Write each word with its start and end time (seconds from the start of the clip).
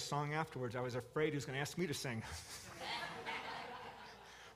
a 0.00 0.02
song 0.02 0.32
afterwards. 0.32 0.76
I 0.76 0.80
was 0.80 0.94
afraid 0.94 1.30
he 1.30 1.36
was 1.36 1.44
going 1.44 1.56
to 1.56 1.60
ask 1.60 1.76
me 1.76 1.86
to 1.86 1.92
sing. 1.92 2.22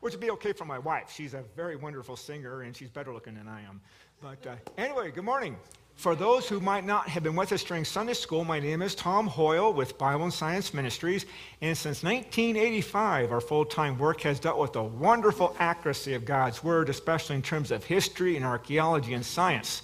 Which 0.00 0.14
would 0.14 0.20
be 0.20 0.30
okay 0.30 0.52
for 0.52 0.64
my 0.64 0.78
wife. 0.78 1.12
She's 1.14 1.34
a 1.34 1.42
very 1.54 1.76
wonderful 1.76 2.16
singer 2.16 2.62
and 2.62 2.74
she's 2.74 2.88
better 2.88 3.12
looking 3.12 3.34
than 3.34 3.46
I 3.46 3.62
am. 3.62 3.80
But 4.22 4.46
uh, 4.46 4.54
anyway, 4.78 5.10
good 5.10 5.24
morning. 5.24 5.56
For 5.96 6.16
those 6.16 6.48
who 6.48 6.60
might 6.60 6.84
not 6.84 7.08
have 7.08 7.22
been 7.22 7.36
with 7.36 7.52
us 7.52 7.62
during 7.62 7.84
Sunday 7.84 8.14
school, 8.14 8.44
my 8.44 8.58
name 8.58 8.80
is 8.80 8.94
Tom 8.94 9.26
Hoyle 9.26 9.72
with 9.72 9.98
Bible 9.98 10.24
and 10.24 10.32
Science 10.32 10.72
Ministries. 10.72 11.26
And 11.60 11.76
since 11.76 12.02
1985, 12.02 13.30
our 13.30 13.40
full 13.40 13.66
time 13.66 13.98
work 13.98 14.22
has 14.22 14.40
dealt 14.40 14.58
with 14.58 14.72
the 14.72 14.82
wonderful 14.82 15.54
accuracy 15.58 16.14
of 16.14 16.24
God's 16.24 16.64
Word, 16.64 16.88
especially 16.88 17.36
in 17.36 17.42
terms 17.42 17.70
of 17.70 17.84
history 17.84 18.36
and 18.36 18.44
archaeology 18.44 19.12
and 19.12 19.24
science. 19.24 19.82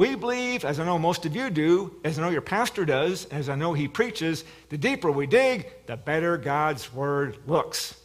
We 0.00 0.14
believe, 0.14 0.64
as 0.64 0.80
I 0.80 0.86
know 0.86 0.98
most 0.98 1.26
of 1.26 1.36
you 1.36 1.50
do, 1.50 1.94
as 2.04 2.18
I 2.18 2.22
know 2.22 2.30
your 2.30 2.40
pastor 2.40 2.86
does, 2.86 3.26
as 3.26 3.50
I 3.50 3.54
know 3.54 3.74
he 3.74 3.86
preaches, 3.86 4.44
the 4.70 4.78
deeper 4.78 5.12
we 5.12 5.26
dig, 5.26 5.70
the 5.84 5.98
better 5.98 6.38
God's 6.38 6.90
Word 6.90 7.36
looks. 7.46 8.00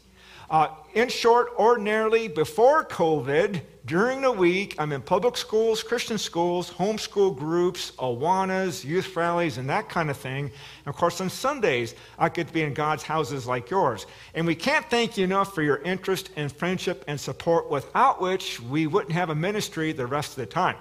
Uh, 0.49 0.67
in 0.93 1.07
short, 1.07 1.53
ordinarily, 1.57 2.27
before 2.27 2.83
COVID, 2.83 3.61
during 3.85 4.19
the 4.19 4.31
week, 4.33 4.75
I'm 4.77 4.91
in 4.91 5.03
public 5.03 5.37
schools, 5.37 5.83
Christian 5.83 6.17
schools, 6.17 6.69
homeschool 6.69 7.37
groups, 7.37 7.91
Awanas, 7.91 8.83
youth 8.83 9.15
rallies, 9.15 9.57
and 9.57 9.69
that 9.69 9.87
kind 9.87 10.09
of 10.09 10.17
thing. 10.17 10.47
And 10.47 10.87
of 10.87 10.97
course, 10.97 11.21
on 11.21 11.29
Sundays, 11.29 11.95
I 12.19 12.27
get 12.27 12.47
to 12.47 12.53
be 12.53 12.63
in 12.63 12.73
God's 12.73 13.03
houses 13.03 13.47
like 13.47 13.69
yours. 13.69 14.05
And 14.33 14.45
we 14.45 14.55
can't 14.55 14.89
thank 14.89 15.17
you 15.17 15.23
enough 15.23 15.55
for 15.55 15.61
your 15.61 15.77
interest 15.77 16.29
and 16.35 16.51
friendship 16.51 17.05
and 17.07 17.17
support, 17.17 17.69
without 17.71 18.19
which 18.19 18.59
we 18.59 18.85
wouldn't 18.85 19.13
have 19.13 19.29
a 19.29 19.35
ministry 19.35 19.93
the 19.93 20.05
rest 20.05 20.31
of 20.31 20.35
the 20.35 20.45
time. 20.45 20.75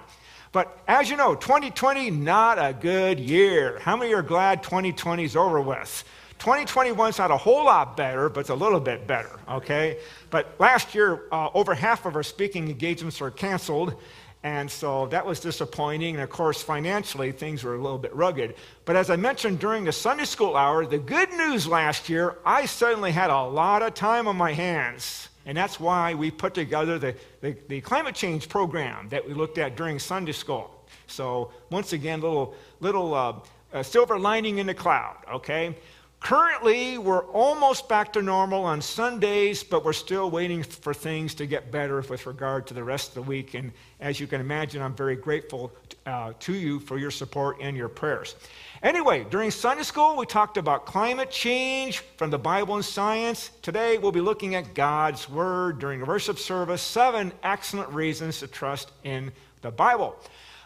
But 0.55 0.79
as 0.87 1.09
you 1.09 1.17
know, 1.17 1.35
2020, 1.35 2.11
not 2.11 2.57
a 2.57 2.71
good 2.71 3.19
year. 3.19 3.77
How 3.79 3.97
many 3.97 4.13
are 4.13 4.21
glad 4.21 4.63
2020 4.63 5.25
is 5.25 5.35
over 5.35 5.59
with? 5.59 6.05
2021's 6.39 7.17
not 7.17 7.29
a 7.29 7.35
whole 7.35 7.65
lot 7.65 7.97
better, 7.97 8.29
but 8.29 8.39
it's 8.39 8.49
a 8.49 8.55
little 8.55 8.79
bit 8.79 9.05
better, 9.05 9.37
okay? 9.49 9.97
But 10.29 10.55
last 10.57 10.95
year, 10.95 11.23
uh, 11.29 11.49
over 11.53 11.75
half 11.75 12.05
of 12.05 12.15
our 12.15 12.23
speaking 12.23 12.69
engagements 12.69 13.19
were 13.19 13.31
canceled, 13.31 14.01
and 14.43 14.71
so 14.71 15.07
that 15.07 15.25
was 15.25 15.41
disappointing. 15.41 16.15
And 16.15 16.23
of 16.23 16.29
course, 16.29 16.63
financially, 16.63 17.33
things 17.33 17.65
were 17.65 17.75
a 17.75 17.81
little 17.81 17.97
bit 17.97 18.15
rugged. 18.15 18.55
But 18.85 18.95
as 18.95 19.09
I 19.09 19.17
mentioned 19.17 19.59
during 19.59 19.83
the 19.83 19.91
Sunday 19.91 20.23
school 20.23 20.55
hour, 20.55 20.85
the 20.85 20.99
good 20.99 21.33
news 21.33 21.67
last 21.67 22.07
year, 22.07 22.37
I 22.45 22.65
suddenly 22.65 23.11
had 23.11 23.29
a 23.29 23.43
lot 23.43 23.81
of 23.81 23.93
time 23.93 24.25
on 24.25 24.37
my 24.37 24.53
hands. 24.53 25.27
And 25.45 25.57
that's 25.57 25.79
why 25.79 26.13
we 26.13 26.31
put 26.31 26.53
together 26.53 26.97
the, 26.97 27.15
the, 27.41 27.55
the 27.67 27.81
climate 27.81 28.15
change 28.15 28.49
program 28.49 29.09
that 29.09 29.25
we 29.25 29.33
looked 29.33 29.57
at 29.57 29.75
during 29.75 29.99
Sunday 29.99 30.31
school. 30.31 30.71
So, 31.07 31.51
once 31.69 31.93
again, 31.93 32.21
little, 32.21 32.55
little 32.79 33.13
uh, 33.13 33.83
silver 33.83 34.17
lining 34.17 34.57
in 34.57 34.67
the 34.67 34.73
cloud, 34.73 35.17
okay? 35.31 35.75
Currently, 36.19 36.97
we're 36.97 37.25
almost 37.25 37.87
back 37.87 38.13
to 38.13 38.21
normal 38.21 38.63
on 38.63 38.81
Sundays, 38.81 39.63
but 39.63 39.85
we're 39.85 39.93
still 39.93 40.31
waiting 40.31 40.63
for 40.63 40.91
things 40.91 41.35
to 41.35 41.45
get 41.45 41.71
better 41.71 42.01
with 42.01 42.25
regard 42.25 42.65
to 42.67 42.73
the 42.73 42.83
rest 42.83 43.09
of 43.09 43.13
the 43.15 43.21
week. 43.21 43.53
And 43.53 43.71
as 43.99 44.19
you 44.19 44.25
can 44.25 44.41
imagine, 44.41 44.81
I'm 44.81 44.95
very 44.95 45.15
grateful 45.15 45.71
uh, 46.07 46.33
to 46.39 46.53
you 46.53 46.79
for 46.79 46.97
your 46.97 47.11
support 47.11 47.57
and 47.61 47.77
your 47.77 47.89
prayers. 47.89 48.35
Anyway, 48.85 49.25
during 49.31 49.49
Sunday 49.49 49.81
school, 49.81 50.15
we 50.15 50.27
talked 50.27 50.57
about 50.57 50.85
climate 50.85 51.31
change 51.31 52.01
from 52.17 52.29
the 52.29 52.37
Bible 52.37 52.75
and 52.75 52.85
science. 52.85 53.49
Today, 53.63 53.97
we'll 53.97 54.11
be 54.11 54.21
looking 54.21 54.53
at 54.53 54.75
God's 54.75 55.27
Word 55.27 55.79
during 55.79 56.05
worship 56.05 56.37
service 56.37 56.83
seven 56.83 57.31
excellent 57.41 57.89
reasons 57.89 58.41
to 58.41 58.47
trust 58.47 58.91
in 59.03 59.31
the 59.63 59.71
Bible. 59.71 60.15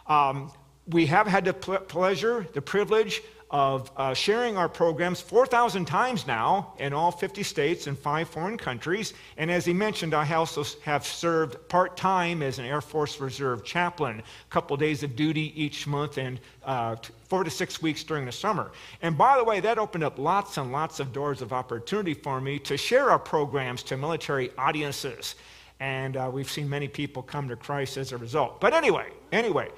Um, 0.05 0.51
we 0.89 1.05
have 1.05 1.27
had 1.27 1.45
the 1.45 1.53
pleasure, 1.53 2.45
the 2.51 2.61
privilege, 2.61 3.21
of 3.51 3.91
uh, 3.97 4.13
sharing 4.13 4.57
our 4.57 4.69
programs 4.69 5.21
4,000 5.21 5.85
times 5.85 6.27
now 6.27 6.73
in 6.77 6.93
all 6.93 7.09
50 7.11 7.41
states 7.41 7.87
and 7.87 7.97
five 7.97 8.29
foreign 8.29 8.57
countries. 8.57 9.15
And 9.37 9.49
as 9.49 9.65
he 9.65 9.73
mentioned, 9.73 10.13
I 10.13 10.31
also 10.33 10.63
have 10.83 11.05
served 11.05 11.67
part 11.67 11.97
time 11.97 12.43
as 12.43 12.59
an 12.59 12.65
Air 12.65 12.81
Force 12.81 13.19
Reserve 13.19 13.63
chaplain, 13.63 14.19
a 14.19 14.51
couple 14.51 14.77
days 14.77 15.01
of 15.01 15.15
duty 15.15 15.51
each 15.59 15.87
month 15.87 16.19
and 16.19 16.39
uh, 16.63 16.95
four 17.27 17.43
to 17.43 17.49
six 17.49 17.81
weeks 17.81 18.03
during 18.03 18.25
the 18.25 18.31
summer. 18.31 18.71
And 19.01 19.17
by 19.17 19.37
the 19.37 19.43
way, 19.43 19.59
that 19.61 19.79
opened 19.79 20.03
up 20.03 20.19
lots 20.19 20.57
and 20.57 20.71
lots 20.71 20.99
of 20.99 21.11
doors 21.11 21.41
of 21.41 21.51
opportunity 21.51 22.13
for 22.13 22.39
me 22.39 22.59
to 22.59 22.77
share 22.77 23.09
our 23.09 23.19
programs 23.19 23.81
to 23.83 23.97
military 23.97 24.51
audiences. 24.59 25.33
And 25.79 26.17
uh, 26.17 26.29
we've 26.31 26.51
seen 26.51 26.69
many 26.69 26.87
people 26.87 27.23
come 27.23 27.47
to 27.47 27.55
Christ 27.55 27.97
as 27.97 28.11
a 28.11 28.17
result. 28.17 28.61
But 28.61 28.73
anyway, 28.73 29.07
anyway, 29.31 29.69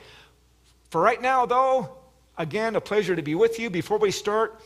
for 0.90 1.00
right 1.00 1.22
now, 1.22 1.46
though, 1.46 2.01
Again, 2.42 2.76
a 2.76 2.82
pleasure 2.82 3.16
to 3.16 3.22
be 3.22 3.36
with 3.36 3.60
you. 3.60 3.70
Before 3.70 4.00
we 4.00 4.10
start, 4.10 4.60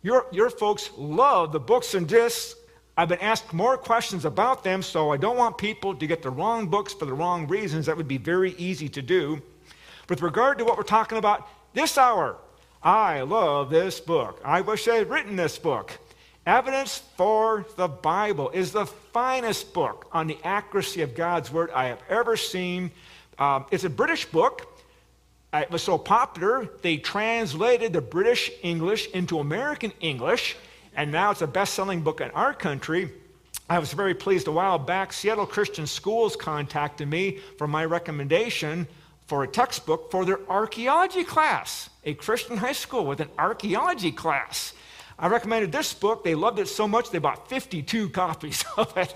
your, 0.00 0.24
your 0.32 0.48
folks 0.48 0.88
love 0.96 1.52
the 1.52 1.60
books 1.60 1.92
and 1.92 2.08
discs. 2.08 2.54
I've 2.96 3.10
been 3.10 3.18
asked 3.18 3.52
more 3.52 3.76
questions 3.76 4.24
about 4.24 4.64
them, 4.64 4.82
so 4.82 5.10
I 5.10 5.18
don't 5.18 5.36
want 5.36 5.58
people 5.58 5.94
to 5.94 6.06
get 6.06 6.22
the 6.22 6.30
wrong 6.30 6.68
books 6.68 6.94
for 6.94 7.04
the 7.04 7.12
wrong 7.12 7.46
reasons. 7.46 7.84
That 7.84 7.98
would 7.98 8.08
be 8.08 8.16
very 8.16 8.52
easy 8.52 8.88
to 8.88 9.02
do. 9.02 9.42
With 10.08 10.22
regard 10.22 10.56
to 10.56 10.64
what 10.64 10.78
we're 10.78 10.84
talking 10.84 11.18
about 11.18 11.46
this 11.74 11.98
hour, 11.98 12.38
I 12.82 13.20
love 13.20 13.68
this 13.68 14.00
book. 14.00 14.40
I 14.42 14.62
wish 14.62 14.88
I 14.88 14.94
had 14.94 15.10
written 15.10 15.36
this 15.36 15.58
book. 15.58 15.98
Evidence 16.46 17.02
for 17.18 17.66
the 17.76 17.88
Bible 17.88 18.48
is 18.54 18.72
the 18.72 18.86
finest 18.86 19.74
book 19.74 20.08
on 20.12 20.28
the 20.28 20.38
accuracy 20.44 21.02
of 21.02 21.14
God's 21.14 21.52
Word 21.52 21.70
I 21.72 21.88
have 21.88 22.00
ever 22.08 22.38
seen. 22.38 22.90
Um, 23.38 23.66
it's 23.70 23.84
a 23.84 23.90
British 23.90 24.24
book. 24.24 24.77
It 25.52 25.70
was 25.70 25.82
so 25.82 25.96
popular, 25.96 26.68
they 26.82 26.98
translated 26.98 27.94
the 27.94 28.02
British 28.02 28.50
English 28.62 29.08
into 29.12 29.38
American 29.38 29.92
English, 30.00 30.56
and 30.94 31.10
now 31.10 31.30
it's 31.30 31.40
a 31.40 31.46
best 31.46 31.72
selling 31.72 32.02
book 32.02 32.20
in 32.20 32.30
our 32.32 32.52
country. 32.52 33.10
I 33.70 33.78
was 33.78 33.92
very 33.94 34.14
pleased 34.14 34.46
a 34.46 34.52
while 34.52 34.78
back. 34.78 35.12
Seattle 35.12 35.46
Christian 35.46 35.86
Schools 35.86 36.36
contacted 36.36 37.08
me 37.08 37.38
for 37.56 37.66
my 37.66 37.84
recommendation 37.84 38.86
for 39.26 39.42
a 39.42 39.48
textbook 39.48 40.10
for 40.10 40.24
their 40.24 40.40
archaeology 40.50 41.24
class, 41.24 41.88
a 42.04 42.14
Christian 42.14 42.56
high 42.56 42.72
school 42.72 43.06
with 43.06 43.20
an 43.20 43.28
archaeology 43.38 44.12
class. 44.12 44.74
I 45.18 45.28
recommended 45.28 45.72
this 45.72 45.92
book. 45.92 46.24
They 46.24 46.34
loved 46.34 46.58
it 46.58 46.68
so 46.68 46.86
much 46.86 47.10
they 47.10 47.18
bought 47.18 47.48
52 47.48 48.08
copies 48.10 48.64
of 48.76 48.96
it. 48.96 49.14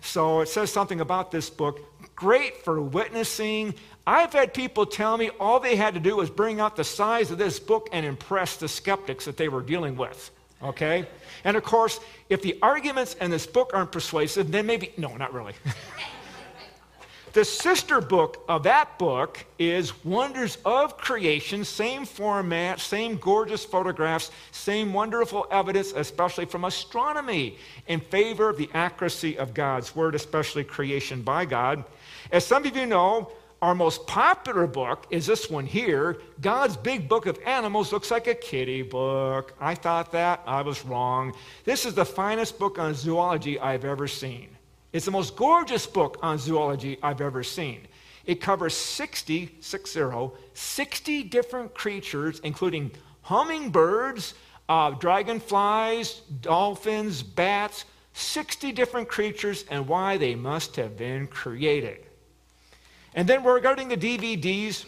So 0.00 0.40
it 0.40 0.48
says 0.48 0.72
something 0.72 1.00
about 1.00 1.30
this 1.30 1.50
book. 1.50 1.80
Great 2.16 2.64
for 2.64 2.80
witnessing, 2.80 3.74
I've 4.06 4.32
had 4.32 4.52
people 4.52 4.84
tell 4.84 5.16
me 5.16 5.30
all 5.38 5.60
they 5.60 5.76
had 5.76 5.94
to 5.94 6.00
do 6.00 6.16
was 6.16 6.30
bring 6.30 6.60
out 6.60 6.76
the 6.76 6.84
size 6.84 7.30
of 7.30 7.38
this 7.38 7.60
book 7.60 7.88
and 7.92 8.04
impress 8.04 8.56
the 8.56 8.68
skeptics 8.68 9.24
that 9.26 9.36
they 9.36 9.48
were 9.48 9.62
dealing 9.62 9.96
with. 9.96 10.30
Okay? 10.62 11.06
And 11.44 11.56
of 11.56 11.62
course, 11.62 12.00
if 12.28 12.42
the 12.42 12.58
arguments 12.62 13.14
in 13.14 13.30
this 13.30 13.46
book 13.46 13.70
aren't 13.74 13.92
persuasive, 13.92 14.50
then 14.50 14.66
maybe, 14.66 14.92
no, 14.96 15.16
not 15.16 15.32
really. 15.32 15.54
the 17.32 17.44
sister 17.44 18.00
book 18.00 18.44
of 18.48 18.64
that 18.64 18.98
book 18.98 19.44
is 19.58 20.04
Wonders 20.04 20.58
of 20.64 20.96
Creation, 20.98 21.64
same 21.64 22.04
format, 22.04 22.80
same 22.80 23.16
gorgeous 23.18 23.64
photographs, 23.64 24.30
same 24.50 24.92
wonderful 24.92 25.46
evidence, 25.50 25.92
especially 25.92 26.44
from 26.44 26.64
astronomy, 26.64 27.56
in 27.86 28.00
favor 28.00 28.48
of 28.48 28.56
the 28.56 28.70
accuracy 28.74 29.38
of 29.38 29.54
God's 29.54 29.94
Word, 29.94 30.14
especially 30.14 30.64
creation 30.64 31.22
by 31.22 31.44
God. 31.44 31.84
As 32.30 32.46
some 32.46 32.64
of 32.64 32.76
you 32.76 32.86
know, 32.86 33.32
our 33.62 33.76
most 33.76 34.08
popular 34.08 34.66
book 34.66 35.06
is 35.08 35.24
this 35.24 35.48
one 35.48 35.64
here. 35.64 36.20
God's 36.40 36.76
Big 36.76 37.08
Book 37.08 37.26
of 37.26 37.38
Animals 37.46 37.92
looks 37.92 38.10
like 38.10 38.26
a 38.26 38.34
kitty 38.34 38.82
book. 38.82 39.54
I 39.60 39.76
thought 39.76 40.10
that. 40.12 40.42
I 40.46 40.62
was 40.62 40.84
wrong. 40.84 41.32
This 41.64 41.86
is 41.86 41.94
the 41.94 42.04
finest 42.04 42.58
book 42.58 42.80
on 42.80 42.92
zoology 42.92 43.60
I've 43.60 43.84
ever 43.84 44.08
seen. 44.08 44.48
It's 44.92 45.04
the 45.04 45.12
most 45.12 45.36
gorgeous 45.36 45.86
book 45.86 46.18
on 46.22 46.38
zoology 46.38 46.98
I've 47.04 47.20
ever 47.20 47.44
seen. 47.44 47.86
It 48.26 48.40
covers 48.40 48.76
60, 48.76 49.56
60, 49.60 50.30
60 50.54 51.22
different 51.22 51.72
creatures, 51.72 52.40
including 52.40 52.90
hummingbirds, 53.22 54.34
uh, 54.68 54.90
dragonflies, 54.90 56.22
dolphins, 56.40 57.22
bats, 57.22 57.84
60 58.14 58.72
different 58.72 59.08
creatures, 59.08 59.64
and 59.70 59.86
why 59.86 60.16
they 60.16 60.34
must 60.34 60.74
have 60.74 60.96
been 60.96 61.28
created. 61.28 62.06
And 63.14 63.28
then 63.28 63.44
regarding 63.44 63.88
the 63.88 63.96
DVDs, 63.96 64.84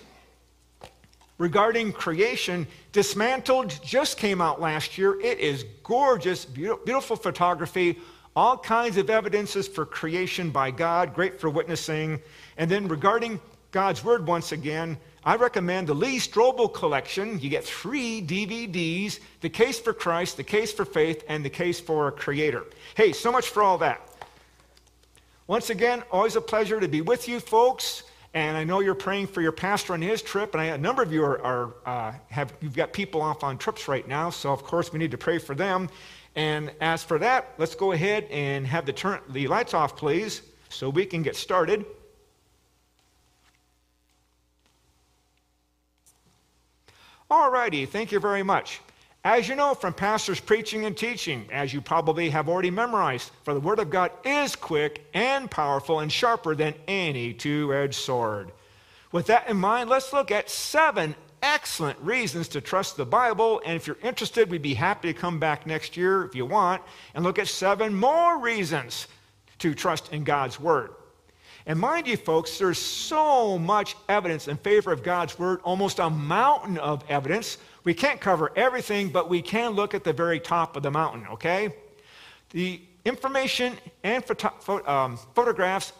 regarding 1.38 1.93
creation, 1.93 2.67
Dismantled 2.93 3.79
just 3.82 4.17
came 4.17 4.41
out 4.41 4.61
last 4.61 4.97
year. 4.97 5.21
It 5.21 5.38
is 5.41 5.65
gorgeous, 5.82 6.44
beautiful 6.44 7.17
photography, 7.17 7.99
all 8.37 8.56
kinds 8.56 8.97
of 8.97 9.11
evidences 9.11 9.69
for 9.69 9.85
creation 9.85 10.50
by 10.50 10.71
God, 10.71 11.15
great 11.15 11.41
for 11.41 11.50
witnessing. 11.50 12.21
And 12.56 12.71
then 12.71 12.88
regarding 12.88 13.41
God's 13.73 14.03
Word, 14.03 14.27
once 14.27 14.53
again, 14.53 14.97
I 15.25 15.37
recommend 15.37 15.87
the 15.87 15.94
Lee 15.94 16.19
Strobel 16.19 16.73
collection. 16.73 17.41
You 17.41 17.49
get 17.49 17.65
three 17.65 18.20
DVDs 18.23 19.20
The 19.41 19.49
Case 19.49 19.81
for 19.81 19.93
Christ, 19.93 20.37
The 20.37 20.44
Case 20.44 20.73
for 20.73 20.85
Faith, 20.85 21.25
and 21.29 21.44
The 21.44 21.50
Case 21.50 21.81
for 21.81 22.09
a 22.09 22.12
Creator. 22.12 22.65
Hey, 22.94 23.12
so 23.12 23.32
much 23.32 23.49
for 23.49 23.62
all 23.62 23.79
that. 23.79 24.00
Once 25.47 25.70
again, 25.70 26.03
always 26.11 26.37
a 26.37 26.41
pleasure 26.41 26.81
to 26.81 26.88
be 26.88 27.00
with 27.00 27.29
you, 27.29 27.41
folks. 27.41 28.05
And 28.35 28.57
I 28.57 28.65
know 28.65 28.81
you're 28.81 28.97
praying 28.97 29.29
for 29.29 29.41
your 29.41 29.53
pastor 29.53 29.93
on 29.93 30.03
his 30.03 30.21
trip, 30.21 30.55
and 30.55 30.61
I, 30.61 30.67
a 30.67 30.79
number 30.79 31.03
of 31.03 31.13
you 31.13 31.25
are, 31.25 31.41
are 31.41 31.75
uh, 31.87 32.13
have 32.31 32.53
you've 32.61 32.75
got 32.75 32.93
people 32.93 33.23
off 33.23 33.45
on 33.45 33.57
trips 33.59 33.87
right 33.87 34.07
now. 34.07 34.31
So 34.31 34.53
of 34.53 34.65
course 34.65 34.93
we 34.93 34.99
need 34.99 35.13
to 35.13 35.19
pray 35.19 35.39
for 35.39 35.55
them. 35.55 35.89
And 36.35 36.73
as 36.81 37.05
for 37.05 37.17
that, 37.21 37.55
let's 37.59 37.77
go 37.77 37.93
ahead 37.93 38.25
and 38.25 38.67
have 38.67 38.87
the 38.87 38.93
turn 38.93 39.21
the 39.29 39.47
lights 39.47 39.73
off, 39.73 39.97
please, 39.97 40.43
so 40.69 40.91
we 40.91 41.07
can 41.07 41.23
get 41.23 41.37
started. 41.37 41.87
All 47.31 47.51
righty, 47.51 47.87
thank 47.87 48.11
you 48.11 48.19
very 48.19 48.43
much. 48.43 48.81
As 49.25 49.49
you 49.49 49.56
know 49.56 49.73
from 49.73 49.94
pastors 49.94 50.38
preaching 50.38 50.85
and 50.85 50.94
teaching, 50.94 51.49
as 51.50 51.73
you 51.73 51.81
probably 51.81 52.29
have 52.29 52.47
already 52.47 52.71
memorized, 52.71 53.31
for 53.43 53.55
the 53.55 53.61
Word 53.61 53.79
of 53.79 53.88
God 53.88 54.11
is 54.23 54.55
quick 54.55 55.06
and 55.15 55.50
powerful 55.50 56.00
and 56.00 56.12
sharper 56.12 56.55
than 56.55 56.75
any 56.87 57.32
two 57.32 57.73
edged 57.73 57.94
sword. 57.94 58.53
With 59.12 59.29
that 59.29 59.49
in 59.49 59.56
mind, 59.56 59.88
let's 59.88 60.12
look 60.12 60.31
at 60.31 60.50
seven 60.50 61.15
excellent 61.41 61.99
reasons 62.00 62.49
to 62.49 62.61
trust 62.61 62.99
the 62.99 63.06
Bible. 63.06 63.62
And 63.65 63.76
if 63.76 63.87
you're 63.87 63.97
interested, 64.03 64.50
we'd 64.50 64.61
be 64.61 64.75
happy 64.75 65.11
to 65.11 65.19
come 65.19 65.38
back 65.38 65.67
next 65.67 65.97
year 65.97 66.25
if 66.25 66.35
you 66.35 66.44
want 66.44 66.82
and 67.15 67.25
look 67.25 67.38
at 67.38 67.49
seven 67.49 67.94
more 67.94 68.38
reasons 68.38 69.09
to 69.61 69.75
trust 69.75 70.12
in 70.12 70.25
God's 70.25 70.61
Word. 70.61 70.91
And 71.65 71.79
mind 71.79 72.06
you, 72.06 72.19
folks, 72.19 72.59
there's 72.59 72.79
so 72.79 73.59
much 73.59 73.97
evidence 74.06 74.49
in 74.49 74.59
favor 74.59 74.93
of 74.93 75.03
God's 75.03 75.38
Word, 75.38 75.61
almost 75.65 75.99
a 75.99 76.11
mountain 76.11 76.77
of 76.77 77.03
evidence 77.09 77.56
we 77.85 77.95
can't 77.95 78.21
cover 78.21 78.51
everything, 78.57 79.11
but 79.11 79.29
we 79.29 79.43
can 79.43 79.73
look 79.73 79.95
at 79.95 80.05
the 80.05 80.13
very 80.13 80.41
top 80.41 80.77
of 80.77 80.83
the 80.83 80.91
mountain, 80.91 81.27
okay? 81.33 81.75
The 82.51 82.81
information 83.05 83.75
and 84.03 84.25
photo- 84.25 84.87
um, 84.87 85.19
photographs 85.35 85.93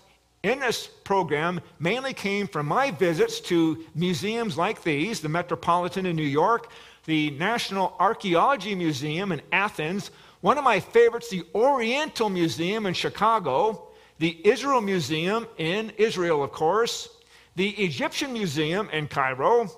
in 0.43 0.61
this 0.61 0.87
program 0.87 1.61
mainly 1.79 2.13
came 2.13 2.47
from 2.47 2.67
my 2.67 2.91
visits 2.91 3.41
to 3.41 3.85
museums 3.95 4.57
like 4.57 4.83
these 4.83 5.21
the 5.21 5.29
Metropolitan 5.29 6.07
in 6.07 6.17
New 6.17 6.23
York, 6.23 6.71
the 7.05 7.31
National 7.33 7.95
Archaeology 7.99 8.75
Museum 8.75 9.33
in 9.33 9.43
Athens, 9.53 10.11
one 10.41 10.59
of 10.59 10.65
my 10.65 10.81
favorites, 10.81 11.31
the 11.31 11.45
Oriental 11.55 12.29
Museum 12.29 12.87
in 12.87 12.95
Chicago, 12.95 13.89
the 14.19 14.47
Israel 14.47 14.81
Museum 14.81 15.47
in 15.59 15.91
Israel, 15.97 16.43
of 16.43 16.53
course, 16.53 17.09
the 17.57 17.71
Egyptian 17.71 18.33
Museum 18.33 18.89
in 18.91 19.07
Cairo, 19.07 19.71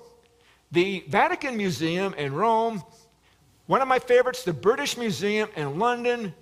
the 0.71 1.03
Vatican 1.07 1.57
Museum 1.57 2.13
in 2.15 2.33
Rome, 2.33 2.83
one 3.67 3.81
of 3.81 3.87
my 3.87 3.99
favorites, 3.99 4.43
the 4.43 4.53
British 4.53 4.97
Museum 4.97 5.49
in 5.55 5.79
London, 5.79 6.33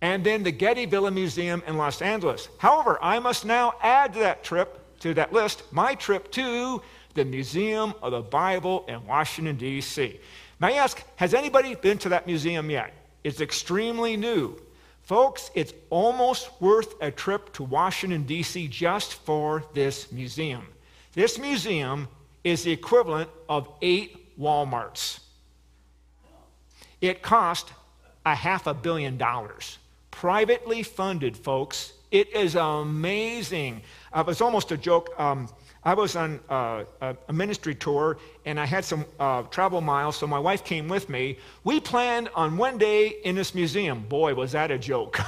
and 0.00 0.24
then 0.24 0.42
the 0.42 0.50
Getty 0.50 0.86
Villa 0.86 1.10
Museum 1.10 1.62
in 1.66 1.76
Los 1.76 2.02
Angeles. 2.02 2.48
However, 2.58 2.98
I 3.02 3.18
must 3.18 3.44
now 3.44 3.74
add 3.82 4.12
to 4.14 4.20
that 4.20 4.44
trip, 4.44 4.98
to 5.00 5.14
that 5.14 5.32
list, 5.32 5.62
my 5.72 5.94
trip 5.94 6.30
to 6.32 6.82
the 7.14 7.24
Museum 7.24 7.94
of 8.02 8.12
the 8.12 8.20
Bible 8.20 8.84
in 8.88 9.06
Washington, 9.06 9.56
D.C. 9.56 10.20
May 10.60 10.78
I 10.78 10.84
ask, 10.84 11.02
has 11.16 11.34
anybody 11.34 11.74
been 11.74 11.98
to 11.98 12.10
that 12.10 12.26
museum 12.26 12.70
yet? 12.70 12.92
It's 13.24 13.40
extremely 13.40 14.16
new. 14.16 14.60
Folks, 15.02 15.50
it's 15.54 15.72
almost 15.88 16.50
worth 16.60 16.94
a 17.00 17.10
trip 17.10 17.52
to 17.54 17.62
Washington, 17.62 18.24
D.C. 18.24 18.68
just 18.68 19.14
for 19.14 19.64
this 19.72 20.10
museum. 20.12 20.66
This 21.12 21.38
museum 21.38 22.08
is 22.46 22.62
the 22.62 22.70
equivalent 22.70 23.28
of 23.48 23.68
eight 23.82 24.38
Walmarts. 24.38 25.18
It 27.00 27.20
cost 27.20 27.72
a 28.24 28.36
half 28.36 28.68
a 28.68 28.72
billion 28.72 29.18
dollars. 29.18 29.78
Privately 30.12 30.84
funded, 30.84 31.36
folks. 31.36 31.92
It 32.12 32.32
is 32.32 32.54
amazing. 32.54 33.82
It 34.16 34.26
was 34.26 34.40
almost 34.40 34.70
a 34.70 34.76
joke. 34.76 35.10
Um, 35.18 35.48
I 35.82 35.94
was 35.94 36.14
on 36.14 36.38
uh, 36.48 36.84
a, 37.00 37.32
ministry 37.32 37.74
tour 37.74 38.16
and 38.44 38.60
I 38.60 38.64
had 38.64 38.84
some 38.84 39.04
uh, 39.18 39.42
travel 39.42 39.80
miles, 39.80 40.16
so 40.16 40.28
my 40.28 40.38
wife 40.38 40.62
came 40.62 40.86
with 40.86 41.08
me. 41.08 41.38
We 41.64 41.80
planned 41.80 42.28
on 42.36 42.56
one 42.56 42.78
day 42.78 43.08
in 43.24 43.34
this 43.34 43.56
museum. 43.56 44.04
Boy, 44.08 44.34
was 44.34 44.52
that 44.52 44.70
a 44.70 44.78
joke. 44.78 45.18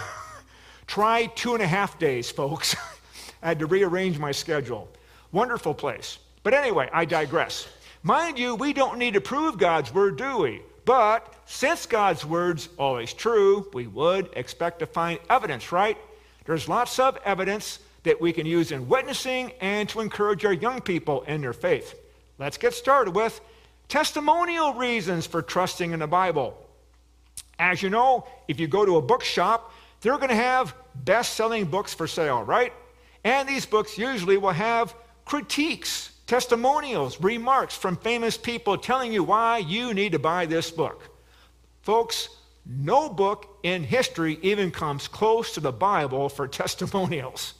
Try 0.86 1.26
two 1.34 1.54
and 1.54 1.62
a 1.64 1.66
half 1.66 1.98
days, 1.98 2.30
folks. 2.30 2.76
I 3.42 3.48
had 3.48 3.58
to 3.58 3.66
rearrange 3.66 4.20
my 4.20 4.30
schedule. 4.30 4.88
Wonderful 5.32 5.74
place. 5.74 6.20
But 6.48 6.54
anyway, 6.54 6.88
I 6.94 7.04
digress. 7.04 7.68
Mind 8.02 8.38
you, 8.38 8.54
we 8.54 8.72
don't 8.72 8.98
need 8.98 9.12
to 9.12 9.20
prove 9.20 9.58
God's 9.58 9.92
word, 9.92 10.16
do 10.16 10.38
we? 10.38 10.62
But 10.86 11.34
since 11.44 11.84
God's 11.84 12.24
word's 12.24 12.70
always 12.78 13.12
true, 13.12 13.68
we 13.74 13.86
would 13.86 14.30
expect 14.32 14.78
to 14.78 14.86
find 14.86 15.18
evidence, 15.28 15.72
right? 15.72 15.98
There's 16.46 16.66
lots 16.66 16.98
of 16.98 17.18
evidence 17.26 17.80
that 18.04 18.18
we 18.18 18.32
can 18.32 18.46
use 18.46 18.72
in 18.72 18.88
witnessing 18.88 19.52
and 19.60 19.90
to 19.90 20.00
encourage 20.00 20.42
our 20.46 20.54
young 20.54 20.80
people 20.80 21.20
in 21.24 21.42
their 21.42 21.52
faith. 21.52 21.94
Let's 22.38 22.56
get 22.56 22.72
started 22.72 23.14
with 23.14 23.38
testimonial 23.88 24.72
reasons 24.72 25.26
for 25.26 25.42
trusting 25.42 25.92
in 25.92 25.98
the 25.98 26.06
Bible. 26.06 26.56
As 27.58 27.82
you 27.82 27.90
know, 27.90 28.26
if 28.48 28.58
you 28.58 28.68
go 28.68 28.86
to 28.86 28.96
a 28.96 29.02
bookshop, 29.02 29.70
they're 30.00 30.16
going 30.16 30.30
to 30.30 30.34
have 30.34 30.74
best 30.94 31.34
selling 31.34 31.66
books 31.66 31.92
for 31.92 32.06
sale, 32.06 32.42
right? 32.42 32.72
And 33.22 33.46
these 33.46 33.66
books 33.66 33.98
usually 33.98 34.38
will 34.38 34.52
have 34.52 34.94
critiques 35.26 36.12
testimonials, 36.28 37.20
remarks 37.22 37.74
from 37.74 37.96
famous 37.96 38.36
people 38.36 38.76
telling 38.76 39.12
you 39.12 39.24
why 39.24 39.58
you 39.58 39.94
need 39.94 40.12
to 40.12 40.18
buy 40.18 40.44
this 40.44 40.70
book. 40.70 41.02
Folks, 41.80 42.28
no 42.66 43.08
book 43.08 43.58
in 43.62 43.82
history 43.82 44.38
even 44.42 44.70
comes 44.70 45.08
close 45.08 45.54
to 45.54 45.60
the 45.60 45.72
Bible 45.72 46.28
for 46.28 46.46
testimonials. 46.62 47.54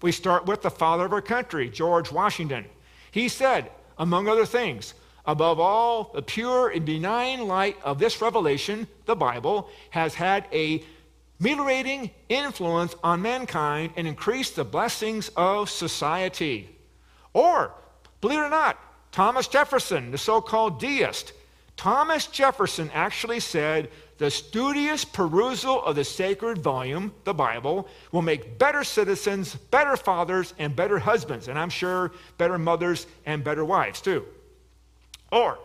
We 0.00 0.12
start 0.12 0.46
with 0.46 0.62
the 0.62 0.70
father 0.70 1.04
of 1.04 1.12
our 1.12 1.20
country, 1.20 1.68
George 1.68 2.10
Washington. 2.10 2.64
He 3.10 3.28
said, 3.28 3.70
among 3.98 4.28
other 4.28 4.46
things, 4.46 4.94
above 5.26 5.60
all, 5.60 6.10
the 6.14 6.22
pure 6.22 6.70
and 6.70 6.86
benign 6.86 7.46
light 7.46 7.76
of 7.84 7.98
this 7.98 8.22
revelation, 8.22 8.86
the 9.04 9.16
Bible, 9.16 9.68
has 9.90 10.14
had 10.14 10.46
a 10.52 10.82
meliorating 11.38 12.10
influence 12.30 12.94
on 13.04 13.20
mankind 13.20 13.92
and 13.96 14.08
increased 14.08 14.56
the 14.56 14.64
blessings 14.64 15.30
of 15.36 15.68
society. 15.68 16.74
Or 17.34 17.74
Believe 18.20 18.38
it 18.38 18.42
or 18.42 18.50
not, 18.50 18.78
Thomas 19.12 19.48
Jefferson, 19.48 20.10
the 20.10 20.18
so 20.18 20.40
called 20.40 20.80
deist, 20.80 21.32
Thomas 21.76 22.26
Jefferson 22.26 22.90
actually 22.94 23.40
said 23.40 23.90
the 24.18 24.30
studious 24.30 25.04
perusal 25.04 25.82
of 25.84 25.96
the 25.96 26.04
sacred 26.04 26.58
volume, 26.58 27.12
the 27.24 27.34
Bible, 27.34 27.86
will 28.12 28.22
make 28.22 28.58
better 28.58 28.82
citizens, 28.82 29.54
better 29.54 29.96
fathers, 29.96 30.54
and 30.58 30.74
better 30.74 30.98
husbands, 30.98 31.48
and 31.48 31.58
I'm 31.58 31.68
sure 31.68 32.12
better 32.38 32.58
mothers 32.58 33.06
and 33.26 33.44
better 33.44 33.64
wives 33.64 34.00
too. 34.00 34.24
Or, 35.30 35.58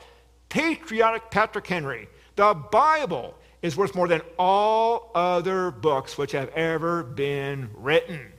patriotic 0.49 1.31
Patrick 1.31 1.67
Henry, 1.67 2.09
the 2.35 2.53
Bible 2.53 3.35
is 3.61 3.77
worth 3.77 3.95
more 3.95 4.07
than 4.07 4.21
all 4.37 5.11
other 5.15 5.71
books 5.71 6.17
which 6.17 6.33
have 6.33 6.49
ever 6.49 7.03
been 7.03 7.69
written. 7.75 8.33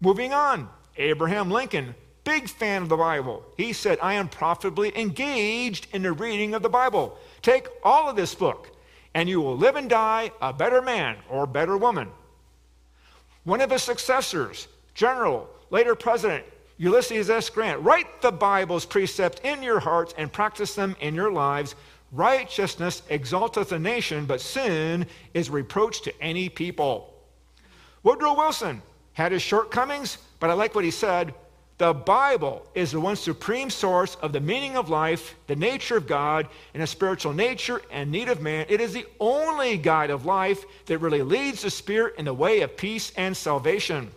Moving 0.00 0.32
on, 0.32 0.68
Abraham 0.96 1.50
Lincoln 1.50 1.94
big 2.26 2.48
fan 2.48 2.82
of 2.82 2.88
the 2.88 2.96
Bible. 2.96 3.44
He 3.56 3.72
said, 3.72 3.98
I 4.02 4.14
am 4.14 4.28
profitably 4.28 4.92
engaged 4.98 5.86
in 5.92 6.02
the 6.02 6.12
reading 6.12 6.54
of 6.54 6.62
the 6.62 6.68
Bible. 6.68 7.16
Take 7.40 7.68
all 7.84 8.10
of 8.10 8.16
this 8.16 8.34
book, 8.34 8.76
and 9.14 9.28
you 9.28 9.40
will 9.40 9.56
live 9.56 9.76
and 9.76 9.88
die 9.88 10.32
a 10.42 10.52
better 10.52 10.82
man 10.82 11.16
or 11.30 11.46
better 11.46 11.78
woman. 11.78 12.08
One 13.44 13.60
of 13.60 13.70
his 13.70 13.84
successors, 13.84 14.66
General, 14.92 15.48
later 15.70 15.94
President 15.94 16.44
Ulysses 16.78 17.30
S. 17.30 17.48
Grant, 17.48 17.80
write 17.82 18.20
the 18.20 18.32
Bible's 18.32 18.84
precepts 18.84 19.40
in 19.44 19.62
your 19.62 19.78
hearts 19.78 20.12
and 20.18 20.30
practice 20.30 20.74
them 20.74 20.96
in 21.00 21.14
your 21.14 21.30
lives. 21.30 21.76
Righteousness 22.10 23.02
exalteth 23.08 23.70
a 23.70 23.78
nation, 23.78 24.26
but 24.26 24.40
sin 24.40 25.06
is 25.32 25.48
reproach 25.48 26.02
to 26.02 26.22
any 26.22 26.48
people. 26.48 27.14
Woodrow 28.02 28.34
Wilson 28.34 28.82
had 29.12 29.30
his 29.30 29.42
shortcomings, 29.42 30.18
but 30.40 30.50
I 30.50 30.54
like 30.54 30.74
what 30.74 30.84
he 30.84 30.90
said 30.90 31.32
the 31.78 31.92
Bible 31.92 32.66
is 32.74 32.92
the 32.92 33.00
one 33.00 33.16
supreme 33.16 33.68
source 33.68 34.14
of 34.16 34.32
the 34.32 34.40
meaning 34.40 34.76
of 34.76 34.88
life, 34.88 35.34
the 35.46 35.56
nature 35.56 35.98
of 35.98 36.06
God, 36.06 36.48
and 36.72 36.82
the 36.82 36.86
spiritual 36.86 37.34
nature 37.34 37.82
and 37.90 38.10
need 38.10 38.30
of 38.30 38.40
man. 38.40 38.64
It 38.70 38.80
is 38.80 38.94
the 38.94 39.06
only 39.20 39.76
guide 39.76 40.08
of 40.08 40.24
life 40.24 40.64
that 40.86 40.98
really 40.98 41.22
leads 41.22 41.62
the 41.62 41.70
spirit 41.70 42.14
in 42.16 42.24
the 42.24 42.32
way 42.32 42.62
of 42.62 42.78
peace 42.78 43.12
and 43.16 43.36
salvation. 43.36 44.10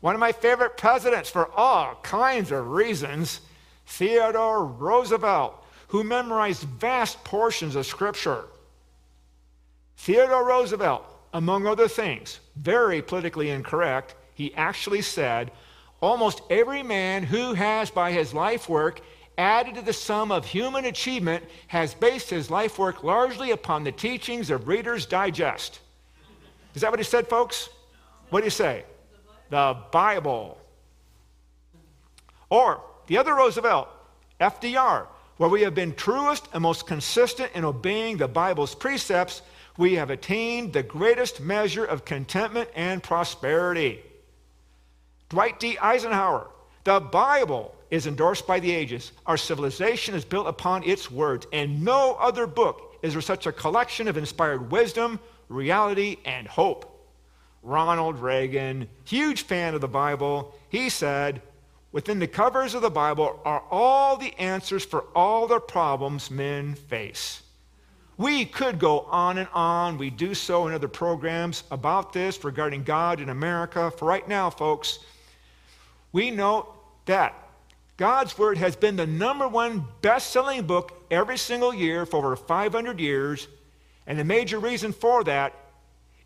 One 0.00 0.14
of 0.14 0.20
my 0.20 0.32
favorite 0.32 0.78
presidents 0.78 1.28
for 1.28 1.50
all 1.52 1.96
kinds 2.02 2.50
of 2.50 2.70
reasons, 2.70 3.40
Theodore 3.86 4.64
Roosevelt, 4.64 5.62
who 5.88 6.02
memorized 6.02 6.62
vast 6.62 7.22
portions 7.24 7.76
of 7.76 7.84
Scripture. 7.84 8.44
Theodore 9.98 10.46
Roosevelt, 10.46 11.04
among 11.34 11.66
other 11.66 11.88
things, 11.88 12.40
very 12.56 13.02
politically 13.02 13.50
incorrect, 13.50 14.14
he 14.34 14.54
actually 14.54 15.02
said, 15.02 15.50
Almost 16.00 16.42
every 16.50 16.82
man 16.82 17.22
who 17.22 17.54
has, 17.54 17.90
by 17.90 18.12
his 18.12 18.34
life 18.34 18.68
work, 18.68 19.00
added 19.38 19.74
to 19.74 19.82
the 19.82 19.92
sum 19.92 20.30
of 20.30 20.46
human 20.46 20.84
achievement 20.84 21.44
has 21.66 21.94
based 21.94 22.30
his 22.30 22.50
life 22.50 22.78
work 22.78 23.02
largely 23.02 23.50
upon 23.50 23.84
the 23.84 23.92
teachings 23.92 24.50
of 24.50 24.68
Reader's 24.68 25.06
Digest. 25.06 25.80
Is 26.74 26.82
that 26.82 26.90
what 26.90 27.00
he 27.00 27.04
said, 27.04 27.28
folks? 27.28 27.68
What 28.30 28.40
do 28.40 28.46
you 28.46 28.50
say? 28.50 28.84
The 29.50 29.76
Bible. 29.92 30.58
Or 32.50 32.82
the 33.06 33.18
other 33.18 33.34
Roosevelt, 33.34 33.88
FDR, 34.40 35.06
where 35.36 35.50
we 35.50 35.62
have 35.62 35.74
been 35.74 35.94
truest 35.94 36.48
and 36.52 36.62
most 36.62 36.86
consistent 36.86 37.50
in 37.54 37.64
obeying 37.64 38.16
the 38.16 38.28
Bible's 38.28 38.74
precepts, 38.74 39.42
we 39.76 39.94
have 39.94 40.10
attained 40.10 40.72
the 40.72 40.82
greatest 40.82 41.40
measure 41.40 41.84
of 41.84 42.04
contentment 42.04 42.70
and 42.74 43.02
prosperity. 43.02 44.02
Dwight 45.34 45.58
D. 45.58 45.76
Eisenhower, 45.78 46.46
the 46.84 47.00
Bible 47.00 47.74
is 47.90 48.06
endorsed 48.06 48.46
by 48.46 48.60
the 48.60 48.70
ages. 48.70 49.10
Our 49.26 49.36
civilization 49.36 50.14
is 50.14 50.24
built 50.24 50.46
upon 50.46 50.84
its 50.84 51.10
words, 51.10 51.48
and 51.52 51.84
no 51.84 52.14
other 52.20 52.46
book 52.46 52.96
is 53.02 53.14
there 53.14 53.20
such 53.20 53.48
a 53.48 53.52
collection 53.52 54.06
of 54.06 54.16
inspired 54.16 54.70
wisdom, 54.70 55.18
reality, 55.48 56.18
and 56.24 56.46
hope. 56.46 57.10
Ronald 57.64 58.20
Reagan, 58.20 58.88
huge 59.06 59.42
fan 59.42 59.74
of 59.74 59.80
the 59.80 59.88
Bible, 59.88 60.54
he 60.68 60.88
said, 60.88 61.42
Within 61.90 62.20
the 62.20 62.28
covers 62.28 62.74
of 62.74 62.82
the 62.82 62.88
Bible 62.88 63.40
are 63.44 63.64
all 63.72 64.16
the 64.16 64.34
answers 64.38 64.84
for 64.84 65.06
all 65.16 65.48
the 65.48 65.58
problems 65.58 66.30
men 66.30 66.76
face. 66.76 67.42
We 68.16 68.44
could 68.44 68.78
go 68.78 69.00
on 69.00 69.38
and 69.38 69.48
on. 69.52 69.98
We 69.98 70.10
do 70.10 70.32
so 70.32 70.68
in 70.68 70.74
other 70.74 70.86
programs 70.86 71.64
about 71.72 72.12
this 72.12 72.44
regarding 72.44 72.84
God 72.84 73.20
in 73.20 73.30
America. 73.30 73.90
For 73.90 74.04
right 74.04 74.28
now, 74.28 74.48
folks, 74.48 75.00
we 76.14 76.30
note 76.30 76.74
that 77.04 77.34
God's 77.98 78.38
Word 78.38 78.56
has 78.56 78.74
been 78.74 78.96
the 78.96 79.06
number 79.06 79.46
one 79.46 79.84
best 80.00 80.30
selling 80.30 80.62
book 80.62 81.04
every 81.10 81.36
single 81.36 81.74
year 81.74 82.06
for 82.06 82.16
over 82.16 82.34
500 82.34 82.98
years. 82.98 83.46
And 84.06 84.18
the 84.18 84.24
major 84.24 84.58
reason 84.58 84.94
for 84.94 85.22
that 85.24 85.54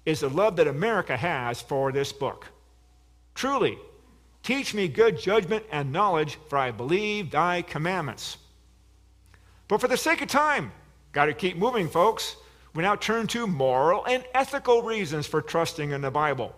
is 0.06 0.20
the 0.20 0.30
love 0.30 0.54
that 0.56 0.68
America 0.68 1.16
has 1.16 1.60
for 1.60 1.90
this 1.90 2.12
book. 2.12 2.46
Truly, 3.34 3.76
Teach 4.42 4.72
me 4.72 4.88
good 4.88 5.18
judgment 5.18 5.64
and 5.70 5.92
knowledge, 5.92 6.38
for 6.48 6.56
I 6.56 6.70
believe 6.70 7.30
thy 7.30 7.60
commandments. 7.60 8.38
But 9.68 9.78
for 9.78 9.88
the 9.88 9.96
sake 9.98 10.22
of 10.22 10.28
time, 10.28 10.72
got 11.12 11.26
to 11.26 11.34
keep 11.34 11.58
moving, 11.58 11.86
folks. 11.86 12.36
We 12.74 12.82
now 12.82 12.96
turn 12.96 13.26
to 13.26 13.46
moral 13.46 14.06
and 14.06 14.24
ethical 14.32 14.82
reasons 14.82 15.26
for 15.26 15.42
trusting 15.42 15.90
in 15.90 16.00
the 16.00 16.10
Bible. 16.10 16.54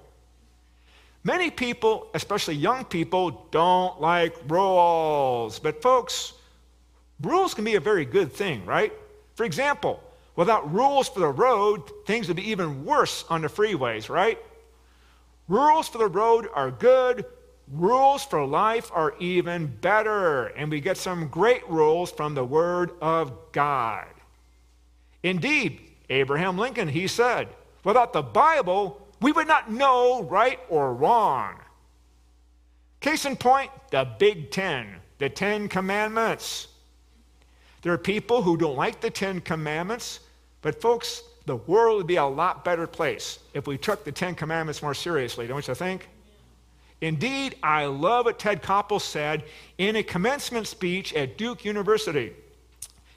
Many 1.22 1.50
people, 1.50 2.08
especially 2.14 2.54
young 2.54 2.84
people, 2.84 3.46
don't 3.50 4.00
like 4.00 4.34
rules. 4.48 5.58
But, 5.58 5.82
folks, 5.82 6.32
rules 7.20 7.54
can 7.54 7.64
be 7.64 7.74
a 7.74 7.80
very 7.80 8.04
good 8.04 8.32
thing, 8.32 8.64
right? 8.64 8.92
For 9.34 9.44
example, 9.44 10.02
without 10.36 10.72
rules 10.72 11.08
for 11.08 11.20
the 11.20 11.28
road, 11.28 11.82
things 12.06 12.28
would 12.28 12.36
be 12.36 12.50
even 12.50 12.84
worse 12.84 13.24
on 13.28 13.42
the 13.42 13.48
freeways, 13.48 14.08
right? 14.08 14.38
Rules 15.48 15.88
for 15.88 15.98
the 15.98 16.08
road 16.08 16.48
are 16.54 16.70
good, 16.70 17.24
Rules 17.70 18.24
for 18.24 18.44
life 18.44 18.90
are 18.92 19.14
even 19.20 19.68
better, 19.68 20.46
and 20.46 20.70
we 20.70 20.80
get 20.80 20.96
some 20.96 21.28
great 21.28 21.68
rules 21.68 22.10
from 22.10 22.34
the 22.34 22.44
Word 22.44 22.90
of 23.00 23.32
God. 23.52 24.08
Indeed, 25.22 25.80
Abraham 26.08 26.58
Lincoln, 26.58 26.88
he 26.88 27.06
said, 27.06 27.46
without 27.84 28.12
the 28.12 28.22
Bible, 28.22 29.06
we 29.20 29.32
would 29.32 29.48
not 29.48 29.70
know 29.70 30.22
right 30.24 30.58
or 30.68 30.94
wrong. 30.94 31.54
Case 33.00 33.24
in 33.24 33.36
point, 33.36 33.70
the 33.90 34.06
Big 34.18 34.50
Ten, 34.50 34.96
the 35.18 35.28
Ten 35.28 35.68
Commandments. 35.68 36.68
There 37.82 37.92
are 37.92 37.98
people 37.98 38.42
who 38.42 38.56
don't 38.56 38.76
like 38.76 39.00
the 39.00 39.10
Ten 39.10 39.40
Commandments, 39.40 40.20
but 40.60 40.80
folks, 40.80 41.22
the 41.46 41.56
world 41.56 41.96
would 41.96 42.06
be 42.06 42.16
a 42.16 42.24
lot 42.24 42.64
better 42.64 42.86
place 42.86 43.38
if 43.54 43.66
we 43.66 43.78
took 43.78 44.04
the 44.04 44.12
Ten 44.12 44.34
Commandments 44.34 44.82
more 44.82 44.94
seriously, 44.94 45.46
don't 45.46 45.66
you 45.66 45.74
think? 45.74 46.08
Indeed, 47.00 47.56
I 47.62 47.86
love 47.86 48.26
what 48.26 48.38
Ted 48.38 48.62
Koppel 48.62 49.00
said 49.00 49.44
in 49.78 49.96
a 49.96 50.02
commencement 50.02 50.66
speech 50.66 51.14
at 51.14 51.38
Duke 51.38 51.64
University. 51.64 52.34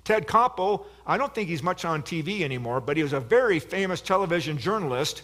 Ted 0.05 0.27
Koppel, 0.27 0.85
I 1.05 1.17
don't 1.17 1.33
think 1.35 1.49
he's 1.49 1.63
much 1.63 1.83
on 1.83 2.01
TV 2.01 2.41
anymore, 2.41 2.79
but 2.79 2.95
he 2.95 3.03
was 3.03 3.13
a 3.13 3.19
very 3.19 3.59
famous 3.59 3.99
television 3.99 4.57
journalist. 4.57 5.23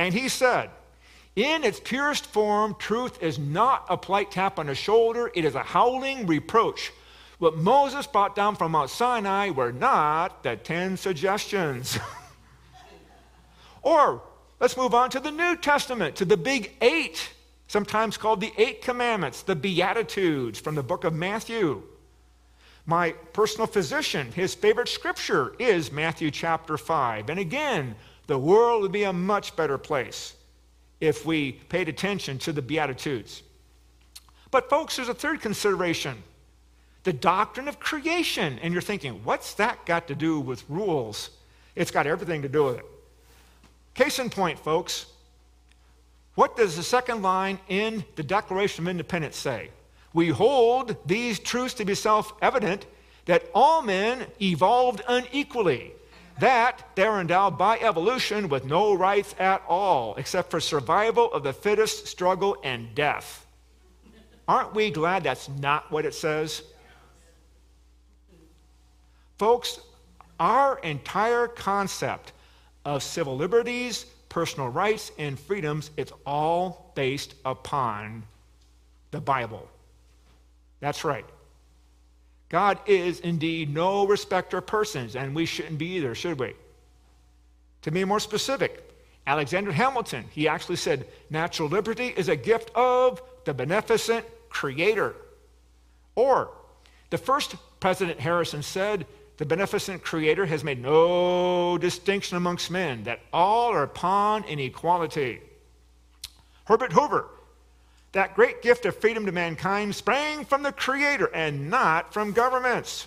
And 0.00 0.14
he 0.14 0.30
said, 0.30 0.70
in 1.36 1.62
its 1.62 1.78
purest 1.78 2.24
form, 2.24 2.74
truth 2.78 3.22
is 3.22 3.38
not 3.38 3.84
a 3.90 3.98
polite 3.98 4.30
tap 4.30 4.58
on 4.58 4.64
the 4.64 4.74
shoulder, 4.74 5.30
it 5.34 5.44
is 5.44 5.54
a 5.54 5.62
howling 5.62 6.26
reproach. 6.26 6.90
What 7.38 7.58
Moses 7.58 8.06
brought 8.06 8.34
down 8.34 8.56
from 8.56 8.72
Mount 8.72 8.88
Sinai 8.88 9.50
were 9.50 9.72
not 9.72 10.42
the 10.42 10.56
ten 10.56 10.96
suggestions. 10.96 11.98
or 13.82 14.22
let's 14.58 14.74
move 14.74 14.94
on 14.94 15.10
to 15.10 15.20
the 15.20 15.30
New 15.30 15.54
Testament, 15.54 16.16
to 16.16 16.24
the 16.24 16.38
big 16.38 16.72
eight 16.80 17.34
sometimes 17.66 18.16
called 18.16 18.40
the 18.40 18.54
Eight 18.56 18.80
Commandments, 18.80 19.42
the 19.42 19.54
Beatitudes 19.54 20.58
from 20.58 20.76
the 20.76 20.82
book 20.82 21.04
of 21.04 21.12
Matthew. 21.12 21.82
My 22.86 23.10
personal 23.34 23.66
physician, 23.66 24.32
his 24.32 24.54
favorite 24.54 24.88
scripture 24.88 25.54
is 25.58 25.92
Matthew 25.92 26.30
chapter 26.30 26.78
5. 26.78 27.28
And 27.28 27.38
again, 27.38 27.96
the 28.30 28.38
world 28.38 28.82
would 28.82 28.92
be 28.92 29.02
a 29.02 29.12
much 29.12 29.56
better 29.56 29.76
place 29.76 30.36
if 31.00 31.26
we 31.26 31.50
paid 31.50 31.88
attention 31.88 32.38
to 32.38 32.52
the 32.52 32.62
Beatitudes. 32.62 33.42
But, 34.52 34.70
folks, 34.70 34.94
there's 34.94 35.08
a 35.08 35.14
third 35.14 35.40
consideration 35.40 36.22
the 37.02 37.12
doctrine 37.12 37.66
of 37.66 37.80
creation. 37.80 38.60
And 38.62 38.72
you're 38.72 38.82
thinking, 38.82 39.24
what's 39.24 39.54
that 39.54 39.84
got 39.84 40.06
to 40.08 40.14
do 40.14 40.38
with 40.38 40.62
rules? 40.68 41.30
It's 41.74 41.90
got 41.90 42.06
everything 42.06 42.42
to 42.42 42.48
do 42.48 42.66
with 42.66 42.78
it. 42.78 42.84
Case 43.94 44.20
in 44.20 44.30
point, 44.30 44.60
folks, 44.60 45.06
what 46.36 46.56
does 46.56 46.76
the 46.76 46.84
second 46.84 47.22
line 47.22 47.58
in 47.68 48.04
the 48.14 48.22
Declaration 48.22 48.84
of 48.84 48.90
Independence 48.90 49.38
say? 49.38 49.70
We 50.12 50.28
hold 50.28 50.96
these 51.04 51.40
truths 51.40 51.74
to 51.74 51.84
be 51.84 51.96
self 51.96 52.32
evident 52.40 52.86
that 53.24 53.50
all 53.54 53.82
men 53.82 54.26
evolved 54.40 55.02
unequally, 55.08 55.94
that 56.40 56.82
they're 56.94 57.20
endowed 57.20 57.56
by 57.56 57.78
evolution 57.78 58.48
with 58.48 58.64
no 58.64 58.94
rights 58.94 59.34
at 59.38 59.62
all, 59.68 60.14
except 60.16 60.50
for 60.50 60.60
survival 60.60 61.32
of 61.32 61.42
the 61.42 61.52
fittest, 61.52 62.06
struggle, 62.06 62.56
and 62.64 62.94
death. 62.94 63.46
Aren't 64.48 64.74
we 64.74 64.90
glad 64.90 65.22
that's 65.22 65.48
not 65.48 65.90
what 65.92 66.04
it 66.04 66.14
says? 66.14 66.62
Folks, 69.38 69.80
our 70.38 70.78
entire 70.80 71.46
concept 71.46 72.32
of 72.84 73.02
civil 73.02 73.36
liberties, 73.36 74.06
personal 74.28 74.68
rights 74.68 75.12
and 75.18 75.38
freedoms, 75.38 75.90
it's 75.96 76.12
all 76.26 76.92
based 76.94 77.34
upon 77.44 78.24
the 79.10 79.20
Bible. 79.20 79.68
That's 80.80 81.04
right. 81.04 81.26
God 82.50 82.78
is 82.86 83.20
indeed 83.20 83.72
no 83.72 84.06
respecter 84.06 84.58
of 84.58 84.66
persons, 84.66 85.16
and 85.16 85.34
we 85.34 85.46
shouldn't 85.46 85.78
be 85.78 85.96
either, 85.96 86.14
should 86.14 86.38
we? 86.38 86.54
To 87.82 87.90
be 87.90 88.04
more 88.04 88.20
specific, 88.20 88.86
Alexander 89.26 89.72
Hamilton, 89.72 90.24
he 90.32 90.48
actually 90.48 90.76
said, 90.76 91.06
natural 91.30 91.68
liberty 91.68 92.08
is 92.08 92.28
a 92.28 92.36
gift 92.36 92.70
of 92.74 93.22
the 93.44 93.54
beneficent 93.54 94.26
Creator. 94.48 95.14
Or, 96.16 96.50
the 97.10 97.18
first 97.18 97.54
President 97.78 98.18
Harrison 98.18 98.62
said, 98.62 99.06
the 99.36 99.46
beneficent 99.46 100.02
Creator 100.02 100.46
has 100.46 100.64
made 100.64 100.82
no 100.82 101.78
distinction 101.78 102.36
amongst 102.36 102.70
men, 102.70 103.04
that 103.04 103.20
all 103.32 103.72
are 103.72 103.84
upon 103.84 104.44
an 104.44 104.58
equality. 104.58 105.40
Herbert 106.64 106.92
Hoover, 106.92 107.28
that 108.12 108.34
great 108.34 108.62
gift 108.62 108.86
of 108.86 108.96
freedom 108.96 109.26
to 109.26 109.32
mankind 109.32 109.94
sprang 109.94 110.44
from 110.44 110.62
the 110.62 110.72
Creator 110.72 111.30
and 111.34 111.70
not 111.70 112.12
from 112.12 112.32
governments. 112.32 113.06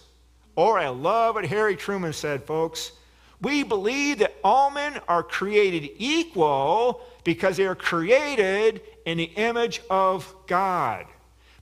Or 0.56 0.78
I 0.80 0.88
love 0.90 1.36
what 1.36 1.46
Harry 1.46 1.76
Truman 1.76 2.14
said, 2.14 2.44
folks. 2.44 2.94
We 3.42 3.64
believe 3.64 4.20
that 4.20 4.36
all 4.44 4.72
men 4.72 5.02
are 5.08 5.24
created 5.24 5.92
equal 5.98 7.02
because 7.24 7.58
they 7.58 7.66
are 7.66 7.76
created 7.76 8.82
in 9.06 9.18
the 9.18 9.32
image 9.36 9.82
of 9.90 10.34
God. 10.48 11.06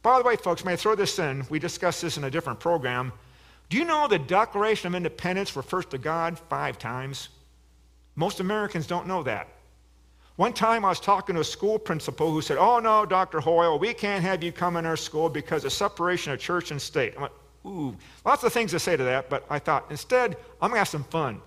By 0.04 0.20
the 0.20 0.24
way, 0.24 0.36
folks, 0.36 0.64
may 0.64 0.74
I 0.74 0.76
throw 0.76 0.96
this 0.96 1.18
in? 1.18 1.46
We 1.50 1.58
discussed 1.58 2.02
this 2.02 2.18
in 2.18 2.24
a 2.24 2.32
different 2.32 2.60
program. 2.60 3.12
Do 3.70 3.78
you 3.78 3.86
know 3.86 4.08
the 4.08 4.20
Declaration 4.20 4.88
of 4.88 4.96
Independence 4.96 5.56
refers 5.56 5.86
to 5.88 5.98
God 5.98 6.38
five 6.38 6.78
times? 6.78 7.30
Most 8.16 8.40
Americans 8.40 8.86
don't 8.86 9.08
know 9.08 9.24
that. 9.24 9.48
One 10.42 10.54
time 10.54 10.84
I 10.84 10.90
was 10.90 11.00
talking 11.00 11.36
to 11.36 11.42
a 11.42 11.44
school 11.44 11.78
principal 11.78 12.32
who 12.32 12.42
said, 12.42 12.58
Oh, 12.58 12.80
no, 12.80 13.06
Dr. 13.06 13.40
Hoyle, 13.42 13.78
we 13.78 13.94
can't 13.94 14.24
have 14.24 14.42
you 14.42 14.52
come 14.52 14.76
in 14.76 14.88
our 14.88 14.98
school 14.98 15.30
because 15.30 15.66
of 15.66 15.72
separation 15.72 16.34
of 16.34 16.40
church 16.40 16.72
and 16.72 16.82
state. 16.82 17.14
I 17.16 17.22
went, 17.22 17.34
Ooh, 17.64 17.96
lots 18.26 18.44
of 18.44 18.52
things 18.52 18.72
to 18.72 18.80
say 18.80 18.98
to 18.98 19.04
that, 19.04 19.30
but 19.30 19.46
I 19.52 19.60
thought, 19.60 19.86
instead, 19.92 20.38
I'm 20.60 20.70
going 20.70 20.78
to 20.78 20.78
have 20.80 20.88
some 20.88 21.04
fun. 21.04 21.40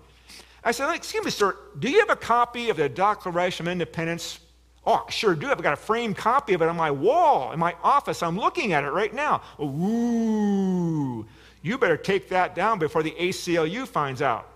I 0.63 0.71
said, 0.71 0.95
Excuse 0.95 1.25
me, 1.25 1.31
sir, 1.31 1.57
do 1.77 1.89
you 1.89 1.99
have 1.99 2.09
a 2.09 2.15
copy 2.15 2.69
of 2.69 2.77
the 2.77 2.87
Declaration 2.87 3.67
of 3.67 3.71
Independence? 3.73 4.39
Oh, 4.85 5.03
I 5.05 5.11
sure 5.11 5.35
do. 5.35 5.51
I've 5.51 5.61
got 5.61 5.73
a 5.73 5.75
framed 5.75 6.15
copy 6.15 6.53
of 6.53 6.61
it 6.61 6.69
on 6.69 6.77
my 6.77 6.91
wall 6.91 7.51
in 7.51 7.59
my 7.59 7.75
office. 7.83 8.23
I'm 8.23 8.37
looking 8.39 8.71
at 8.71 8.85
it 8.85 8.91
right 8.91 9.13
now. 9.13 9.41
Ooh, 9.59 11.25
you 11.61 11.77
better 11.77 11.97
take 11.97 12.29
that 12.29 12.55
down 12.55 12.79
before 12.79 13.03
the 13.03 13.11
ACLU 13.19 13.89
finds 13.89 14.21
out. 14.21 14.49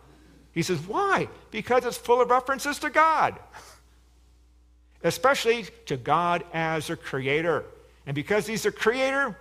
He 0.53 0.63
says, 0.63 0.79
Why? 0.87 1.27
Because 1.51 1.83
it's 1.83 1.97
full 1.97 2.21
of 2.21 2.29
references 2.29 2.79
to 2.79 2.89
God, 2.89 3.37
especially 5.03 5.65
to 5.85 5.97
God 5.97 6.43
as 6.53 6.89
a 6.89 6.95
creator. 6.95 7.65
And 8.05 8.15
because 8.15 8.47
he's 8.47 8.65
a 8.65 8.71
creator, 8.71 9.35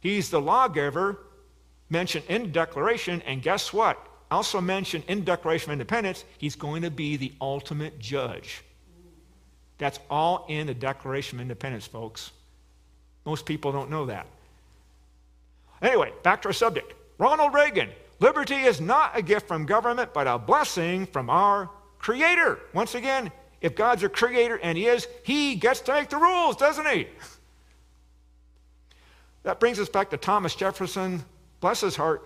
He's 0.00 0.30
the 0.30 0.40
lawgiver 0.40 1.18
mentioned 1.90 2.24
in 2.28 2.42
the 2.42 2.48
Declaration, 2.48 3.22
and 3.22 3.42
guess 3.42 3.72
what? 3.72 3.98
Also 4.30 4.60
mentioned 4.60 5.04
in 5.08 5.20
the 5.20 5.24
Declaration 5.24 5.70
of 5.70 5.72
Independence, 5.74 6.24
he's 6.38 6.56
going 6.56 6.82
to 6.82 6.90
be 6.90 7.16
the 7.16 7.32
ultimate 7.40 7.98
judge. 7.98 8.62
That's 9.78 9.98
all 10.08 10.46
in 10.48 10.66
the 10.66 10.74
Declaration 10.74 11.38
of 11.38 11.42
Independence, 11.42 11.86
folks. 11.86 12.30
Most 13.26 13.44
people 13.44 13.72
don't 13.72 13.90
know 13.90 14.06
that. 14.06 14.26
Anyway, 15.82 16.12
back 16.22 16.42
to 16.42 16.48
our 16.48 16.52
subject. 16.52 16.92
Ronald 17.18 17.54
Reagan. 17.54 17.90
Liberty 18.20 18.56
is 18.56 18.80
not 18.80 19.16
a 19.16 19.22
gift 19.22 19.48
from 19.48 19.64
government, 19.64 20.12
but 20.12 20.26
a 20.26 20.38
blessing 20.38 21.06
from 21.06 21.30
our 21.30 21.70
Creator. 21.98 22.58
Once 22.72 22.94
again, 22.94 23.32
if 23.60 23.74
God's 23.74 24.02
a 24.02 24.08
creator, 24.08 24.58
and 24.62 24.76
He 24.76 24.86
is, 24.86 25.06
He 25.22 25.54
gets 25.54 25.80
to 25.82 25.92
make 25.92 26.08
the 26.08 26.16
rules, 26.16 26.56
doesn't 26.56 26.88
He? 26.88 27.06
That 29.42 29.60
brings 29.60 29.78
us 29.78 29.88
back 29.88 30.10
to 30.10 30.16
Thomas 30.16 30.54
Jefferson. 30.54 31.24
Bless 31.60 31.80
his 31.80 31.96
heart. 31.96 32.22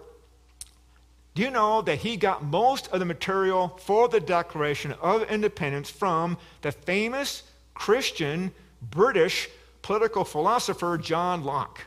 Do 1.35 1.43
you 1.43 1.51
know 1.51 1.83
that 1.83 1.99
he 1.99 2.17
got 2.17 2.45
most 2.45 2.89
of 2.89 3.01
the 3.01 3.05
material 3.05 3.69
for 3.85 4.09
the 4.09 4.21
Declaration 4.21 4.93
of 5.01 5.29
Independence 5.29 5.91
from 5.91 6.39
the 6.63 6.73
famous 6.73 7.43
Christian 7.75 8.53
British 8.91 9.49
political 9.83 10.25
philosopher 10.25 10.97
John 10.97 11.45
Locke? 11.45 11.83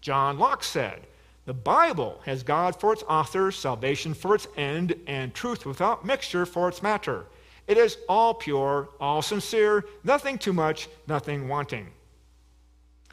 John 0.00 0.38
Locke 0.38 0.62
said, 0.62 1.06
The 1.44 1.54
Bible 1.54 2.20
has 2.24 2.44
God 2.44 2.78
for 2.78 2.92
its 2.92 3.02
author, 3.08 3.50
salvation 3.50 4.14
for 4.14 4.36
its 4.36 4.46
end, 4.56 4.94
and 5.08 5.34
truth 5.34 5.66
without 5.66 6.04
mixture 6.04 6.46
for 6.46 6.68
its 6.68 6.82
matter. 6.82 7.26
It 7.68 7.76
is 7.76 7.98
all 8.08 8.32
pure, 8.32 8.88
all 8.98 9.20
sincere, 9.20 9.84
nothing 10.02 10.38
too 10.38 10.54
much, 10.54 10.88
nothing 11.06 11.48
wanting. 11.48 11.88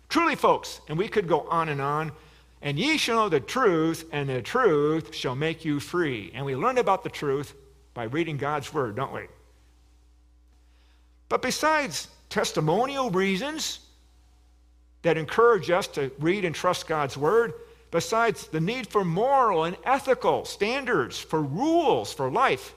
Truly, 0.07 0.35
folks, 0.35 0.79
and 0.87 0.97
we 0.97 1.09
could 1.09 1.27
go 1.27 1.41
on 1.49 1.67
and 1.67 1.81
on, 1.81 2.13
and 2.61 2.79
ye 2.79 2.97
shall 2.97 3.17
know 3.17 3.29
the 3.29 3.41
truth, 3.41 4.05
and 4.13 4.29
the 4.29 4.41
truth 4.41 5.13
shall 5.13 5.35
make 5.35 5.65
you 5.65 5.81
free. 5.81 6.31
And 6.33 6.45
we 6.45 6.55
learn 6.55 6.77
about 6.77 7.03
the 7.03 7.09
truth 7.09 7.53
by 7.93 8.05
reading 8.05 8.37
God's 8.37 8.73
word, 8.73 8.95
don't 8.95 9.13
we? 9.13 9.27
But 11.27 11.41
besides 11.41 12.07
testimonial 12.29 13.09
reasons 13.11 13.79
that 15.01 15.17
encourage 15.17 15.69
us 15.69 15.87
to 15.87 16.11
read 16.19 16.45
and 16.45 16.55
trust 16.55 16.87
God's 16.87 17.17
word, 17.17 17.53
besides 17.91 18.47
the 18.47 18.61
need 18.61 18.87
for 18.87 19.03
moral 19.03 19.65
and 19.65 19.75
ethical 19.83 20.45
standards, 20.45 21.19
for 21.19 21.41
rules 21.41 22.13
for 22.13 22.31
life 22.31 22.73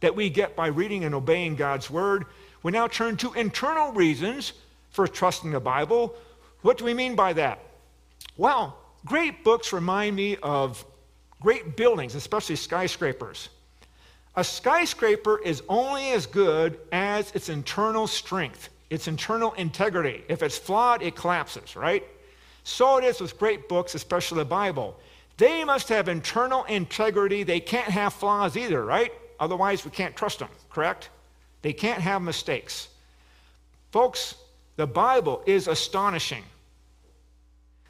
that 0.00 0.16
we 0.16 0.30
get 0.30 0.56
by 0.56 0.66
reading 0.68 1.04
and 1.04 1.14
obeying 1.14 1.56
God's 1.56 1.90
word, 1.90 2.24
we 2.62 2.72
now 2.72 2.88
turn 2.88 3.16
to 3.18 3.32
internal 3.34 3.92
reasons 3.92 4.52
for 4.90 5.06
trusting 5.06 5.50
the 5.50 5.60
Bible. 5.60 6.14
What 6.62 6.78
do 6.78 6.84
we 6.84 6.94
mean 6.94 7.14
by 7.14 7.32
that? 7.34 7.58
Well, 8.36 8.76
great 9.04 9.44
books 9.44 9.72
remind 9.72 10.16
me 10.16 10.36
of 10.42 10.84
great 11.40 11.76
buildings, 11.76 12.14
especially 12.14 12.56
skyscrapers. 12.56 13.48
A 14.36 14.44
skyscraper 14.44 15.40
is 15.42 15.62
only 15.68 16.12
as 16.12 16.26
good 16.26 16.78
as 16.92 17.32
its 17.32 17.48
internal 17.48 18.06
strength, 18.06 18.68
its 18.88 19.08
internal 19.08 19.52
integrity. 19.54 20.24
If 20.28 20.42
it's 20.42 20.56
flawed, 20.56 21.02
it 21.02 21.16
collapses, 21.16 21.76
right? 21.76 22.04
So 22.62 22.98
it 22.98 23.04
is 23.04 23.20
with 23.20 23.38
great 23.38 23.68
books, 23.68 23.94
especially 23.94 24.38
the 24.38 24.44
Bible. 24.44 24.98
They 25.36 25.64
must 25.64 25.88
have 25.88 26.08
internal 26.08 26.64
integrity. 26.64 27.42
They 27.42 27.60
can't 27.60 27.90
have 27.90 28.12
flaws 28.12 28.56
either, 28.56 28.84
right? 28.84 29.12
Otherwise, 29.40 29.84
we 29.84 29.90
can't 29.90 30.14
trust 30.14 30.38
them, 30.38 30.50
correct? 30.68 31.08
They 31.62 31.72
can't 31.72 32.00
have 32.00 32.22
mistakes. 32.22 32.88
Folks, 33.90 34.36
the 34.76 34.86
Bible 34.86 35.42
is 35.46 35.66
astonishing. 35.66 36.44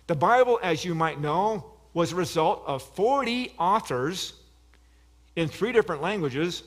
The 0.07 0.15
Bible, 0.15 0.59
as 0.63 0.85
you 0.85 0.95
might 0.95 1.21
know, 1.21 1.73
was 1.93 2.13
a 2.13 2.17
result 2.17 2.63
of 2.67 2.83
40 2.83 3.55
authors 3.59 4.35
in 5.37 5.49
three 5.49 5.73
different 5.73 6.03
languages 6.03 6.63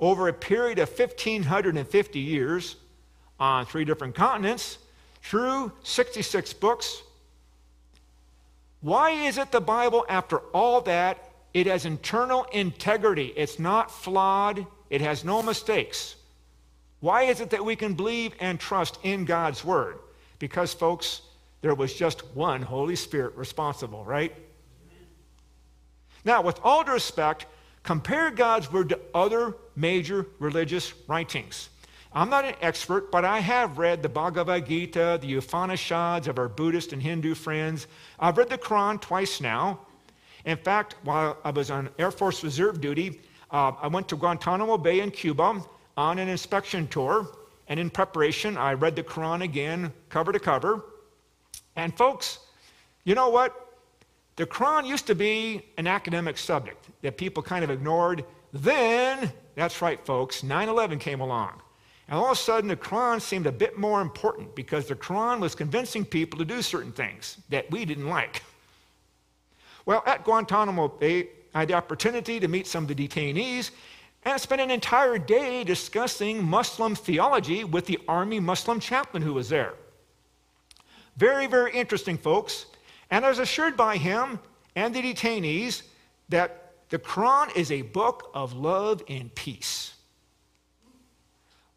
over 0.00 0.28
a 0.28 0.32
period 0.32 0.78
of 0.78 0.88
1,550 0.88 2.18
years 2.18 2.76
on 3.38 3.66
three 3.66 3.84
different 3.84 4.14
continents 4.14 4.78
through 5.22 5.72
66 5.82 6.52
books. 6.54 7.02
Why 8.80 9.10
is 9.10 9.38
it 9.38 9.50
the 9.50 9.60
Bible, 9.60 10.06
after 10.08 10.38
all 10.54 10.80
that, 10.82 11.27
it 11.66 11.66
has 11.66 11.84
internal 11.84 12.44
integrity? 12.52 13.32
It's 13.36 13.58
not 13.58 13.90
flawed, 13.90 14.66
it 14.90 15.00
has 15.00 15.24
no 15.24 15.42
mistakes. 15.42 16.16
Why 17.00 17.24
is 17.24 17.40
it 17.40 17.50
that 17.50 17.64
we 17.64 17.76
can 17.76 17.94
believe 17.94 18.34
and 18.40 18.58
trust 18.58 18.98
in 19.02 19.24
God's 19.24 19.64
Word? 19.64 19.98
Because, 20.38 20.74
folks, 20.74 21.22
there 21.60 21.74
was 21.74 21.94
just 21.94 22.24
one 22.34 22.62
Holy 22.62 22.96
Spirit 22.96 23.36
responsible, 23.36 24.04
right? 24.04 24.34
Now, 26.24 26.42
with 26.42 26.60
all 26.62 26.84
due 26.84 26.92
respect, 26.92 27.46
compare 27.82 28.30
God's 28.30 28.72
Word 28.72 28.88
to 28.90 29.00
other 29.14 29.56
major 29.76 30.26
religious 30.38 30.92
writings. 31.06 31.68
I'm 32.12 32.30
not 32.30 32.44
an 32.44 32.54
expert, 32.62 33.12
but 33.12 33.24
I 33.24 33.40
have 33.40 33.78
read 33.78 34.02
the 34.02 34.08
Bhagavad 34.08 34.66
Gita, 34.66 35.18
the 35.20 35.34
Upanishads 35.36 36.26
of 36.26 36.38
our 36.38 36.48
Buddhist 36.48 36.92
and 36.92 37.02
Hindu 37.02 37.34
friends. 37.34 37.86
I've 38.18 38.38
read 38.38 38.48
the 38.48 38.58
Quran 38.58 39.00
twice 39.00 39.40
now. 39.40 39.80
In 40.44 40.56
fact, 40.56 40.96
while 41.04 41.38
I 41.44 41.50
was 41.50 41.70
on 41.70 41.90
Air 41.98 42.10
Force 42.10 42.42
Reserve 42.44 42.80
duty, 42.80 43.20
uh, 43.50 43.72
I 43.80 43.88
went 43.88 44.08
to 44.08 44.16
Guantanamo 44.16 44.78
Bay 44.78 45.00
in 45.00 45.10
Cuba 45.10 45.62
on 45.96 46.18
an 46.18 46.28
inspection 46.28 46.86
tour. 46.88 47.28
And 47.68 47.78
in 47.78 47.90
preparation, 47.90 48.56
I 48.56 48.72
read 48.72 48.96
the 48.96 49.02
Quran 49.02 49.42
again, 49.42 49.92
cover 50.08 50.32
to 50.32 50.38
cover. 50.38 50.84
And 51.76 51.96
folks, 51.96 52.38
you 53.04 53.14
know 53.14 53.28
what? 53.28 53.68
The 54.36 54.46
Quran 54.46 54.86
used 54.86 55.06
to 55.08 55.14
be 55.14 55.62
an 55.76 55.86
academic 55.86 56.38
subject 56.38 56.86
that 57.02 57.16
people 57.16 57.42
kind 57.42 57.64
of 57.64 57.70
ignored. 57.70 58.24
Then, 58.52 59.32
that's 59.54 59.82
right, 59.82 60.04
folks, 60.06 60.42
9 60.42 60.68
11 60.68 60.98
came 60.98 61.20
along. 61.20 61.60
And 62.08 62.18
all 62.18 62.26
of 62.26 62.32
a 62.32 62.36
sudden, 62.36 62.68
the 62.68 62.76
Quran 62.76 63.20
seemed 63.20 63.46
a 63.46 63.52
bit 63.52 63.76
more 63.76 64.00
important 64.00 64.54
because 64.54 64.86
the 64.86 64.94
Quran 64.94 65.40
was 65.40 65.54
convincing 65.54 66.04
people 66.04 66.38
to 66.38 66.44
do 66.44 66.62
certain 66.62 66.92
things 66.92 67.38
that 67.50 67.70
we 67.70 67.84
didn't 67.84 68.08
like. 68.08 68.42
Well, 69.88 70.02
at 70.04 70.22
Guantanamo 70.22 70.88
Bay, 70.88 71.30
I 71.54 71.60
had 71.60 71.68
the 71.68 71.72
opportunity 71.72 72.38
to 72.40 72.46
meet 72.46 72.66
some 72.66 72.84
of 72.84 72.94
the 72.94 73.08
detainees 73.08 73.70
and 74.22 74.34
I 74.34 74.36
spent 74.36 74.60
an 74.60 74.70
entire 74.70 75.16
day 75.16 75.64
discussing 75.64 76.44
Muslim 76.44 76.94
theology 76.94 77.64
with 77.64 77.86
the 77.86 77.98
Army 78.06 78.38
Muslim 78.38 78.80
chaplain 78.80 79.22
who 79.22 79.32
was 79.32 79.48
there. 79.48 79.72
Very, 81.16 81.46
very 81.46 81.72
interesting, 81.72 82.18
folks. 82.18 82.66
And 83.10 83.24
I 83.24 83.30
was 83.30 83.38
assured 83.38 83.78
by 83.78 83.96
him 83.96 84.40
and 84.76 84.94
the 84.94 85.00
detainees 85.00 85.84
that 86.28 86.74
the 86.90 86.98
Quran 86.98 87.56
is 87.56 87.72
a 87.72 87.80
book 87.80 88.30
of 88.34 88.52
love 88.52 89.02
and 89.08 89.34
peace. 89.34 89.94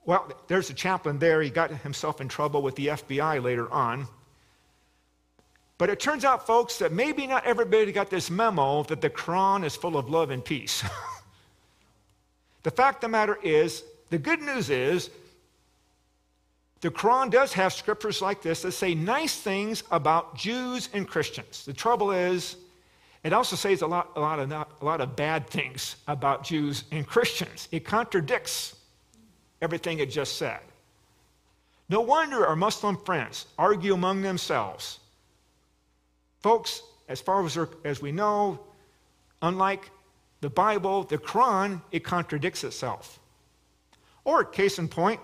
Well, 0.03 0.29
there's 0.49 0.69
a 0.69 0.73
chaplain 0.73 1.17
there. 1.17 1.41
He 1.41 1.49
got 1.49 1.71
himself 1.71 2.19
in 2.19 2.27
trouble 2.27 2.61
with 2.61 2.75
the 2.75 2.87
FBI 2.87 3.41
later 3.41 3.71
on. 3.71 4.05
But 5.81 5.89
it 5.89 5.99
turns 5.99 6.23
out, 6.25 6.45
folks, 6.45 6.77
that 6.77 6.93
maybe 6.93 7.25
not 7.25 7.43
everybody 7.43 7.91
got 7.91 8.11
this 8.11 8.29
memo 8.29 8.83
that 8.83 9.01
the 9.01 9.09
Quran 9.09 9.65
is 9.65 9.75
full 9.75 9.97
of 9.97 10.11
love 10.11 10.29
and 10.29 10.45
peace. 10.45 10.83
the 12.61 12.69
fact 12.69 12.97
of 12.97 13.01
the 13.01 13.07
matter 13.07 13.39
is, 13.41 13.83
the 14.11 14.19
good 14.19 14.43
news 14.43 14.69
is 14.69 15.09
the 16.81 16.91
Quran 16.91 17.31
does 17.31 17.51
have 17.53 17.73
scriptures 17.73 18.21
like 18.21 18.43
this 18.43 18.61
that 18.61 18.73
say 18.73 18.93
nice 18.93 19.35
things 19.37 19.81
about 19.89 20.35
Jews 20.35 20.87
and 20.93 21.07
Christians. 21.07 21.65
The 21.65 21.73
trouble 21.73 22.11
is, 22.11 22.57
it 23.23 23.33
also 23.33 23.55
says 23.55 23.81
a 23.81 23.87
lot, 23.87 24.11
a 24.15 24.19
lot, 24.19 24.37
of, 24.37 24.49
not, 24.49 24.69
a 24.81 24.85
lot 24.85 25.01
of 25.01 25.15
bad 25.15 25.49
things 25.49 25.95
about 26.07 26.43
Jews 26.43 26.83
and 26.91 27.07
Christians. 27.07 27.67
It 27.71 27.85
contradicts 27.85 28.75
everything 29.63 29.97
it 29.97 30.11
just 30.11 30.37
said. 30.37 30.59
No 31.89 32.01
wonder 32.01 32.45
our 32.45 32.55
Muslim 32.55 32.97
friends 32.97 33.47
argue 33.57 33.95
among 33.95 34.21
themselves. 34.21 34.99
Folks, 36.41 36.81
as 37.07 37.21
far 37.21 37.45
as, 37.45 37.57
as 37.83 38.01
we 38.01 38.11
know, 38.11 38.59
unlike 39.41 39.91
the 40.41 40.49
Bible, 40.49 41.03
the 41.03 41.17
Quran, 41.17 41.81
it 41.91 42.03
contradicts 42.03 42.63
itself. 42.63 43.19
Or, 44.23 44.43
case 44.43 44.79
in 44.79 44.87
point, 44.87 45.19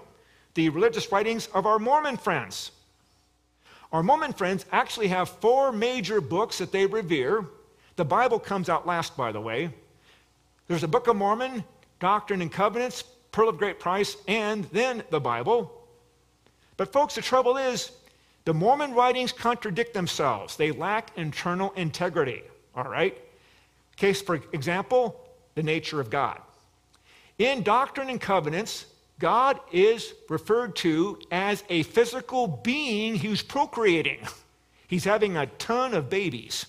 the 0.53 0.69
religious 0.69 1.12
writings 1.12 1.47
of 1.53 1.65
our 1.65 1.80
Mormon 1.80 2.17
friends. 2.17 2.71
Our 3.91 4.03
Mormon 4.03 4.34
friends 4.34 4.65
actually 4.71 5.08
have 5.08 5.30
four 5.30 5.71
major 5.71 6.19
books 6.19 6.58
that 6.58 6.71
they 6.71 6.86
revere. 6.86 7.45
The 7.95 8.06
Bible 8.06 8.39
comes 8.39 8.69
out 8.69 8.86
last, 8.86 9.15
by 9.15 9.32
the 9.32 9.41
way. 9.41 9.71
There's 10.67 10.84
a 10.84 10.88
Book 10.88 11.08
of 11.08 11.15
Mormon, 11.15 11.63
Doctrine 11.99 12.41
and 12.41 12.51
Covenants, 12.51 13.03
Pearl 13.32 13.49
of 13.49 13.58
Great 13.58 13.80
Price, 13.80 14.17
and 14.27 14.65
then 14.65 15.03
the 15.10 15.19
Bible. 15.19 15.71
But, 16.75 16.91
folks, 16.91 17.15
the 17.15 17.21
trouble 17.21 17.58
is 17.58 17.91
the 18.47 18.53
Mormon 18.53 18.93
writings 18.93 19.33
contradict 19.33 19.93
themselves, 19.93 20.55
they 20.55 20.71
lack 20.71 21.12
internal 21.17 21.73
integrity. 21.75 22.43
All 22.77 22.86
right? 22.86 23.17
Case, 23.97 24.21
for 24.21 24.36
example, 24.53 25.19
the 25.55 25.63
nature 25.63 25.99
of 25.99 26.10
God. 26.10 26.39
In 27.38 27.62
Doctrine 27.62 28.10
and 28.10 28.21
Covenants, 28.21 28.86
God 29.19 29.60
is 29.73 30.13
referred 30.29 30.77
to 30.77 31.19
as 31.29 31.62
a 31.67 31.83
physical 31.83 32.47
being 32.47 33.17
who's 33.17 33.41
procreating. 33.41 34.25
He's 34.88 35.03
having 35.03 35.36
a 35.36 35.47
ton 35.47 35.93
of 35.93 36.10
babies. 36.10 36.67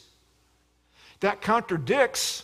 That 1.21 1.43
contradicts 1.43 2.43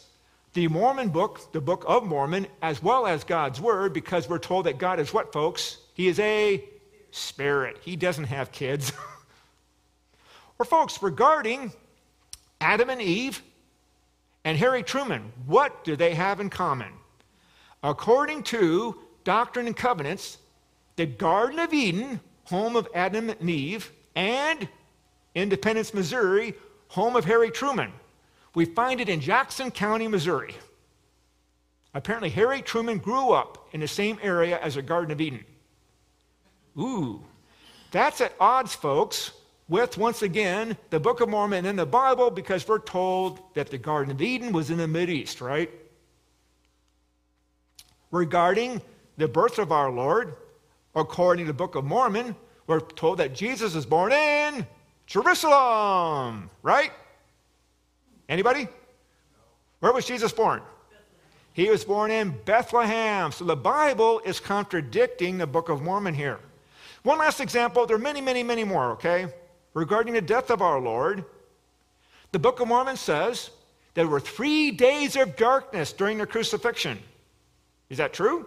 the 0.52 0.68
Mormon 0.68 1.08
book, 1.08 1.50
the 1.50 1.60
Book 1.60 1.84
of 1.88 2.04
Mormon, 2.04 2.46
as 2.62 2.80
well 2.80 3.04
as 3.04 3.24
God's 3.24 3.60
Word, 3.60 3.94
because 3.94 4.28
we're 4.28 4.38
told 4.38 4.66
that 4.66 4.78
God 4.78 5.00
is 5.00 5.12
what, 5.12 5.32
folks? 5.32 5.78
He 5.94 6.06
is 6.06 6.20
a 6.20 6.62
spirit. 7.10 7.78
He 7.82 7.96
doesn't 7.96 8.26
have 8.26 8.52
kids. 8.52 8.92
folks, 10.64 11.02
regarding 11.02 11.72
Adam 12.60 12.90
and 12.90 13.00
Eve 13.00 13.42
and 14.44 14.56
Harry 14.58 14.82
Truman, 14.82 15.32
what 15.46 15.84
do 15.84 15.96
they 15.96 16.14
have 16.14 16.40
in 16.40 16.50
common? 16.50 16.92
According 17.82 18.42
to 18.44 18.96
Doctrine 19.24 19.66
and 19.66 19.76
Covenants, 19.76 20.38
the 20.96 21.06
Garden 21.06 21.58
of 21.58 21.72
Eden, 21.72 22.20
home 22.44 22.76
of 22.76 22.88
Adam 22.94 23.30
and 23.30 23.50
Eve, 23.50 23.92
and 24.14 24.68
Independence, 25.34 25.92
Missouri, 25.92 26.54
home 26.88 27.16
of 27.16 27.24
Harry 27.24 27.50
Truman. 27.50 27.92
We 28.54 28.64
find 28.64 29.00
it 29.00 29.08
in 29.08 29.20
Jackson 29.20 29.70
County, 29.70 30.06
Missouri. 30.06 30.54
Apparently, 31.92 32.30
Harry 32.30 32.62
Truman 32.62 32.98
grew 32.98 33.30
up 33.30 33.68
in 33.72 33.80
the 33.80 33.88
same 33.88 34.18
area 34.22 34.58
as 34.60 34.76
the 34.76 34.82
Garden 34.82 35.10
of 35.10 35.20
Eden. 35.20 35.44
Ooh, 36.78 37.22
that's 37.90 38.20
at 38.20 38.34
odds, 38.40 38.74
folks, 38.74 39.32
with 39.68 39.96
once 39.96 40.22
again 40.22 40.76
the 40.90 41.00
Book 41.00 41.20
of 41.20 41.28
Mormon 41.28 41.64
and 41.66 41.78
the 41.78 41.86
Bible 41.86 42.30
because 42.30 42.66
we're 42.68 42.78
told 42.78 43.40
that 43.54 43.70
the 43.70 43.78
Garden 43.78 44.12
of 44.12 44.20
Eden 44.20 44.52
was 44.52 44.70
in 44.70 44.78
the 44.78 45.08
East, 45.08 45.40
right? 45.40 45.70
Regarding 48.10 48.82
the 49.16 49.28
birth 49.28 49.58
of 49.58 49.72
our 49.72 49.90
Lord, 49.90 50.36
according 50.94 51.46
to 51.46 51.52
the 51.52 51.56
Book 51.56 51.74
of 51.74 51.84
Mormon, 51.84 52.36
we're 52.66 52.80
told 52.80 53.18
that 53.18 53.34
Jesus 53.34 53.74
is 53.74 53.86
born 53.86 54.12
in 54.12 54.66
Jerusalem, 55.06 56.50
right? 56.62 56.92
Anybody? 58.28 58.68
Where 59.80 59.92
was 59.92 60.06
Jesus 60.06 60.32
born? 60.32 60.62
He 61.52 61.70
was 61.70 61.84
born 61.84 62.10
in 62.10 62.34
Bethlehem. 62.44 63.30
So 63.30 63.44
the 63.44 63.56
Bible 63.56 64.20
is 64.24 64.40
contradicting 64.40 65.38
the 65.38 65.46
Book 65.46 65.68
of 65.68 65.82
Mormon 65.82 66.14
here. 66.14 66.40
One 67.02 67.18
last 67.18 67.40
example. 67.40 67.86
There 67.86 67.96
are 67.96 68.00
many, 68.00 68.20
many, 68.20 68.42
many 68.42 68.64
more, 68.64 68.92
okay? 68.92 69.28
Regarding 69.74 70.14
the 70.14 70.20
death 70.20 70.50
of 70.50 70.62
our 70.62 70.80
Lord, 70.80 71.24
the 72.32 72.38
Book 72.38 72.60
of 72.60 72.68
Mormon 72.68 72.96
says 72.96 73.50
there 73.94 74.06
were 74.06 74.20
three 74.20 74.70
days 74.70 75.16
of 75.16 75.36
darkness 75.36 75.92
during 75.92 76.18
the 76.18 76.26
crucifixion. 76.26 76.98
Is 77.90 77.98
that 77.98 78.12
true? 78.12 78.46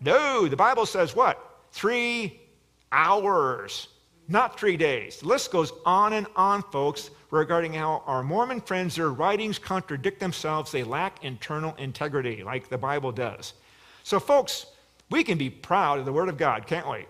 No, 0.00 0.46
the 0.48 0.56
Bible 0.56 0.86
says 0.86 1.14
what? 1.16 1.62
Three 1.72 2.40
hours, 2.92 3.88
not 4.28 4.58
three 4.58 4.76
days. 4.76 5.18
The 5.18 5.28
list 5.28 5.50
goes 5.50 5.72
on 5.86 6.12
and 6.12 6.26
on, 6.36 6.62
folks, 6.62 7.10
regarding 7.30 7.72
how 7.72 8.02
our 8.06 8.22
Mormon 8.22 8.60
friends, 8.60 8.96
their 8.96 9.10
writings 9.10 9.58
contradict 9.58 10.20
themselves. 10.20 10.70
They 10.70 10.84
lack 10.84 11.24
internal 11.24 11.74
integrity, 11.76 12.42
like 12.42 12.68
the 12.68 12.78
Bible 12.78 13.12
does. 13.12 13.54
So, 14.02 14.20
folks, 14.20 14.66
we 15.10 15.24
can 15.24 15.38
be 15.38 15.50
proud 15.50 15.98
of 15.98 16.04
the 16.04 16.12
Word 16.12 16.28
of 16.28 16.36
God, 16.36 16.66
can't 16.66 16.88
we? 16.88 17.06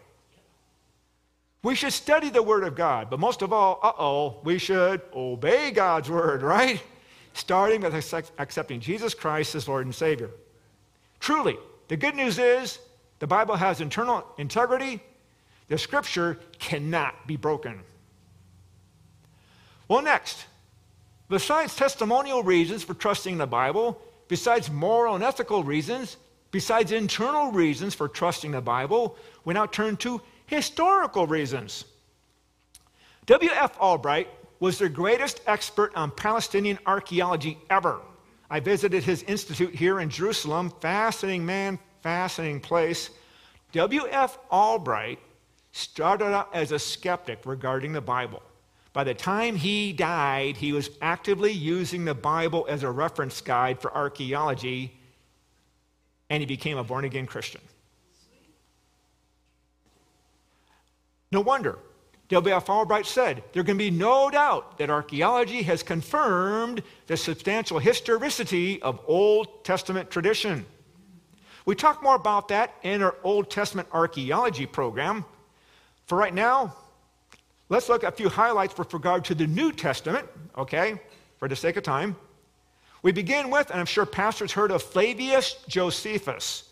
We 1.65 1.75
should 1.75 1.95
study 1.95 2.29
the 2.29 2.43
Word 2.43 2.63
of 2.63 2.77
God, 2.77 3.09
but 3.09 3.19
most 3.19 3.41
of 3.41 3.51
all, 3.51 3.81
uh 3.83 3.93
oh, 3.99 4.37
we 4.45 4.59
should 4.59 5.01
obey 5.15 5.71
God's 5.71 6.11
Word, 6.11 6.43
right? 6.43 6.81
Starting 7.33 7.81
with 7.81 7.95
accepting 8.39 8.81
Jesus 8.81 9.15
Christ 9.15 9.55
as 9.55 9.67
Lord 9.67 9.87
and 9.87 9.95
Savior. 9.95 10.31
Truly, 11.21 11.57
the 11.89 11.97
good 11.97 12.15
news 12.15 12.39
is 12.39 12.79
the 13.19 13.27
Bible 13.27 13.57
has 13.57 13.81
internal 13.81 14.27
integrity. 14.37 15.03
The 15.69 15.79
scripture 15.79 16.39
cannot 16.59 17.27
be 17.27 17.37
broken. 17.37 17.81
Well, 19.89 20.03
next, 20.03 20.45
besides 21.31 21.75
testimonial 21.75 22.43
reasons 22.43 22.85
for 22.85 22.93
trusting 22.93 23.39
the 23.39 23.47
Bible, 23.47 24.03
besides 24.29 24.71
moral 24.71 25.15
and 25.15 25.25
ethical 25.25 25.65
reasons, 25.65 26.19
besides 26.51 26.93
internal 26.93 27.53
reasons 27.53 27.95
for 27.95 28.07
trusting 28.07 28.51
the 28.51 28.61
Bible, 28.61 29.17
we 29.47 29.55
now 29.55 29.65
turn 29.65 29.97
to 29.99 30.21
historical 30.47 31.27
reasons. 31.27 31.85
W.F. 33.27 33.79
Albright 33.79 34.29
was 34.61 34.79
the 34.79 34.89
greatest 34.89 35.41
expert 35.47 35.95
on 35.95 36.11
Palestinian 36.11 36.79
archaeology 36.87 37.59
ever. 37.71 38.01
I 38.51 38.61
visited 38.61 39.03
his 39.03 39.23
institute 39.25 39.75
here 39.75 40.01
in 40.01 40.11
Jerusalem. 40.11 40.73
Fascinating 40.81 41.45
man, 41.45 41.79
fascinating 42.03 42.61
place. 42.61 43.11
W.F. 43.73 44.39
Albright 44.51 45.19
started 45.73 46.27
out 46.27 46.55
as 46.55 46.71
a 46.71 46.79
skeptic 46.79 47.41
regarding 47.45 47.93
the 47.93 48.01
Bible. 48.01 48.43
By 48.93 49.03
the 49.03 49.15
time 49.15 49.57
he 49.57 49.93
died, 49.93 50.57
he 50.57 50.73
was 50.73 50.89
actively 51.03 51.51
using 51.51 52.05
the 52.05 52.15
Bible 52.15 52.65
as 52.69 52.85
a 52.85 52.91
reference 52.91 53.41
guide 53.41 53.81
for 53.81 53.93
archaeology, 53.93 54.97
and 56.31 56.41
he 56.41 56.47
became 56.47 56.79
a 56.79 56.85
born 56.85 57.05
again 57.05 57.27
Christian. 57.27 57.61
No 61.35 61.41
wonder. 61.41 61.81
W.F. 62.29 62.71
Albright 62.71 63.07
said, 63.07 63.43
There 63.53 63.65
can 63.65 63.77
be 63.77 63.91
no 63.91 64.31
doubt 64.31 64.79
that 64.79 64.89
archaeology 64.89 65.63
has 65.63 65.83
confirmed 65.83 66.81
the 67.09 67.17
substantial 67.17 67.81
historicity 67.81 68.81
of 68.81 69.01
Old 69.09 69.65
Testament 69.65 70.13
tradition. 70.13 70.65
We 71.67 71.75
talk 71.75 72.05
more 72.05 72.15
about 72.15 72.47
that 72.49 72.75
in 72.85 73.03
our 73.03 73.17
Old 73.25 73.51
Testament 73.51 73.89
archaeology 73.91 74.65
program. 74.65 75.25
For 76.07 76.17
right 76.17 76.33
now, 76.33 76.77
let's 77.69 77.89
look 77.89 78.05
at 78.05 78.13
a 78.13 78.17
few 78.17 78.29
highlights 78.29 78.79
with 78.79 78.95
regard 78.95 79.25
to 79.25 79.35
the 79.35 79.49
New 79.49 79.73
Testament, 79.73 80.29
okay, 80.57 81.01
for 81.39 81.49
the 81.49 81.57
sake 81.57 81.77
of 81.77 81.83
time. 81.83 82.15
We 83.03 83.11
begin 83.11 83.51
with, 83.51 83.71
and 83.71 83.81
I'm 83.81 83.87
sure 83.87 84.07
pastors 84.07 84.53
heard 84.53 84.71
of 84.71 84.85
Flavius 84.85 85.57
Josephus. 85.67 86.69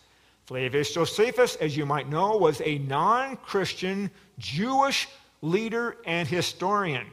Flavius 0.47 0.93
Josephus, 0.93 1.57
as 1.57 1.77
you 1.77 1.87
might 1.87 2.09
know, 2.09 2.37
was 2.37 2.61
a 2.63 2.79
non 2.79 3.37
Christian 3.39 4.11
Jewish 4.39 5.09
leader 5.41 5.97
and 6.07 6.27
historian. 6.27 7.07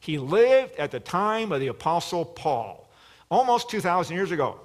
He 0.00 0.18
lived 0.18 0.76
at 0.76 0.90
the 0.90 1.00
time 1.00 1.52
of 1.52 1.60
the 1.60 1.68
Apostle 1.68 2.24
Paul, 2.24 2.88
almost 3.30 3.70
2,000 3.70 4.14
years 4.14 4.30
ago. 4.30 4.60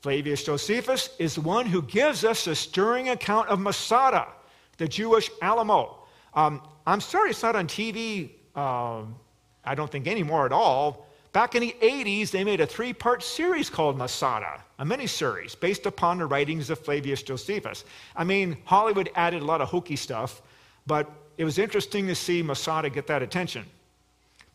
Flavius 0.00 0.44
Josephus 0.44 1.10
is 1.18 1.34
the 1.34 1.40
one 1.40 1.66
who 1.66 1.82
gives 1.82 2.24
us 2.24 2.46
a 2.46 2.54
stirring 2.54 3.08
account 3.08 3.48
of 3.48 3.58
Masada, 3.58 4.28
the 4.76 4.86
Jewish 4.86 5.30
Alamo. 5.42 6.04
Um, 6.34 6.62
I'm 6.86 7.00
sorry 7.00 7.30
it's 7.30 7.42
not 7.42 7.56
on 7.56 7.66
TV, 7.66 8.30
um, 8.54 9.16
I 9.64 9.74
don't 9.74 9.90
think 9.90 10.06
anymore 10.06 10.46
at 10.46 10.52
all. 10.52 11.08
Back 11.32 11.54
in 11.54 11.60
the 11.60 11.76
80s, 11.82 12.30
they 12.30 12.44
made 12.44 12.60
a 12.60 12.66
three 12.66 12.92
part 12.92 13.22
series 13.22 13.68
called 13.68 13.98
Masada, 13.98 14.62
a 14.78 14.84
mini 14.84 15.06
series 15.06 15.54
based 15.54 15.86
upon 15.86 16.18
the 16.18 16.26
writings 16.26 16.70
of 16.70 16.78
Flavius 16.78 17.22
Josephus. 17.22 17.84
I 18.16 18.24
mean, 18.24 18.56
Hollywood 18.64 19.10
added 19.14 19.42
a 19.42 19.44
lot 19.44 19.60
of 19.60 19.68
hokey 19.68 19.96
stuff, 19.96 20.42
but 20.86 21.10
it 21.38 21.44
was 21.44 21.58
interesting 21.58 22.08
to 22.08 22.14
see 22.16 22.42
Masada 22.42 22.90
get 22.90 23.06
that 23.06 23.22
attention. 23.22 23.64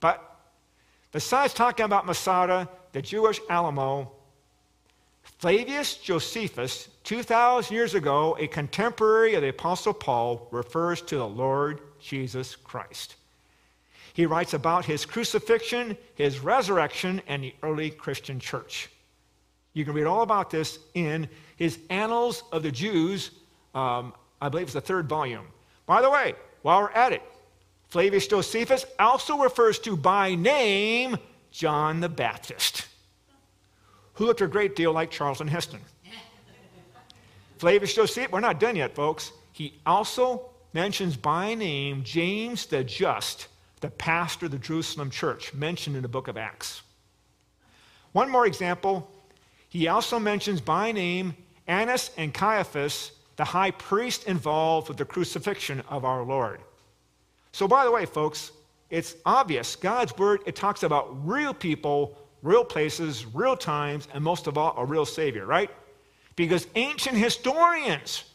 But 0.01 0.21
besides 1.13 1.53
talking 1.53 1.85
about 1.85 2.05
Masada, 2.05 2.69
the 2.91 3.01
Jewish 3.01 3.39
Alamo, 3.49 4.11
Flavius 5.23 5.95
Josephus, 5.95 6.89
2,000 7.05 7.73
years 7.73 7.95
ago, 7.95 8.35
a 8.37 8.47
contemporary 8.47 9.33
of 9.35 9.41
the 9.41 9.47
Apostle 9.47 9.93
Paul, 9.93 10.47
refers 10.51 11.01
to 11.03 11.15
the 11.15 11.27
Lord 11.27 11.79
Jesus 12.01 12.57
Christ. 12.57 13.15
He 14.13 14.25
writes 14.25 14.53
about 14.53 14.83
his 14.83 15.05
crucifixion, 15.05 15.97
his 16.15 16.41
resurrection, 16.41 17.21
and 17.27 17.43
the 17.43 17.55
early 17.63 17.91
Christian 17.91 18.41
church. 18.41 18.89
You 19.73 19.85
can 19.85 19.93
read 19.93 20.05
all 20.05 20.21
about 20.21 20.51
this 20.51 20.79
in 20.93 21.29
his 21.55 21.79
Annals 21.89 22.43
of 22.51 22.61
the 22.61 22.71
Jews, 22.71 23.31
um, 23.73 24.13
I 24.41 24.49
believe 24.49 24.65
it's 24.65 24.73
the 24.73 24.81
third 24.81 25.07
volume. 25.07 25.47
By 25.85 26.01
the 26.01 26.09
way, 26.09 26.35
while 26.63 26.81
we're 26.81 26.91
at 26.91 27.13
it, 27.13 27.21
Flavius 27.89 28.25
Josephus 28.25 28.85
also 28.97 29.37
refers 29.37 29.77
to 29.79 29.95
by 29.95 30.33
name 30.33 31.17
John 31.51 31.99
the 31.99 32.09
Baptist 32.09 32.87
who 34.13 34.25
looked 34.25 34.41
a 34.41 34.47
great 34.47 34.75
deal 34.75 34.91
like 34.91 35.11
Charlton 35.11 35.47
Heston. 35.47 35.79
Flavius 37.57 37.93
Josephus, 37.93 38.31
we're 38.31 38.39
not 38.39 38.59
done 38.59 38.75
yet, 38.75 38.95
folks. 38.95 39.31
He 39.51 39.79
also 39.85 40.49
mentions 40.73 41.15
by 41.15 41.53
name 41.55 42.03
James 42.03 42.65
the 42.65 42.83
Just, 42.83 43.47
the 43.81 43.89
pastor 43.89 44.45
of 44.45 44.51
the 44.51 44.57
Jerusalem 44.57 45.09
church, 45.09 45.53
mentioned 45.53 45.95
in 45.95 46.01
the 46.01 46.07
book 46.07 46.27
of 46.27 46.37
Acts. 46.37 46.81
One 48.11 48.29
more 48.29 48.45
example, 48.45 49.09
he 49.69 49.87
also 49.87 50.19
mentions 50.19 50.61
by 50.61 50.91
name 50.91 51.35
Annas 51.67 52.11
and 52.17 52.33
Caiaphas, 52.33 53.12
the 53.35 53.43
high 53.43 53.71
priest 53.71 54.25
involved 54.25 54.87
with 54.87 54.97
the 54.97 55.05
crucifixion 55.05 55.81
of 55.89 56.05
our 56.05 56.23
Lord. 56.23 56.61
So, 57.51 57.67
by 57.67 57.83
the 57.85 57.91
way, 57.91 58.05
folks, 58.05 58.51
it's 58.89 59.15
obvious. 59.25 59.75
God's 59.75 60.15
word, 60.17 60.41
it 60.45 60.55
talks 60.55 60.83
about 60.83 61.27
real 61.27 61.53
people 61.53 62.17
real 62.43 62.65
places, 62.65 63.25
real 63.33 63.55
times, 63.55 64.07
and 64.13 64.23
most 64.23 64.47
of 64.47 64.57
all, 64.57 64.75
a 64.77 64.85
real 64.85 65.05
Savior, 65.05 65.45
right? 65.45 65.71
Because 66.35 66.67
ancient 66.75 67.15
historians 67.15 68.25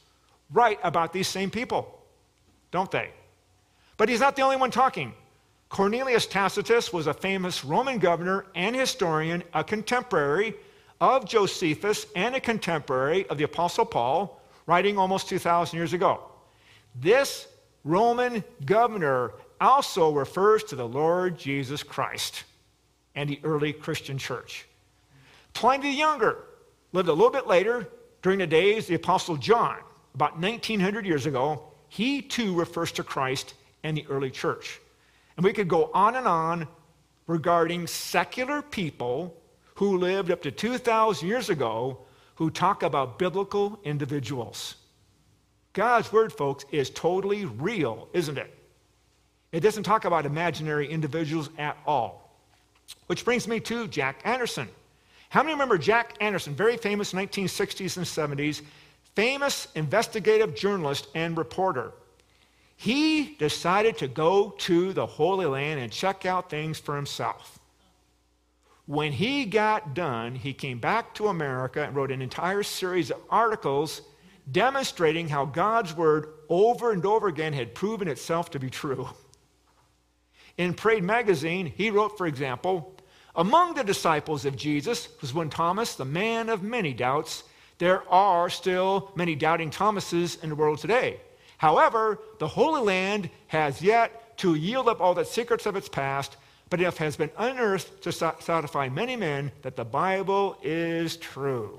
write 0.51 0.81
about 0.83 1.13
these 1.13 1.29
same 1.29 1.51
people, 1.51 2.03
don't 2.71 2.91
they? 2.91 3.11
But 3.99 4.09
he's 4.09 4.21
not 4.21 4.35
the 4.35 4.43
only 4.43 4.57
one 4.57 4.71
talking. 4.71 5.13
Cornelius 5.69 6.27
Tacitus 6.27 6.93
was 6.93 7.07
a 7.07 7.13
famous 7.13 7.65
Roman 7.65 7.99
governor 7.99 8.47
and 8.55 8.75
historian, 8.75 9.45
a 9.53 9.63
contemporary 9.63 10.55
of 11.01 11.29
Josephus 11.29 12.07
and 12.17 12.35
a 12.35 12.41
contemporary 12.41 13.29
of 13.29 13.37
the 13.37 13.45
Apostle 13.45 13.85
Paul, 13.85 14.38
writing 14.69 14.99
almost 14.99 15.31
2,000 15.31 15.77
years 15.77 15.95
ago. 15.95 16.21
This 16.95 17.49
Roman 17.85 18.45
governor 18.67 19.33
also 19.61 20.13
refers 20.13 20.63
to 20.65 20.77
the 20.77 20.87
Lord 20.87 21.39
Jesus 21.39 21.83
Christ 21.83 22.45
and 23.15 23.31
the 23.31 23.41
early 23.43 23.73
Christian 23.73 24.19
church. 24.19 24.67
Pliny 25.55 25.91
the 25.91 25.97
Younger 25.97 26.45
lived 26.93 27.09
a 27.09 27.13
little 27.13 27.31
bit 27.31 27.47
later 27.47 27.89
during 28.21 28.41
the 28.41 28.47
days 28.47 28.85
of 28.85 28.89
the 28.89 28.95
Apostle 28.97 29.39
John, 29.39 29.79
about 30.15 30.39
1900 30.39 31.07
years 31.07 31.25
ago. 31.25 31.63
He 31.89 32.21
too 32.21 32.55
refers 32.55 32.93
to 32.93 33.03
Christ 33.03 33.55
and 33.85 33.97
the 33.97 34.07
early 34.11 34.31
church. 34.31 34.81
And 35.39 35.45
we 35.45 35.55
could 35.55 35.69
go 35.69 35.91
on 35.95 36.15
and 36.15 36.29
on 36.29 36.69
regarding 37.27 37.87
secular 37.87 38.61
people 38.61 39.35
who 39.77 39.97
lived 39.97 40.31
up 40.31 40.43
to 40.43 40.51
2,000 40.51 41.27
years 41.27 41.49
ago 41.49 42.01
who 42.39 42.51
talk 42.51 42.85
about 42.85 43.19
biblical 43.19 43.81
individuals. 43.83 44.77
God's 45.73 46.13
word, 46.13 46.33
folks, 46.33 46.65
is 46.71 46.89
totally 46.89 47.47
real, 47.47 48.09
isn't 48.13 48.39
it? 48.39 48.55
It 49.51 49.59
doesn't 49.59 49.83
talk 49.83 50.05
about 50.05 50.25
imaginary 50.25 50.89
individuals 50.89 51.51
at 51.59 51.77
all. 51.85 52.33
Which 53.09 53.25
brings 53.25 53.49
me 53.49 53.59
to 53.59 53.89
Jack 53.89 54.21
Anderson. 54.23 54.69
How 55.31 55.43
many 55.43 55.55
remember 55.55 55.79
Jack 55.79 56.15
Anderson, 56.21 56.55
very 56.55 56.77
famous 56.77 57.13
1960s 57.13 57.97
and 57.97 58.07
70s, 58.07 58.63
famous 59.17 59.67
investigative 59.75 60.55
journalist 60.55 61.09
and 61.17 61.37
reporter? 61.37 61.91
He 62.77 63.35
decided 63.41 63.99
to 63.99 64.07
go 64.07 64.51
to 64.59 64.93
the 64.93 65.07
Holy 65.07 65.47
Land 65.47 65.81
and 65.81 65.91
check 65.91 66.25
out 66.25 66.51
things 66.51 66.79
for 66.79 66.95
himself. 66.95 67.58
When 68.89 69.13
he 69.13 69.45
got 69.45 69.93
done, 69.93 70.35
he 70.35 70.55
came 70.55 70.79
back 70.79 71.13
to 71.17 71.29
America 71.29 71.85
and 71.85 71.95
wrote 71.95 72.11
an 72.11 72.23
entire 72.23 72.63
series 72.63 73.11
of 73.11 73.21
articles 73.29 74.01
demonstrating 74.51 75.29
how 75.29 75.45
God's 75.45 75.95
word 75.95 76.31
over 76.49 76.91
and 76.91 77.05
over 77.05 77.29
again 77.29 77.53
had 77.53 77.75
proven 77.75 78.09
itself 78.09 78.51
to 78.53 78.59
be 78.59 78.71
true. 78.71 79.11
In 80.57 80.73
Parade 80.73 81.05
magazine, 81.05 81.67
he 81.67 81.91
wrote, 81.91 82.17
for 82.17 82.27
example, 82.27 82.97
among 83.37 83.75
the 83.75 83.85
disciples 83.85 84.47
of 84.47 84.57
Jesus 84.57 85.11
was 85.21 85.35
one 85.35 85.51
Thomas, 85.51 85.95
the 85.95 86.07
man 86.07 86.49
of 86.49 86.63
many 86.63 86.95
doubts. 86.95 87.45
There 87.77 88.11
are 88.11 88.49
still 88.49 89.13
many 89.15 89.35
doubting 89.35 89.69
Thomases 89.69 90.39
in 90.43 90.49
the 90.49 90.55
world 90.55 90.79
today. 90.79 91.21
However, 91.59 92.21
the 92.39 92.49
Holy 92.49 92.81
Land 92.81 93.29
has 93.49 93.83
yet 93.83 94.39
to 94.39 94.55
yield 94.55 94.89
up 94.89 95.03
all 95.03 95.13
the 95.13 95.27
secrets 95.27 95.67
of 95.67 95.77
its 95.77 95.91
past 95.91 96.39
but 96.71 96.81
it 96.81 96.97
has 96.99 97.17
been 97.17 97.31
unearthed 97.39 98.03
to 98.03 98.13
satisfy 98.13 98.89
many 98.89 99.17
men 99.17 99.51
that 99.63 99.77
the 99.77 99.85
Bible 99.85 100.59
is 100.63 101.17
true. 101.17 101.79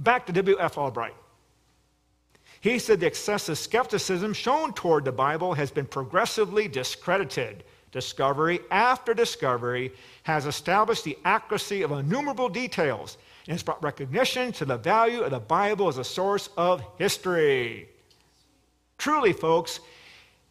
Back 0.00 0.26
to 0.26 0.32
W.F. 0.32 0.78
Albright. 0.78 1.14
He 2.60 2.78
said 2.78 3.00
the 3.00 3.06
excessive 3.06 3.58
skepticism 3.58 4.32
shown 4.32 4.72
toward 4.72 5.04
the 5.04 5.12
Bible 5.12 5.54
has 5.54 5.70
been 5.70 5.86
progressively 5.86 6.68
discredited. 6.68 7.64
Discovery 7.90 8.60
after 8.70 9.14
discovery 9.14 9.92
has 10.24 10.44
established 10.44 11.04
the 11.04 11.16
accuracy 11.24 11.82
of 11.82 11.92
innumerable 11.92 12.48
details 12.48 13.16
and 13.46 13.52
has 13.52 13.62
brought 13.62 13.82
recognition 13.82 14.52
to 14.52 14.64
the 14.64 14.76
value 14.76 15.22
of 15.22 15.30
the 15.30 15.40
Bible 15.40 15.88
as 15.88 15.98
a 15.98 16.04
source 16.04 16.50
of 16.56 16.82
history. 16.98 17.88
Truly, 18.98 19.32
folks, 19.32 19.80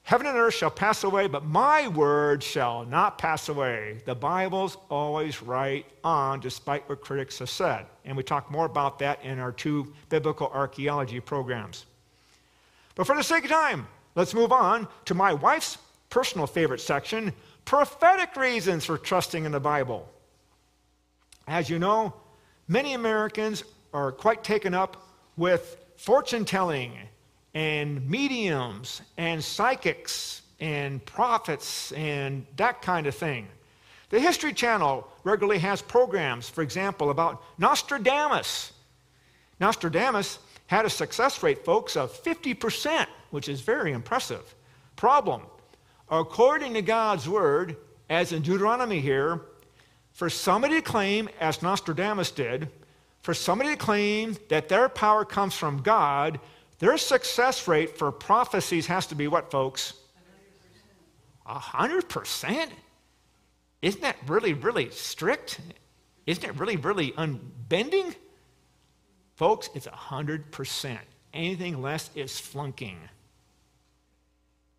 Heaven 0.07 0.25
and 0.25 0.37
earth 0.37 0.53
shall 0.53 0.71
pass 0.71 1.03
away, 1.03 1.27
but 1.27 1.43
my 1.43 1.89
word 1.89 2.41
shall 2.41 2.85
not 2.85 3.17
pass 3.17 3.49
away. 3.49 3.97
The 4.05 4.15
Bible's 4.15 4.77
always 4.89 5.41
right 5.41 5.85
on, 6.01 6.39
despite 6.39 6.87
what 6.87 7.01
critics 7.01 7.39
have 7.39 7.49
said. 7.49 7.87
And 8.05 8.15
we 8.15 8.23
talk 8.23 8.49
more 8.49 8.65
about 8.65 8.99
that 8.99 9.21
in 9.21 9.37
our 9.37 9.51
two 9.51 9.93
biblical 10.07 10.47
archaeology 10.47 11.19
programs. 11.19 11.85
But 12.95 13.05
for 13.05 13.17
the 13.17 13.21
sake 13.21 13.43
of 13.43 13.49
time, 13.49 13.85
let's 14.15 14.33
move 14.33 14.53
on 14.53 14.87
to 15.03 15.13
my 15.13 15.33
wife's 15.33 15.77
personal 16.09 16.47
favorite 16.47 16.79
section 16.79 17.33
prophetic 17.65 18.33
reasons 18.37 18.85
for 18.85 18.97
trusting 18.97 19.43
in 19.43 19.51
the 19.51 19.59
Bible. 19.59 20.07
As 21.49 21.69
you 21.69 21.79
know, 21.79 22.13
many 22.69 22.93
Americans 22.93 23.65
are 23.93 24.13
quite 24.13 24.41
taken 24.41 24.73
up 24.73 25.05
with 25.35 25.83
fortune 25.97 26.45
telling 26.45 26.93
and 27.57 28.07
mediums 28.07 29.01
and 29.17 29.43
psychics 29.43 30.43
and 30.59 31.03
prophets 31.07 31.91
and 31.93 32.45
that 32.55 32.83
kind 32.83 33.07
of 33.07 33.15
thing. 33.15 33.47
The 34.11 34.19
History 34.19 34.53
Channel 34.53 35.07
regularly 35.23 35.57
has 35.57 35.81
programs, 35.81 36.47
for 36.47 36.61
example, 36.61 37.09
about 37.09 37.41
Nostradamus. 37.57 38.73
Nostradamus 39.59 40.37
had 40.67 40.85
a 40.85 40.89
success 40.89 41.41
rate, 41.41 41.65
folks, 41.65 41.97
of 41.97 42.11
50%, 42.23 43.07
which 43.31 43.49
is 43.49 43.61
very 43.61 43.91
impressive. 43.91 44.53
Problem 44.95 45.41
according 46.11 46.75
to 46.75 46.83
God's 46.83 47.27
word, 47.27 47.75
as 48.07 48.33
in 48.33 48.43
Deuteronomy 48.43 48.99
here, 48.99 49.41
for 50.13 50.29
somebody 50.29 50.75
to 50.75 50.81
claim, 50.83 51.27
as 51.39 51.63
Nostradamus 51.63 52.29
did, 52.29 52.69
for 53.23 53.33
somebody 53.33 53.71
to 53.71 53.77
claim 53.77 54.37
that 54.49 54.69
their 54.69 54.87
power 54.87 55.25
comes 55.25 55.55
from 55.55 55.81
God, 55.81 56.39
their 56.79 56.97
success 56.97 57.67
rate 57.67 57.97
for 57.97 58.11
prophecies 58.11 58.87
has 58.87 59.07
to 59.07 59.15
be 59.15 59.27
what, 59.27 59.51
folks? 59.51 59.93
100%. 61.47 62.01
100%? 62.01 62.69
Isn't 63.81 64.01
that 64.01 64.17
really, 64.27 64.53
really 64.53 64.89
strict? 64.89 65.59
Isn't 66.25 66.43
it 66.43 66.59
really, 66.59 66.77
really 66.77 67.11
unbending? 67.11 68.15
Folks, 69.35 69.69
it's 69.73 69.87
100%. 69.87 70.97
Anything 71.33 71.81
less 71.81 72.09
is 72.15 72.39
flunking. 72.39 72.97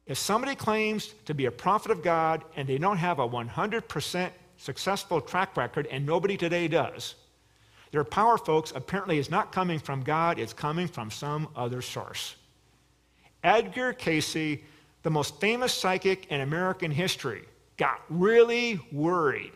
If 0.06 0.18
somebody 0.18 0.54
claims 0.54 1.14
to 1.26 1.34
be 1.34 1.46
a 1.46 1.50
prophet 1.50 1.90
of 1.90 2.02
God 2.02 2.42
and 2.56 2.66
they 2.66 2.78
don't 2.78 2.96
have 2.96 3.18
a 3.18 3.28
100% 3.28 4.30
successful 4.56 5.20
track 5.20 5.56
record, 5.56 5.86
and 5.90 6.04
nobody 6.04 6.36
today 6.36 6.66
does, 6.66 7.14
their 7.90 8.04
power, 8.04 8.36
folks, 8.36 8.72
apparently 8.74 9.18
is 9.18 9.30
not 9.30 9.52
coming 9.52 9.78
from 9.78 10.02
God, 10.02 10.38
it's 10.38 10.52
coming 10.52 10.88
from 10.88 11.10
some 11.10 11.48
other 11.56 11.80
source. 11.80 12.36
Edgar 13.42 13.92
Cayce, 13.92 14.60
the 15.02 15.10
most 15.10 15.40
famous 15.40 15.72
psychic 15.72 16.26
in 16.26 16.40
American 16.40 16.90
history, 16.90 17.44
got 17.76 18.00
really 18.08 18.80
worried. 18.92 19.52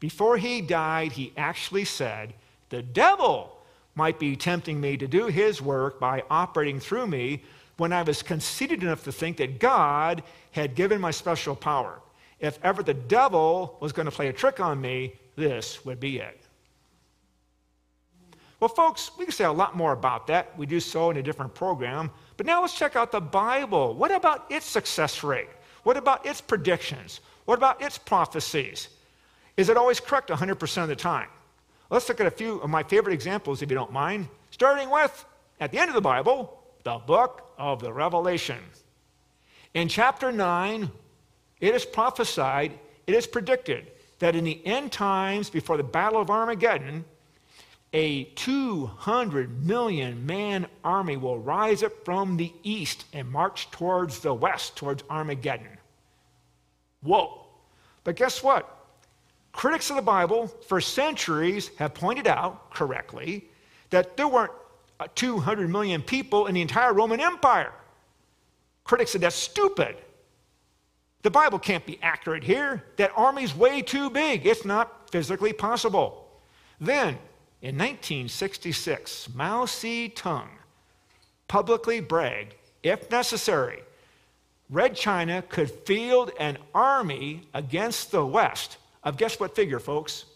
Before 0.00 0.36
he 0.36 0.60
died, 0.60 1.12
he 1.12 1.32
actually 1.36 1.84
said, 1.84 2.34
The 2.70 2.82
devil 2.82 3.56
might 3.94 4.18
be 4.18 4.36
tempting 4.36 4.80
me 4.80 4.96
to 4.96 5.06
do 5.06 5.26
his 5.26 5.60
work 5.60 6.00
by 6.00 6.22
operating 6.30 6.80
through 6.80 7.06
me 7.06 7.42
when 7.76 7.92
I 7.92 8.02
was 8.02 8.22
conceited 8.22 8.82
enough 8.82 9.04
to 9.04 9.12
think 9.12 9.36
that 9.36 9.60
God 9.60 10.22
had 10.52 10.74
given 10.74 11.00
my 11.00 11.10
special 11.10 11.54
power. 11.54 12.00
If 12.40 12.58
ever 12.62 12.82
the 12.82 12.94
devil 12.94 13.76
was 13.80 13.92
going 13.92 14.06
to 14.06 14.12
play 14.12 14.28
a 14.28 14.32
trick 14.32 14.60
on 14.60 14.80
me, 14.80 15.14
this 15.36 15.84
would 15.84 16.00
be 16.00 16.18
it. 16.18 16.47
Well, 18.60 18.68
folks, 18.68 19.12
we 19.16 19.24
can 19.24 19.32
say 19.32 19.44
a 19.44 19.52
lot 19.52 19.76
more 19.76 19.92
about 19.92 20.26
that. 20.26 20.56
We 20.58 20.66
do 20.66 20.80
so 20.80 21.10
in 21.10 21.16
a 21.16 21.22
different 21.22 21.54
program. 21.54 22.10
But 22.36 22.46
now 22.46 22.60
let's 22.60 22.74
check 22.74 22.96
out 22.96 23.12
the 23.12 23.20
Bible. 23.20 23.94
What 23.94 24.10
about 24.10 24.50
its 24.50 24.66
success 24.66 25.22
rate? 25.22 25.48
What 25.84 25.96
about 25.96 26.26
its 26.26 26.40
predictions? 26.40 27.20
What 27.44 27.58
about 27.58 27.80
its 27.80 27.98
prophecies? 27.98 28.88
Is 29.56 29.68
it 29.68 29.76
always 29.76 30.00
correct 30.00 30.28
100% 30.28 30.82
of 30.82 30.88
the 30.88 30.96
time? 30.96 31.28
Let's 31.90 32.08
look 32.08 32.20
at 32.20 32.26
a 32.26 32.30
few 32.30 32.56
of 32.56 32.68
my 32.68 32.82
favorite 32.82 33.14
examples, 33.14 33.62
if 33.62 33.70
you 33.70 33.76
don't 33.76 33.92
mind. 33.92 34.28
Starting 34.50 34.90
with, 34.90 35.24
at 35.60 35.70
the 35.70 35.78
end 35.78 35.88
of 35.88 35.94
the 35.94 36.00
Bible, 36.00 36.62
the 36.84 36.98
book 36.98 37.52
of 37.58 37.80
the 37.80 37.92
Revelation. 37.92 38.58
In 39.74 39.88
chapter 39.88 40.32
9, 40.32 40.90
it 41.60 41.74
is 41.74 41.84
prophesied, 41.84 42.78
it 43.06 43.14
is 43.14 43.26
predicted 43.26 43.90
that 44.18 44.34
in 44.34 44.44
the 44.44 44.64
end 44.66 44.92
times, 44.92 45.48
before 45.48 45.76
the 45.76 45.82
Battle 45.82 46.20
of 46.20 46.28
Armageddon, 46.28 47.04
a 47.92 48.24
200 48.24 49.64
million 49.66 50.26
man 50.26 50.66
army 50.84 51.16
will 51.16 51.38
rise 51.38 51.82
up 51.82 52.04
from 52.04 52.36
the 52.36 52.52
east 52.62 53.04
and 53.12 53.30
march 53.30 53.70
towards 53.70 54.20
the 54.20 54.34
west, 54.34 54.76
towards 54.76 55.02
Armageddon. 55.08 55.78
Whoa. 57.02 57.46
But 58.04 58.16
guess 58.16 58.42
what? 58.42 58.74
Critics 59.52 59.90
of 59.90 59.96
the 59.96 60.02
Bible 60.02 60.46
for 60.46 60.80
centuries 60.80 61.70
have 61.78 61.94
pointed 61.94 62.26
out 62.26 62.70
correctly 62.70 63.48
that 63.90 64.16
there 64.16 64.28
weren't 64.28 64.52
uh, 65.00 65.06
200 65.14 65.68
million 65.68 66.02
people 66.02 66.46
in 66.46 66.54
the 66.54 66.60
entire 66.60 66.92
Roman 66.92 67.20
Empire. 67.20 67.72
Critics 68.84 69.12
said 69.12 69.22
that's 69.22 69.36
stupid. 69.36 69.96
The 71.22 71.30
Bible 71.30 71.58
can't 71.58 71.84
be 71.84 71.98
accurate 72.02 72.44
here. 72.44 72.84
That 72.96 73.12
army's 73.16 73.54
way 73.54 73.82
too 73.82 74.10
big. 74.10 74.46
It's 74.46 74.64
not 74.64 75.10
physically 75.10 75.52
possible. 75.52 76.28
Then, 76.80 77.18
in 77.60 77.76
1966, 77.76 79.34
Mao 79.34 79.64
Zedong 79.64 80.48
publicly 81.48 82.00
bragged, 82.00 82.54
if 82.82 83.10
necessary, 83.10 83.82
Red 84.70 84.94
China 84.94 85.42
could 85.42 85.70
field 85.70 86.30
an 86.38 86.58
army 86.74 87.48
against 87.54 88.12
the 88.12 88.24
West 88.24 88.76
of 89.02 89.16
guess 89.16 89.40
what 89.40 89.54
figure, 89.56 89.78
folks? 89.78 90.26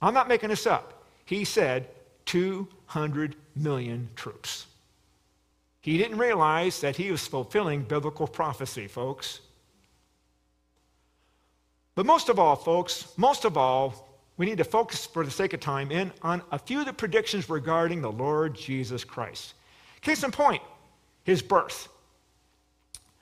I'm 0.00 0.14
not 0.14 0.28
making 0.28 0.48
this 0.48 0.66
up. 0.66 1.04
He 1.24 1.44
said 1.44 1.88
200 2.26 3.36
million 3.54 4.08
troops. 4.16 4.66
He 5.80 5.98
didn't 5.98 6.18
realize 6.18 6.80
that 6.80 6.96
he 6.96 7.10
was 7.10 7.26
fulfilling 7.26 7.82
biblical 7.82 8.26
prophecy, 8.26 8.86
folks. 8.86 9.40
But 11.94 12.06
most 12.06 12.28
of 12.28 12.38
all, 12.38 12.56
folks, 12.56 13.12
most 13.16 13.44
of 13.44 13.56
all, 13.56 14.11
we 14.36 14.46
need 14.46 14.58
to 14.58 14.64
focus 14.64 15.06
for 15.06 15.24
the 15.24 15.30
sake 15.30 15.52
of 15.52 15.60
time 15.60 15.90
in 15.90 16.12
on 16.22 16.42
a 16.50 16.58
few 16.58 16.80
of 16.80 16.86
the 16.86 16.92
predictions 16.92 17.48
regarding 17.48 18.00
the 18.00 18.10
Lord 18.10 18.54
Jesus 18.54 19.04
Christ. 19.04 19.54
Case 20.00 20.24
in 20.24 20.30
point, 20.30 20.62
his 21.24 21.42
birth. 21.42 21.88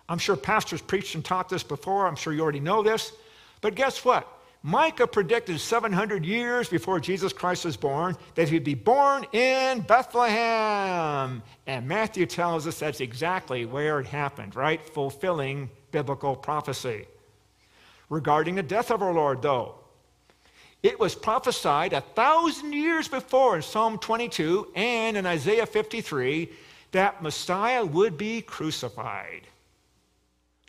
I'm 0.08 0.18
sure 0.18 0.36
pastors 0.36 0.80
preached 0.80 1.14
and 1.14 1.24
taught 1.24 1.48
this 1.48 1.62
before. 1.62 2.06
I'm 2.06 2.16
sure 2.16 2.32
you 2.32 2.40
already 2.40 2.60
know 2.60 2.82
this. 2.82 3.12
But 3.60 3.74
guess 3.74 4.04
what? 4.04 4.26
Micah 4.62 5.06
predicted 5.06 5.58
700 5.58 6.24
years 6.24 6.68
before 6.68 7.00
Jesus 7.00 7.32
Christ 7.32 7.64
was 7.64 7.78
born 7.78 8.16
that 8.34 8.48
he'd 8.48 8.64
be 8.64 8.74
born 8.74 9.24
in 9.32 9.80
Bethlehem. 9.80 11.42
And 11.66 11.88
Matthew 11.88 12.26
tells 12.26 12.66
us 12.66 12.78
that's 12.78 13.00
exactly 13.00 13.64
where 13.64 14.00
it 14.00 14.06
happened, 14.06 14.54
right? 14.54 14.82
Fulfilling 14.82 15.70
biblical 15.92 16.36
prophecy. 16.36 17.06
Regarding 18.10 18.56
the 18.56 18.62
death 18.62 18.90
of 18.90 19.02
our 19.02 19.14
Lord, 19.14 19.40
though, 19.40 19.76
it 20.82 20.98
was 20.98 21.14
prophesied 21.14 21.92
a 21.92 22.00
thousand 22.00 22.72
years 22.72 23.06
before 23.06 23.56
in 23.56 23.62
Psalm 23.62 23.98
22 23.98 24.72
and 24.74 25.16
in 25.16 25.26
Isaiah 25.26 25.66
53 25.66 26.50
that 26.92 27.22
Messiah 27.22 27.84
would 27.84 28.16
be 28.16 28.40
crucified. 28.40 29.42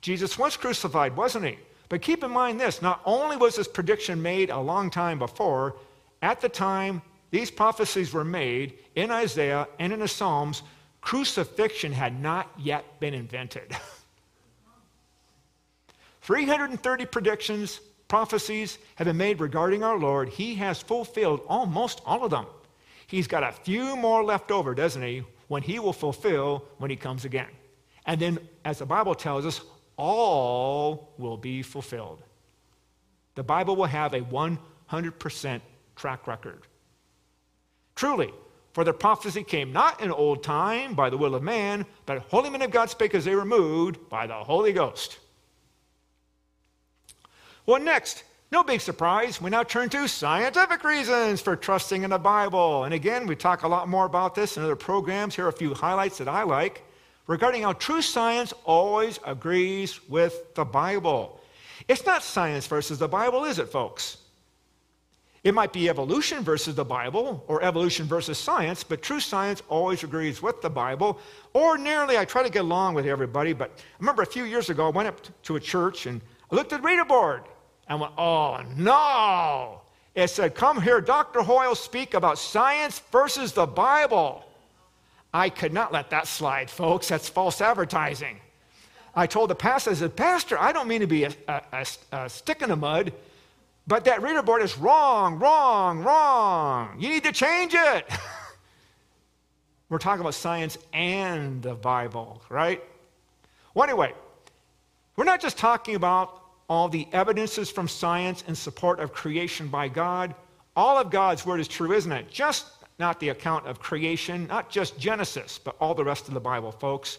Jesus 0.01 0.37
was 0.37 0.57
crucified, 0.57 1.15
wasn't 1.15 1.45
he? 1.45 1.57
But 1.87 2.01
keep 2.01 2.23
in 2.23 2.31
mind 2.31 2.59
this 2.59 2.81
not 2.81 3.01
only 3.05 3.37
was 3.37 3.55
this 3.55 3.67
prediction 3.67 4.21
made 4.21 4.49
a 4.49 4.59
long 4.59 4.89
time 4.89 5.19
before, 5.19 5.75
at 6.21 6.41
the 6.41 6.49
time 6.49 7.01
these 7.31 7.51
prophecies 7.51 8.13
were 8.13 8.25
made 8.25 8.79
in 8.95 9.11
Isaiah 9.11 9.67
and 9.79 9.93
in 9.93 9.99
the 9.99 10.07
Psalms, 10.07 10.63
crucifixion 10.99 11.93
had 11.93 12.21
not 12.21 12.49
yet 12.57 12.99
been 12.99 13.13
invented. 13.13 13.75
330 16.21 17.05
predictions, 17.05 17.79
prophecies 18.11 18.77
have 18.95 19.05
been 19.07 19.15
made 19.15 19.39
regarding 19.39 19.85
our 19.85 19.97
Lord. 19.97 20.27
He 20.27 20.55
has 20.55 20.81
fulfilled 20.81 21.39
almost 21.47 22.01
all 22.05 22.25
of 22.25 22.31
them. 22.31 22.45
He's 23.07 23.25
got 23.25 23.41
a 23.41 23.53
few 23.53 23.95
more 23.95 24.21
left 24.21 24.51
over, 24.51 24.75
doesn't 24.75 25.01
he, 25.01 25.23
when 25.47 25.63
he 25.63 25.79
will 25.79 25.93
fulfill 25.93 26.65
when 26.77 26.91
he 26.91 26.97
comes 26.97 27.23
again. 27.23 27.47
And 28.05 28.19
then, 28.19 28.37
as 28.65 28.79
the 28.79 28.85
Bible 28.85 29.15
tells 29.15 29.45
us, 29.45 29.61
all 29.95 31.13
will 31.17 31.37
be 31.37 31.61
fulfilled. 31.61 32.21
The 33.35 33.43
Bible 33.43 33.77
will 33.77 33.85
have 33.85 34.13
a 34.13 34.19
100% 34.19 35.61
track 35.95 36.27
record. 36.27 36.67
Truly, 37.95 38.33
for 38.73 38.83
the 38.83 38.91
prophecy 38.91 39.41
came 39.41 39.71
not 39.71 40.01
in 40.01 40.11
old 40.11 40.43
time 40.43 40.95
by 40.95 41.09
the 41.09 41.17
will 41.17 41.33
of 41.33 41.43
man, 41.43 41.85
but 42.05 42.23
holy 42.23 42.49
men 42.49 42.61
of 42.61 42.71
God 42.71 42.89
spake 42.89 43.15
as 43.15 43.23
they 43.23 43.35
were 43.35 43.45
moved 43.45 44.09
by 44.09 44.27
the 44.27 44.33
Holy 44.33 44.73
Ghost. 44.73 45.19
Well, 47.65 47.81
next, 47.81 48.23
no 48.51 48.63
big 48.63 48.81
surprise, 48.81 49.41
we 49.41 49.49
now 49.49 49.63
turn 49.63 49.89
to 49.89 50.07
scientific 50.07 50.83
reasons 50.83 51.41
for 51.41 51.55
trusting 51.55 52.03
in 52.03 52.09
the 52.09 52.17
Bible. 52.17 52.83
And 52.83 52.93
again, 52.93 53.27
we 53.27 53.35
talk 53.35 53.63
a 53.63 53.67
lot 53.67 53.87
more 53.87 54.05
about 54.05 54.35
this 54.35 54.57
in 54.57 54.63
other 54.63 54.75
programs. 54.75 55.35
Here 55.35 55.45
are 55.45 55.49
a 55.49 55.53
few 55.53 55.73
highlights 55.73 56.17
that 56.17 56.27
I 56.27 56.43
like 56.43 56.83
regarding 57.27 57.63
how 57.63 57.73
true 57.73 58.01
science 58.01 58.51
always 58.65 59.19
agrees 59.25 60.01
with 60.09 60.53
the 60.55 60.65
Bible. 60.65 61.39
It's 61.87 62.05
not 62.05 62.23
science 62.23 62.67
versus 62.67 62.99
the 62.99 63.07
Bible, 63.07 63.45
is 63.45 63.59
it, 63.59 63.69
folks? 63.69 64.17
It 65.43 65.53
might 65.53 65.73
be 65.73 65.89
evolution 65.89 66.43
versus 66.43 66.75
the 66.75 66.85
Bible 66.85 67.43
or 67.47 67.63
evolution 67.63 68.05
versus 68.05 68.37
science, 68.37 68.83
but 68.83 69.01
true 69.01 69.19
science 69.19 69.63
always 69.69 70.03
agrees 70.03 70.41
with 70.41 70.61
the 70.61 70.69
Bible. 70.69 71.19
Ordinarily, 71.55 72.17
I 72.17 72.25
try 72.25 72.43
to 72.43 72.49
get 72.49 72.63
along 72.63 72.95
with 72.95 73.07
everybody, 73.07 73.53
but 73.53 73.71
I 73.77 73.81
remember 73.99 74.23
a 74.23 74.27
few 74.27 74.43
years 74.43 74.69
ago, 74.69 74.87
I 74.87 74.89
went 74.89 75.07
up 75.07 75.21
to 75.43 75.55
a 75.55 75.59
church 75.59 76.05
and 76.05 76.21
looked 76.51 76.73
at 76.73 76.81
the 76.81 76.87
reader 76.87 77.05
board 77.05 77.43
and 77.87 77.99
went, 77.99 78.13
oh 78.17 78.61
no. 78.75 79.81
It 80.13 80.29
said, 80.29 80.55
Come 80.55 80.81
here, 80.81 80.99
Dr. 80.99 81.41
Hoyle, 81.41 81.75
speak 81.75 82.13
about 82.13 82.37
science 82.37 83.01
versus 83.11 83.53
the 83.53 83.65
Bible. 83.65 84.45
I 85.33 85.49
could 85.49 85.73
not 85.73 85.93
let 85.93 86.09
that 86.09 86.27
slide, 86.27 86.69
folks. 86.69 87.07
That's 87.07 87.29
false 87.29 87.61
advertising. 87.61 88.39
I 89.15 89.27
told 89.27 89.49
the 89.49 89.55
pastor, 89.55 89.91
I 89.91 89.93
said, 89.93 90.15
Pastor, 90.15 90.59
I 90.59 90.71
don't 90.71 90.87
mean 90.87 91.01
to 91.01 91.07
be 91.07 91.23
a, 91.23 91.31
a, 91.47 91.85
a, 92.11 92.29
stick 92.29 92.61
in 92.61 92.69
the 92.69 92.75
mud, 92.75 93.13
but 93.87 94.05
that 94.05 94.21
reader 94.21 94.41
board 94.41 94.61
is 94.61 94.77
wrong, 94.77 95.39
wrong, 95.39 96.03
wrong. 96.03 96.99
You 96.99 97.09
need 97.09 97.23
to 97.23 97.31
change 97.31 97.73
it. 97.73 98.09
We're 99.89 99.97
talking 99.97 100.21
about 100.21 100.33
science 100.33 100.77
and 100.93 101.61
the 101.61 101.73
Bible, 101.73 102.41
right? 102.47 102.81
Well, 103.73 103.83
anyway, 103.83 104.13
we're 105.17 105.25
not 105.25 105.41
just 105.41 105.57
talking 105.57 105.95
about 105.95 106.40
all 106.71 106.87
the 106.87 107.05
evidences 107.11 107.69
from 107.69 107.85
science 107.85 108.45
in 108.47 108.55
support 108.55 109.01
of 109.01 109.11
creation 109.11 109.67
by 109.67 109.89
God. 109.89 110.33
All 110.73 110.97
of 110.97 111.11
God's 111.11 111.45
word 111.45 111.59
is 111.59 111.67
true, 111.67 111.91
isn't 111.91 112.13
it? 112.13 112.31
Just 112.31 112.65
not 112.97 113.19
the 113.19 113.27
account 113.27 113.67
of 113.67 113.81
creation, 113.81 114.47
not 114.47 114.69
just 114.69 114.97
Genesis, 114.97 115.59
but 115.61 115.75
all 115.81 115.93
the 115.93 116.05
rest 116.05 116.29
of 116.29 116.33
the 116.33 116.39
Bible, 116.39 116.71
folks. 116.71 117.17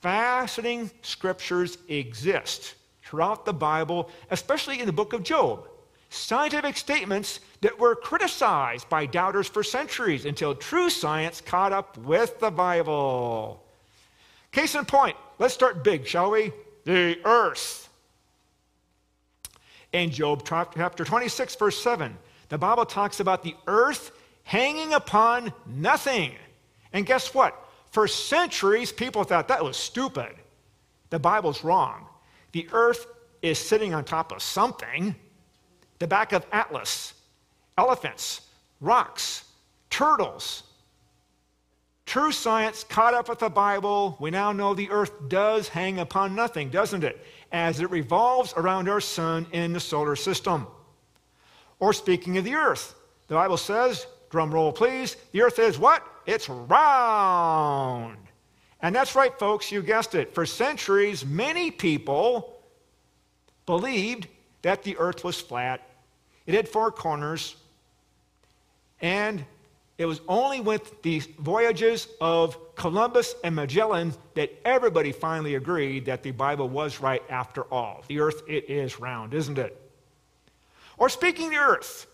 Fascinating 0.00 0.90
scriptures 1.02 1.76
exist 1.88 2.76
throughout 3.02 3.44
the 3.44 3.52
Bible, 3.52 4.08
especially 4.30 4.80
in 4.80 4.86
the 4.86 4.92
book 4.92 5.12
of 5.12 5.22
Job. 5.22 5.68
Scientific 6.08 6.78
statements 6.78 7.40
that 7.60 7.78
were 7.78 7.94
criticized 7.94 8.88
by 8.88 9.04
doubters 9.04 9.46
for 9.46 9.62
centuries 9.62 10.24
until 10.24 10.54
true 10.54 10.88
science 10.88 11.42
caught 11.42 11.74
up 11.74 11.98
with 11.98 12.40
the 12.40 12.50
Bible. 12.50 13.62
Case 14.52 14.74
in 14.74 14.86
point, 14.86 15.18
let's 15.38 15.52
start 15.52 15.84
big, 15.84 16.06
shall 16.06 16.30
we? 16.30 16.50
The 16.86 17.18
earth. 17.26 17.83
In 19.94 20.10
Job 20.10 20.42
chapter 20.44 21.04
26, 21.04 21.54
verse 21.54 21.80
7, 21.80 22.18
the 22.48 22.58
Bible 22.58 22.84
talks 22.84 23.20
about 23.20 23.44
the 23.44 23.54
earth 23.68 24.10
hanging 24.42 24.92
upon 24.92 25.52
nothing. 25.66 26.32
And 26.92 27.06
guess 27.06 27.32
what? 27.32 27.56
For 27.92 28.08
centuries, 28.08 28.90
people 28.90 29.22
thought 29.22 29.46
that 29.46 29.62
was 29.62 29.76
stupid. 29.76 30.34
The 31.10 31.20
Bible's 31.20 31.62
wrong. 31.62 32.08
The 32.50 32.68
earth 32.72 33.06
is 33.40 33.56
sitting 33.56 33.94
on 33.94 34.04
top 34.04 34.32
of 34.32 34.42
something 34.42 35.14
the 36.00 36.08
back 36.08 36.32
of 36.32 36.44
Atlas, 36.50 37.14
elephants, 37.78 38.40
rocks, 38.80 39.44
turtles. 39.90 40.64
True 42.04 42.32
science 42.32 42.82
caught 42.82 43.14
up 43.14 43.28
with 43.28 43.38
the 43.38 43.48
Bible. 43.48 44.16
We 44.18 44.32
now 44.32 44.50
know 44.50 44.74
the 44.74 44.90
earth 44.90 45.12
does 45.28 45.68
hang 45.68 46.00
upon 46.00 46.34
nothing, 46.34 46.68
doesn't 46.70 47.04
it? 47.04 47.24
As 47.54 47.78
it 47.78 47.88
revolves 47.90 48.52
around 48.56 48.88
our 48.88 49.00
sun 49.00 49.46
in 49.52 49.72
the 49.72 49.78
solar 49.78 50.16
system. 50.16 50.66
Or 51.78 51.92
speaking 51.92 52.36
of 52.36 52.44
the 52.44 52.54
earth, 52.54 52.96
the 53.28 53.36
Bible 53.36 53.56
says 53.56 54.08
Drum 54.28 54.52
roll, 54.52 54.72
please. 54.72 55.16
The 55.30 55.42
earth 55.42 55.60
is 55.60 55.78
what? 55.78 56.04
It's 56.26 56.48
round. 56.48 58.18
And 58.82 58.92
that's 58.92 59.14
right, 59.14 59.32
folks, 59.38 59.70
you 59.70 59.80
guessed 59.80 60.16
it. 60.16 60.34
For 60.34 60.44
centuries, 60.44 61.24
many 61.24 61.70
people 61.70 62.60
believed 63.64 64.26
that 64.62 64.82
the 64.82 64.96
earth 64.96 65.22
was 65.22 65.40
flat, 65.40 65.88
it 66.46 66.54
had 66.54 66.68
four 66.68 66.90
corners, 66.90 67.54
and 69.00 69.44
it 69.96 70.06
was 70.06 70.20
only 70.26 70.60
with 70.60 71.02
the 71.02 71.20
voyages 71.38 72.08
of 72.20 72.74
Columbus 72.74 73.34
and 73.44 73.54
Magellan 73.54 74.12
that 74.34 74.52
everybody 74.64 75.12
finally 75.12 75.54
agreed 75.54 76.06
that 76.06 76.22
the 76.22 76.32
Bible 76.32 76.68
was 76.68 77.00
right 77.00 77.22
after 77.28 77.62
all. 77.72 78.02
The 78.08 78.18
earth, 78.20 78.42
it 78.48 78.68
is 78.68 78.98
round, 78.98 79.34
isn't 79.34 79.58
it? 79.58 79.80
Or 80.98 81.08
speaking 81.08 81.50
the 81.50 81.56
earth, 81.56 82.06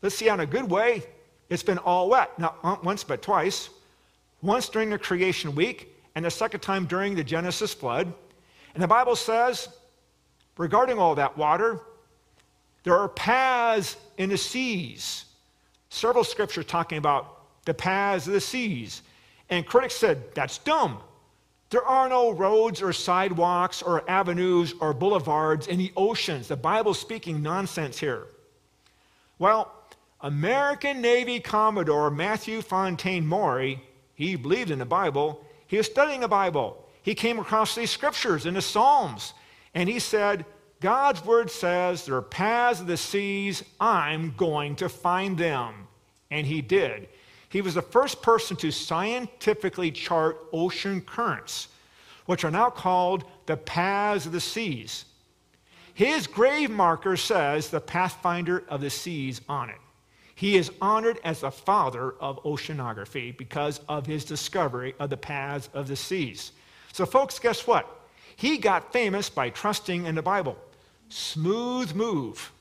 let's 0.00 0.14
see 0.14 0.28
on 0.28 0.40
a 0.40 0.46
good 0.46 0.70
way, 0.70 1.04
it's 1.50 1.62
been 1.62 1.78
all 1.78 2.08
wet. 2.08 2.38
Not 2.38 2.84
once, 2.84 3.04
but 3.04 3.22
twice. 3.22 3.68
Once 4.42 4.68
during 4.68 4.90
the 4.90 4.98
creation 4.98 5.54
week, 5.54 5.92
and 6.16 6.24
the 6.24 6.30
second 6.30 6.60
time 6.60 6.86
during 6.86 7.14
the 7.14 7.22
Genesis 7.22 7.74
flood. 7.74 8.12
And 8.74 8.82
the 8.82 8.88
Bible 8.88 9.14
says, 9.14 9.68
regarding 10.56 10.98
all 10.98 11.14
that 11.14 11.36
water, 11.36 11.80
there 12.82 12.96
are 12.96 13.08
paths 13.08 13.96
in 14.16 14.30
the 14.30 14.38
seas. 14.38 15.26
Several 15.90 16.24
scriptures 16.24 16.64
talking 16.64 16.98
about 16.98 17.35
the 17.66 17.74
paths 17.74 18.26
of 18.26 18.32
the 18.32 18.40
seas. 18.40 19.02
And 19.50 19.66
critics 19.66 19.94
said, 19.94 20.34
that's 20.34 20.56
dumb. 20.58 20.98
There 21.68 21.84
are 21.84 22.08
no 22.08 22.30
roads 22.30 22.80
or 22.80 22.92
sidewalks 22.92 23.82
or 23.82 24.08
avenues 24.08 24.74
or 24.80 24.94
boulevards 24.94 25.66
in 25.66 25.78
the 25.78 25.92
oceans. 25.96 26.48
The 26.48 26.56
Bible's 26.56 26.98
speaking 26.98 27.42
nonsense 27.42 27.98
here. 27.98 28.28
Well, 29.38 29.72
American 30.22 31.02
Navy 31.02 31.40
Commodore 31.40 32.10
Matthew 32.10 32.62
Fontaine 32.62 33.26
Maury, 33.26 33.82
he 34.14 34.36
believed 34.36 34.70
in 34.70 34.78
the 34.78 34.86
Bible. 34.86 35.44
He 35.66 35.76
was 35.76 35.86
studying 35.86 36.20
the 36.20 36.28
Bible. 36.28 36.82
he 37.06 37.14
came 37.14 37.38
across 37.38 37.76
these 37.76 37.92
scriptures 37.92 38.46
in 38.46 38.54
the 38.54 38.60
Psalms, 38.60 39.32
and 39.76 39.88
he 39.88 40.00
said, 40.00 40.44
God's 40.80 41.24
word 41.24 41.52
says 41.52 42.04
there 42.04 42.16
are 42.16 42.22
paths 42.22 42.80
of 42.80 42.88
the 42.88 42.96
seas, 42.96 43.62
I'm 43.80 44.34
going 44.36 44.74
to 44.76 44.88
find 44.88 45.38
them. 45.38 45.86
And 46.32 46.44
he 46.44 46.60
did. 46.60 47.08
He 47.48 47.60
was 47.60 47.74
the 47.74 47.82
first 47.82 48.22
person 48.22 48.56
to 48.58 48.70
scientifically 48.70 49.90
chart 49.90 50.38
ocean 50.52 51.00
currents, 51.00 51.68
which 52.26 52.44
are 52.44 52.50
now 52.50 52.70
called 52.70 53.24
the 53.46 53.56
paths 53.56 54.26
of 54.26 54.32
the 54.32 54.40
seas. 54.40 55.04
His 55.94 56.26
grave 56.26 56.70
marker 56.70 57.16
says 57.16 57.70
the 57.70 57.80
pathfinder 57.80 58.64
of 58.68 58.80
the 58.80 58.90
seas 58.90 59.40
on 59.48 59.70
it. 59.70 59.78
He 60.34 60.56
is 60.58 60.70
honored 60.82 61.18
as 61.24 61.40
the 61.40 61.50
father 61.50 62.14
of 62.20 62.42
oceanography 62.42 63.34
because 63.36 63.80
of 63.88 64.04
his 64.04 64.24
discovery 64.24 64.94
of 64.98 65.08
the 65.08 65.16
paths 65.16 65.70
of 65.72 65.88
the 65.88 65.96
seas. 65.96 66.52
So, 66.92 67.06
folks, 67.06 67.38
guess 67.38 67.66
what? 67.66 67.88
He 68.36 68.58
got 68.58 68.92
famous 68.92 69.30
by 69.30 69.48
trusting 69.48 70.04
in 70.04 70.14
the 70.14 70.22
Bible. 70.22 70.58
Smooth 71.08 71.94
move. 71.94 72.52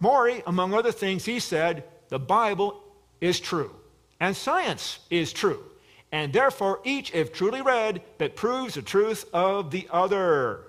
Maury, 0.00 0.42
among 0.46 0.74
other 0.74 0.92
things, 0.92 1.24
he 1.24 1.40
said, 1.40 1.84
the 2.08 2.18
Bible 2.18 2.82
is 3.20 3.40
true, 3.40 3.74
and 4.20 4.36
science 4.36 5.00
is 5.10 5.32
true, 5.32 5.62
and 6.12 6.32
therefore 6.32 6.80
each, 6.84 7.12
if 7.14 7.32
truly 7.32 7.62
read, 7.62 8.02
that 8.18 8.36
proves 8.36 8.74
the 8.74 8.82
truth 8.82 9.24
of 9.32 9.70
the 9.70 9.88
other. 9.90 10.60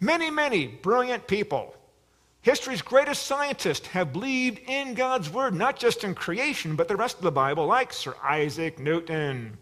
Many, 0.00 0.30
many 0.30 0.66
brilliant 0.66 1.26
people 1.26 1.74
History's 2.42 2.80
greatest 2.80 3.26
scientists 3.26 3.88
have 3.88 4.14
believed 4.14 4.60
in 4.66 4.94
God's 4.94 5.28
word, 5.28 5.54
not 5.54 5.78
just 5.78 6.04
in 6.04 6.14
creation, 6.14 6.74
but 6.74 6.88
the 6.88 6.96
rest 6.96 7.18
of 7.18 7.22
the 7.22 7.30
Bible, 7.30 7.66
like 7.66 7.92
Sir 7.92 8.14
Isaac 8.22 8.78
Newton. 8.78 9.58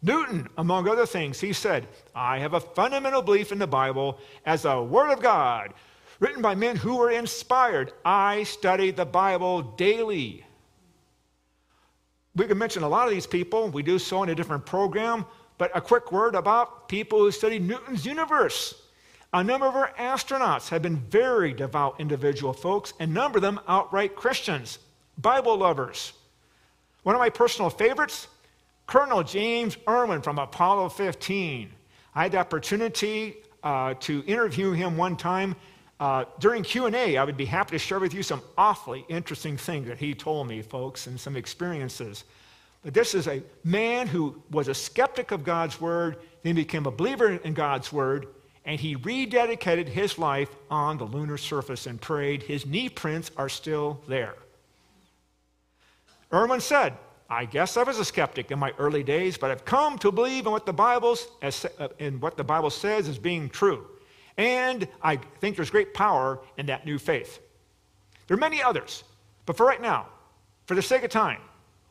Newton, 0.00 0.48
among 0.58 0.88
other 0.88 1.06
things, 1.06 1.40
he 1.40 1.52
said, 1.52 1.88
I 2.14 2.38
have 2.38 2.54
a 2.54 2.60
fundamental 2.60 3.22
belief 3.22 3.50
in 3.50 3.58
the 3.58 3.66
Bible 3.66 4.18
as 4.46 4.64
a 4.64 4.80
word 4.80 5.10
of 5.10 5.20
God, 5.20 5.74
written 6.22 6.40
by 6.40 6.54
men 6.54 6.76
who 6.76 6.98
were 6.98 7.10
inspired. 7.10 7.92
I 8.04 8.44
study 8.44 8.92
the 8.92 9.04
Bible 9.04 9.60
daily. 9.60 10.46
We 12.36 12.46
can 12.46 12.56
mention 12.56 12.84
a 12.84 12.88
lot 12.88 13.08
of 13.08 13.12
these 13.12 13.26
people. 13.26 13.68
We 13.70 13.82
do 13.82 13.98
so 13.98 14.22
in 14.22 14.28
a 14.28 14.34
different 14.36 14.64
program, 14.64 15.26
but 15.58 15.72
a 15.74 15.80
quick 15.80 16.12
word 16.12 16.36
about 16.36 16.88
people 16.88 17.18
who 17.18 17.32
studied 17.32 17.66
Newton's 17.66 18.06
universe. 18.06 18.82
A 19.32 19.42
number 19.42 19.66
of 19.66 19.74
our 19.74 19.92
astronauts 19.98 20.68
have 20.68 20.80
been 20.80 20.98
very 20.98 21.52
devout 21.52 21.96
individual 21.98 22.52
folks, 22.52 22.94
and 23.00 23.12
number 23.12 23.38
of 23.38 23.42
them 23.42 23.58
outright 23.66 24.14
Christians, 24.14 24.78
Bible 25.18 25.56
lovers. 25.58 26.12
One 27.02 27.16
of 27.16 27.20
my 27.20 27.30
personal 27.30 27.68
favorites, 27.68 28.28
Colonel 28.86 29.24
James 29.24 29.76
Irwin 29.88 30.22
from 30.22 30.38
Apollo 30.38 30.90
15. 30.90 31.68
I 32.14 32.22
had 32.22 32.30
the 32.30 32.38
opportunity 32.38 33.38
uh, 33.64 33.94
to 34.00 34.22
interview 34.24 34.70
him 34.70 34.96
one 34.96 35.16
time. 35.16 35.56
Uh, 36.02 36.24
during 36.40 36.64
Q&A, 36.64 37.16
I 37.16 37.22
would 37.22 37.36
be 37.36 37.44
happy 37.44 37.70
to 37.70 37.78
share 37.78 38.00
with 38.00 38.12
you 38.12 38.24
some 38.24 38.42
awfully 38.58 39.04
interesting 39.08 39.56
things 39.56 39.86
that 39.86 39.98
he 39.98 40.14
told 40.14 40.48
me, 40.48 40.60
folks, 40.60 41.06
and 41.06 41.20
some 41.20 41.36
experiences. 41.36 42.24
But 42.82 42.92
this 42.92 43.14
is 43.14 43.28
a 43.28 43.40
man 43.62 44.08
who 44.08 44.42
was 44.50 44.66
a 44.66 44.74
skeptic 44.74 45.30
of 45.30 45.44
God's 45.44 45.80
word, 45.80 46.16
then 46.42 46.56
became 46.56 46.86
a 46.86 46.90
believer 46.90 47.34
in 47.44 47.54
God's 47.54 47.92
word, 47.92 48.26
and 48.64 48.80
he 48.80 48.96
rededicated 48.96 49.86
his 49.86 50.18
life 50.18 50.48
on 50.72 50.98
the 50.98 51.04
lunar 51.04 51.38
surface 51.38 51.86
and 51.86 52.00
prayed. 52.00 52.42
His 52.42 52.66
knee 52.66 52.88
prints 52.88 53.30
are 53.36 53.48
still 53.48 54.00
there. 54.08 54.34
Irwin 56.32 56.60
said, 56.60 56.94
I 57.30 57.44
guess 57.44 57.76
I 57.76 57.84
was 57.84 58.00
a 58.00 58.04
skeptic 58.04 58.50
in 58.50 58.58
my 58.58 58.72
early 58.76 59.04
days, 59.04 59.38
but 59.38 59.52
I've 59.52 59.64
come 59.64 59.98
to 60.00 60.10
believe 60.10 60.46
in 60.46 60.52
what 60.52 60.66
the 60.66 60.72
Bible's 60.72 61.28
uh, 61.40 61.88
in 62.00 62.18
what 62.18 62.36
the 62.36 62.42
Bible 62.42 62.70
says 62.70 63.06
as 63.06 63.18
being 63.18 63.48
true. 63.48 63.86
And 64.42 64.88
I 65.00 65.16
think 65.38 65.54
there's 65.54 65.70
great 65.70 65.94
power 65.94 66.40
in 66.58 66.66
that 66.66 66.84
new 66.84 66.98
faith. 66.98 67.38
There 68.26 68.36
are 68.36 68.40
many 68.40 68.60
others, 68.60 69.04
but 69.46 69.56
for 69.56 69.64
right 69.64 69.80
now, 69.80 70.08
for 70.66 70.74
the 70.74 70.82
sake 70.82 71.04
of 71.04 71.10
time, 71.12 71.40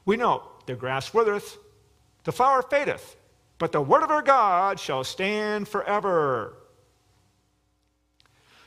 we 0.04 0.18
know 0.18 0.44
the 0.66 0.76
grass 0.76 1.14
withereth, 1.14 1.58
the 2.26 2.34
flower 2.34 2.62
fadeth, 2.62 3.16
but 3.58 3.72
the 3.72 3.80
word 3.82 4.04
of 4.04 4.12
our 4.12 4.22
God 4.22 4.82
shall 4.82 5.06
stand 5.06 5.66
forever. 5.66 6.58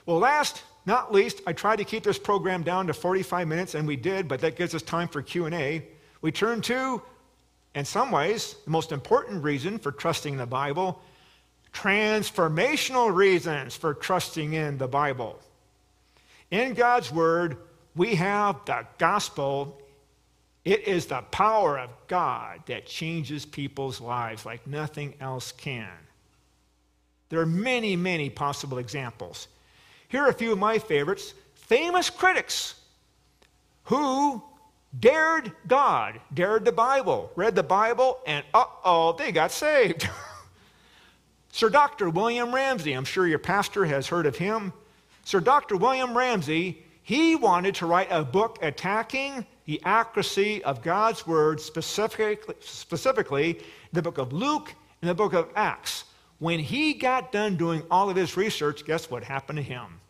Well, 0.06 0.18
last, 0.18 0.62
not 0.86 1.12
least, 1.12 1.42
I 1.46 1.52
tried 1.52 1.76
to 1.76 1.84
keep 1.84 2.04
this 2.04 2.18
program 2.18 2.62
down 2.62 2.86
to 2.86 2.94
45 2.94 3.46
minutes, 3.46 3.74
and 3.74 3.86
we 3.86 3.96
did, 3.96 4.28
but 4.28 4.40
that 4.40 4.56
gives 4.56 4.74
us 4.74 4.80
time 4.80 5.08
for 5.08 5.20
Q&A. 5.20 5.86
We 6.22 6.32
turn 6.32 6.62
to, 6.62 7.02
in 7.74 7.84
some 7.84 8.10
ways, 8.10 8.56
the 8.64 8.70
most 8.70 8.92
important 8.92 9.44
reason 9.44 9.78
for 9.78 9.92
trusting 9.92 10.38
the 10.38 10.46
Bible, 10.46 11.02
transformational 11.74 13.14
reasons 13.14 13.76
for 13.76 13.92
trusting 13.92 14.54
in 14.54 14.78
the 14.78 14.88
Bible. 14.88 15.38
In 16.50 16.72
God's 16.74 17.12
Word, 17.12 17.58
we 17.96 18.14
have 18.14 18.64
the 18.64 18.86
gospel. 18.96 19.82
It 20.64 20.86
is 20.86 21.06
the 21.06 21.22
power 21.30 21.78
of 21.78 21.90
God 22.06 22.60
that 22.66 22.86
changes 22.86 23.44
people's 23.44 24.00
lives 24.00 24.46
like 24.46 24.66
nothing 24.66 25.14
else 25.20 25.52
can. 25.52 25.90
There 27.28 27.40
are 27.40 27.46
many, 27.46 27.96
many 27.96 28.30
possible 28.30 28.78
examples. 28.78 29.48
Here 30.08 30.22
are 30.22 30.28
a 30.28 30.34
few 30.34 30.52
of 30.52 30.58
my 30.58 30.78
favorites 30.78 31.34
famous 31.54 32.10
critics 32.10 32.74
who 33.84 34.42
dared 35.00 35.50
God, 35.66 36.20
dared 36.32 36.64
the 36.64 36.72
Bible, 36.72 37.32
read 37.36 37.54
the 37.54 37.62
Bible, 37.62 38.18
and 38.26 38.44
uh 38.54 38.64
oh, 38.84 39.12
they 39.18 39.32
got 39.32 39.50
saved. 39.50 40.08
Sir 41.54 41.70
Dr. 41.70 42.10
William 42.10 42.52
Ramsay, 42.52 42.94
I'm 42.94 43.04
sure 43.04 43.28
your 43.28 43.38
pastor 43.38 43.84
has 43.84 44.08
heard 44.08 44.26
of 44.26 44.36
him. 44.36 44.72
Sir 45.22 45.38
Dr. 45.38 45.76
William 45.76 46.18
Ramsay, 46.18 46.82
he 47.04 47.36
wanted 47.36 47.76
to 47.76 47.86
write 47.86 48.08
a 48.10 48.24
book 48.24 48.58
attacking 48.60 49.46
the 49.64 49.80
accuracy 49.84 50.64
of 50.64 50.82
God's 50.82 51.28
word, 51.28 51.60
specifically, 51.60 52.56
specifically 52.58 53.60
the 53.92 54.02
book 54.02 54.18
of 54.18 54.32
Luke 54.32 54.74
and 55.00 55.08
the 55.08 55.14
book 55.14 55.32
of 55.32 55.48
Acts. 55.54 56.06
When 56.40 56.58
he 56.58 56.92
got 56.92 57.30
done 57.30 57.54
doing 57.54 57.84
all 57.88 58.10
of 58.10 58.16
his 58.16 58.36
research, 58.36 58.84
guess 58.84 59.08
what 59.08 59.22
happened 59.22 59.58
to 59.58 59.62
him? 59.62 60.00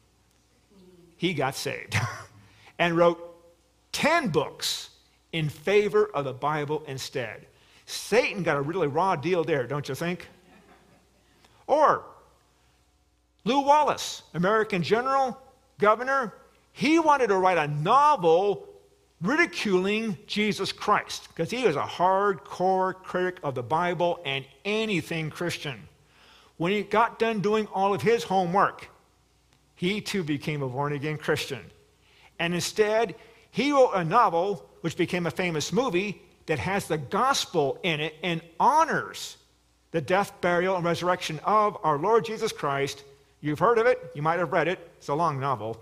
he 1.18 1.34
got 1.34 1.54
saved 1.54 1.94
and 2.78 2.96
wrote 2.96 3.20
10 3.92 4.28
books 4.28 4.88
in 5.32 5.50
favor 5.50 6.06
of 6.14 6.24
the 6.24 6.32
Bible 6.32 6.82
instead. 6.88 7.44
Satan 7.84 8.42
got 8.42 8.56
a 8.56 8.62
really 8.62 8.88
raw 8.88 9.14
deal 9.14 9.44
there, 9.44 9.66
don't 9.66 9.86
you 9.90 9.94
think? 9.94 10.26
Or 11.66 12.04
Lew 13.44 13.60
Wallace, 13.60 14.22
American 14.32 14.82
general, 14.82 15.38
governor, 15.78 16.34
he 16.72 16.98
wanted 16.98 17.28
to 17.28 17.36
write 17.36 17.58
a 17.58 17.68
novel 17.68 18.68
ridiculing 19.20 20.18
Jesus 20.26 20.72
Christ 20.72 21.28
because 21.28 21.50
he 21.50 21.64
was 21.64 21.76
a 21.76 21.82
hardcore 21.82 22.94
critic 22.94 23.38
of 23.42 23.54
the 23.54 23.62
Bible 23.62 24.20
and 24.24 24.44
anything 24.64 25.30
Christian. 25.30 25.88
When 26.56 26.72
he 26.72 26.82
got 26.82 27.18
done 27.18 27.40
doing 27.40 27.66
all 27.68 27.94
of 27.94 28.02
his 28.02 28.24
homework, 28.24 28.88
he 29.74 30.00
too 30.00 30.22
became 30.22 30.62
a 30.62 30.68
born 30.68 30.92
again 30.92 31.18
Christian. 31.18 31.60
And 32.38 32.54
instead, 32.54 33.14
he 33.50 33.72
wrote 33.72 33.92
a 33.94 34.04
novel 34.04 34.68
which 34.80 34.96
became 34.96 35.26
a 35.26 35.30
famous 35.30 35.72
movie 35.72 36.22
that 36.46 36.58
has 36.58 36.86
the 36.86 36.98
gospel 36.98 37.78
in 37.82 38.00
it 38.00 38.14
and 38.22 38.40
honors 38.60 39.36
the 39.94 40.00
death, 40.00 40.32
burial, 40.40 40.74
and 40.74 40.84
resurrection 40.84 41.38
of 41.44 41.78
our 41.84 41.96
Lord 41.98 42.24
Jesus 42.24 42.50
Christ. 42.50 43.04
You've 43.40 43.60
heard 43.60 43.78
of 43.78 43.86
it, 43.86 44.10
you 44.16 44.22
might 44.22 44.40
have 44.40 44.52
read 44.52 44.66
it, 44.66 44.80
it's 44.98 45.06
a 45.06 45.14
long 45.14 45.38
novel. 45.38 45.80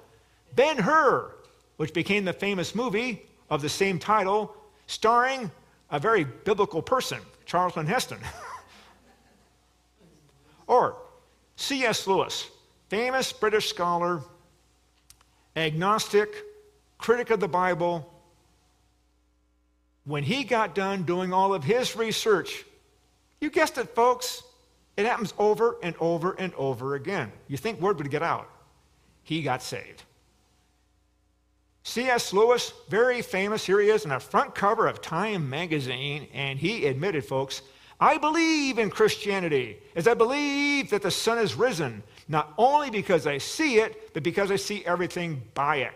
Ben 0.55 0.77
Hur, 0.77 1.33
which 1.79 1.95
became 1.95 2.27
the 2.27 2.35
famous 2.35 2.75
movie 2.75 3.23
of 3.49 3.63
the 3.63 3.71
same 3.71 3.99
title, 3.99 4.55
starring 4.87 5.51
a 5.91 5.99
very 5.99 6.25
biblical 6.25 6.83
person, 6.83 7.21
Charlton 7.47 7.87
Heston. 7.87 8.19
or 10.67 10.95
C.S. 11.57 12.07
Lewis, 12.07 12.51
famous 12.91 13.33
British 13.33 13.71
scholar, 13.71 14.21
agnostic, 15.57 16.29
critic 16.99 17.31
of 17.31 17.41
the 17.41 17.49
Bible, 17.49 18.13
when 20.05 20.23
he 20.23 20.45
got 20.45 20.75
done 20.75 21.05
doing 21.05 21.33
all 21.33 21.55
of 21.55 21.65
his 21.65 21.97
research, 21.97 22.67
you 23.43 23.51
guessed 23.51 23.77
it, 23.77 23.95
folks, 23.95 24.43
it 24.97 25.05
happens 25.05 25.35
over 25.39 25.77
and 25.83 25.95
over 25.99 26.33
and 26.39 26.55
over 26.55 26.95
again. 26.95 27.33
You 27.49 27.57
think 27.57 27.81
word 27.81 27.99
would 27.99 28.11
get 28.11 28.23
out. 28.23 28.49
He 29.25 29.43
got 29.43 29.63
saved. 29.63 30.05
C.S. 31.85 32.33
Lewis, 32.33 32.73
very 32.89 33.23
famous, 33.23 33.67
here 33.67 33.81
he 33.81 33.89
is 33.89 34.05
on 34.05 34.11
the 34.11 34.21
front 34.21 34.55
cover 34.55 34.87
of 34.87 35.03
Time 35.03 35.51
magazine, 35.51 36.29
and 36.33 36.59
he 36.59 36.87
admitted, 36.87 37.25
folks, 37.25 37.63
I 37.99 38.19
believe 38.19 38.79
in 38.79 38.91
Christianity 38.91 39.79
as 39.97 40.07
I 40.07 40.15
believe 40.15 40.91
that 40.91 41.03
the 41.03 41.11
sun 41.11 41.39
is 41.39 41.55
risen, 41.55 42.03
not 42.29 42.53
only 42.57 42.91
because 42.91 43.27
I 43.27 43.39
see 43.39 43.79
it, 43.79 44.15
but 44.15 44.23
because 44.23 44.51
I 44.51 44.57
see 44.57 44.85
everything 44.85 45.43
by 45.55 45.77
it. 45.77 45.93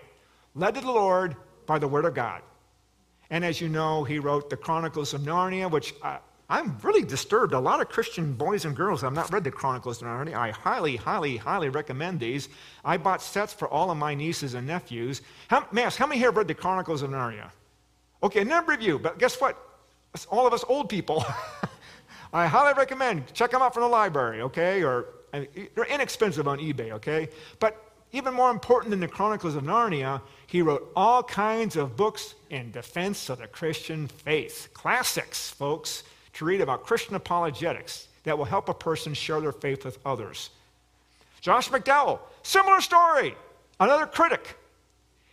Led 0.55 0.74
to 0.74 0.80
the 0.80 0.90
Lord 0.90 1.36
by 1.66 1.78
the 1.78 1.88
Word 1.88 2.05
of 2.05 2.14
God. 2.14 2.42
And 3.30 3.44
as 3.44 3.61
you 3.61 3.68
know, 3.68 4.05
he 4.05 4.18
wrote 4.18 4.51
the 4.51 4.57
Chronicles 4.57 5.14
of 5.14 5.20
Narnia, 5.22 5.70
which 5.70 5.94
I, 6.03 6.18
I'm 6.49 6.78
really 6.82 7.03
disturbed. 7.03 7.55
A 7.55 7.59
lot 7.59 7.80
of 7.80 7.88
Christian 7.88 8.32
boys 8.32 8.64
and 8.64 8.76
girls 8.76 9.03
I've 9.03 9.12
not 9.12 9.32
read 9.32 9.42
the 9.42 9.51
Chronicles 9.51 10.01
of 10.01 10.07
Narnia. 10.07 10.34
I 10.34 10.51
highly, 10.51 10.94
highly, 10.94 11.36
highly 11.36 11.70
recommend 11.70 12.20
these. 12.20 12.49
I 12.84 12.97
bought 12.97 13.20
sets 13.20 13.53
for 13.53 13.66
all 13.68 13.90
of 13.90 13.99
my 13.99 14.14
nieces 14.14 14.55
and 14.55 14.66
nephews. 14.66 15.22
How, 15.49 15.66
may 15.72 15.82
I 15.82 15.86
ask, 15.86 15.99
how 15.99 16.07
many 16.07 16.18
here 16.20 16.28
have 16.28 16.36
read 16.36 16.47
the 16.47 16.55
Chronicles 16.55 17.03
of 17.03 17.11
Narnia? 17.11 17.51
Okay, 18.22 18.42
a 18.42 18.44
number 18.44 18.72
of 18.72 18.80
you, 18.80 18.99
but 18.99 19.18
guess 19.18 19.40
what? 19.40 19.61
It's 20.14 20.24
all 20.26 20.47
of 20.47 20.53
us 20.53 20.64
old 20.68 20.88
people. 20.88 21.24
I 22.32 22.47
highly 22.47 22.74
recommend 22.74 23.32
check 23.34 23.51
them 23.51 23.61
out 23.61 23.74
from 23.74 23.82
the 23.82 23.88
library, 23.88 24.40
okay? 24.42 24.84
Or 24.84 25.07
they're 25.32 25.84
inexpensive 25.84 26.47
on 26.47 26.59
eBay, 26.59 26.92
okay? 26.92 27.28
But 27.59 27.82
even 28.12 28.32
more 28.32 28.53
important 28.53 28.92
than 28.92 29.01
the 29.01 29.09
Chronicles 29.09 29.57
of 29.57 29.64
Narnia, 29.64 30.22
he 30.47 30.62
wrote 30.62 30.92
all 30.94 31.24
kinds 31.24 31.74
of 31.74 31.97
books 31.97 32.36
in 32.51 32.70
defense 32.70 33.28
of 33.30 33.38
the 33.38 33.49
Christian 33.49 34.07
faith. 34.07 34.68
Classics, 34.72 35.51
folks 35.51 36.05
to 36.37 36.45
read 36.45 36.61
about 36.61 36.84
Christian 36.84 37.14
apologetics 37.14 38.09
that 38.24 38.37
will 38.37 38.45
help 38.45 38.68
a 38.68 38.74
person 38.74 39.14
share 39.14 39.41
their 39.41 39.53
faith 39.53 39.84
with 39.84 39.99
others. 40.05 40.51
Josh 41.41 41.70
McDowell, 41.70 42.18
similar 42.43 42.80
story, 42.80 43.34
another 43.80 44.07
critic. 44.07 44.57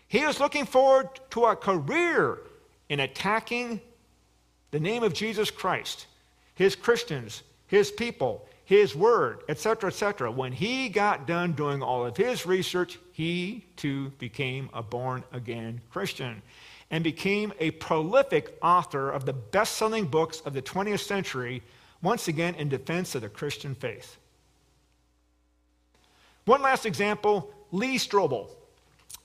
He 0.07 0.19
is 0.19 0.39
looking 0.39 0.65
forward 0.65 1.09
to 1.31 1.45
a 1.45 1.55
career 1.55 2.39
in 2.87 3.01
attacking 3.01 3.81
the 4.71 4.79
name 4.79 5.03
of 5.03 5.13
Jesus 5.13 5.51
Christ, 5.51 6.07
his 6.55 6.75
Christians, 6.75 7.43
his 7.67 7.91
people, 7.91 8.47
his 8.63 8.95
word, 8.95 9.39
etc., 9.49 9.89
etc. 9.89 10.31
When 10.31 10.53
he 10.53 10.87
got 10.87 11.27
done 11.27 11.51
doing 11.51 11.83
all 11.83 12.05
of 12.05 12.15
his 12.15 12.45
research, 12.45 12.97
he 13.11 13.65
too 13.75 14.09
became 14.19 14.69
a 14.73 14.81
born 14.81 15.23
again 15.33 15.81
Christian 15.91 16.41
and 16.93 17.03
became 17.03 17.51
a 17.59 17.71
prolific 17.71 18.55
author 18.61 19.09
of 19.09 19.25
the 19.25 19.33
best 19.33 19.77
selling 19.77 20.05
books 20.05 20.41
of 20.41 20.53
the 20.53 20.61
20th 20.61 20.99
century, 20.99 21.63
once 22.03 22.27
again 22.27 22.53
in 22.53 22.69
defense 22.69 23.15
of 23.15 23.23
the 23.23 23.29
Christian 23.29 23.73
faith. 23.73 24.17
One 26.45 26.61
last 26.61 26.85
example 26.85 27.51
Lee 27.71 27.95
Strobel. 27.95 28.47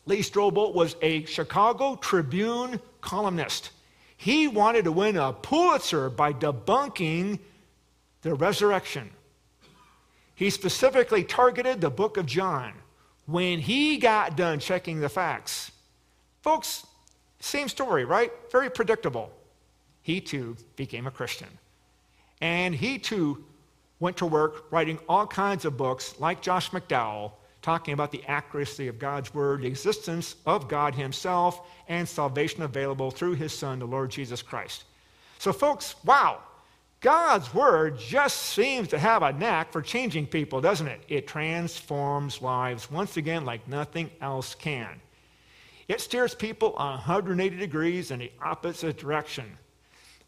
Lee 0.07 0.21
Strobel 0.21 0.73
was 0.73 0.97
a 1.03 1.27
Chicago 1.27 1.97
Tribune 1.97 2.81
columnist. 3.03 3.69
He 4.17 4.49
wanted 4.49 4.85
to 4.85 4.93
win 4.93 5.19
a 5.19 5.35
Pulitzer 5.35 6.09
by 6.09 6.33
debunking 6.33 7.39
the 8.23 8.33
resurrection. 8.33 9.11
He 10.35 10.49
specifically 10.49 11.23
targeted 11.23 11.83
the 11.83 11.91
book 11.91 12.17
of 12.17 12.25
John 12.25 12.73
when 13.27 13.59
he 13.59 13.99
got 13.99 14.39
done 14.39 14.59
checking 14.59 15.01
the 15.01 15.11
facts. 15.11 15.71
Folks, 16.41 16.87
same 17.41 17.69
story, 17.69 18.05
right? 18.05 18.33
Very 18.51 18.71
predictable. 18.71 19.31
He 20.03 20.21
too 20.21 20.57
became 20.77 21.07
a 21.07 21.11
Christian. 21.11 21.49
And 22.41 22.75
he 22.75 22.99
too 22.99 23.45
went 24.01 24.17
to 24.19 24.27
work 24.27 24.71
writing 24.71 24.99
all 25.09 25.27
kinds 25.27 25.65
of 25.65 25.77
books, 25.77 26.15
like 26.19 26.41
Josh 26.41 26.71
McDowell, 26.71 27.33
talking 27.63 27.95
about 27.95 28.13
the 28.13 28.25
accuracy 28.27 28.89
of 28.89 28.99
God's 28.99 29.35
word, 29.35 29.63
the 29.63 29.67
existence 29.67 30.37
of 30.47 30.69
God 30.69 30.95
himself, 30.95 31.69
and 31.89 32.09
salvation 32.09 32.63
available 32.63 33.11
through 33.11 33.35
his 33.35 33.53
son, 33.53 33.81
the 33.81 33.87
Lord 33.87 34.11
Jesus 34.11 34.43
Christ. 34.43 34.85
So, 35.39 35.53
folks, 35.53 35.97
wow, 36.05 36.41
God's 37.01 37.53
word 37.53 37.99
just 37.99 38.37
seems 38.37 38.89
to 38.89 38.99
have 38.99 39.23
a 39.23 39.33
knack 39.33 39.73
for 39.73 39.83
changing 39.83 40.27
people, 40.27 40.61
doesn't 40.61 40.87
it? 40.87 41.01
It 41.09 41.27
transforms 41.27 42.43
lives 42.43 42.91
once 42.91 43.17
again 43.17 43.45
like 43.45 43.67
nothing 43.69 44.11
else 44.21 44.55
can. 44.55 45.01
It 45.89 46.03
steers 46.03 46.35
people 46.35 46.73
180 46.73 47.57
degrees 47.57 48.11
in 48.11 48.19
the 48.19 48.31
opposite 48.43 48.99
direction. 48.99 49.47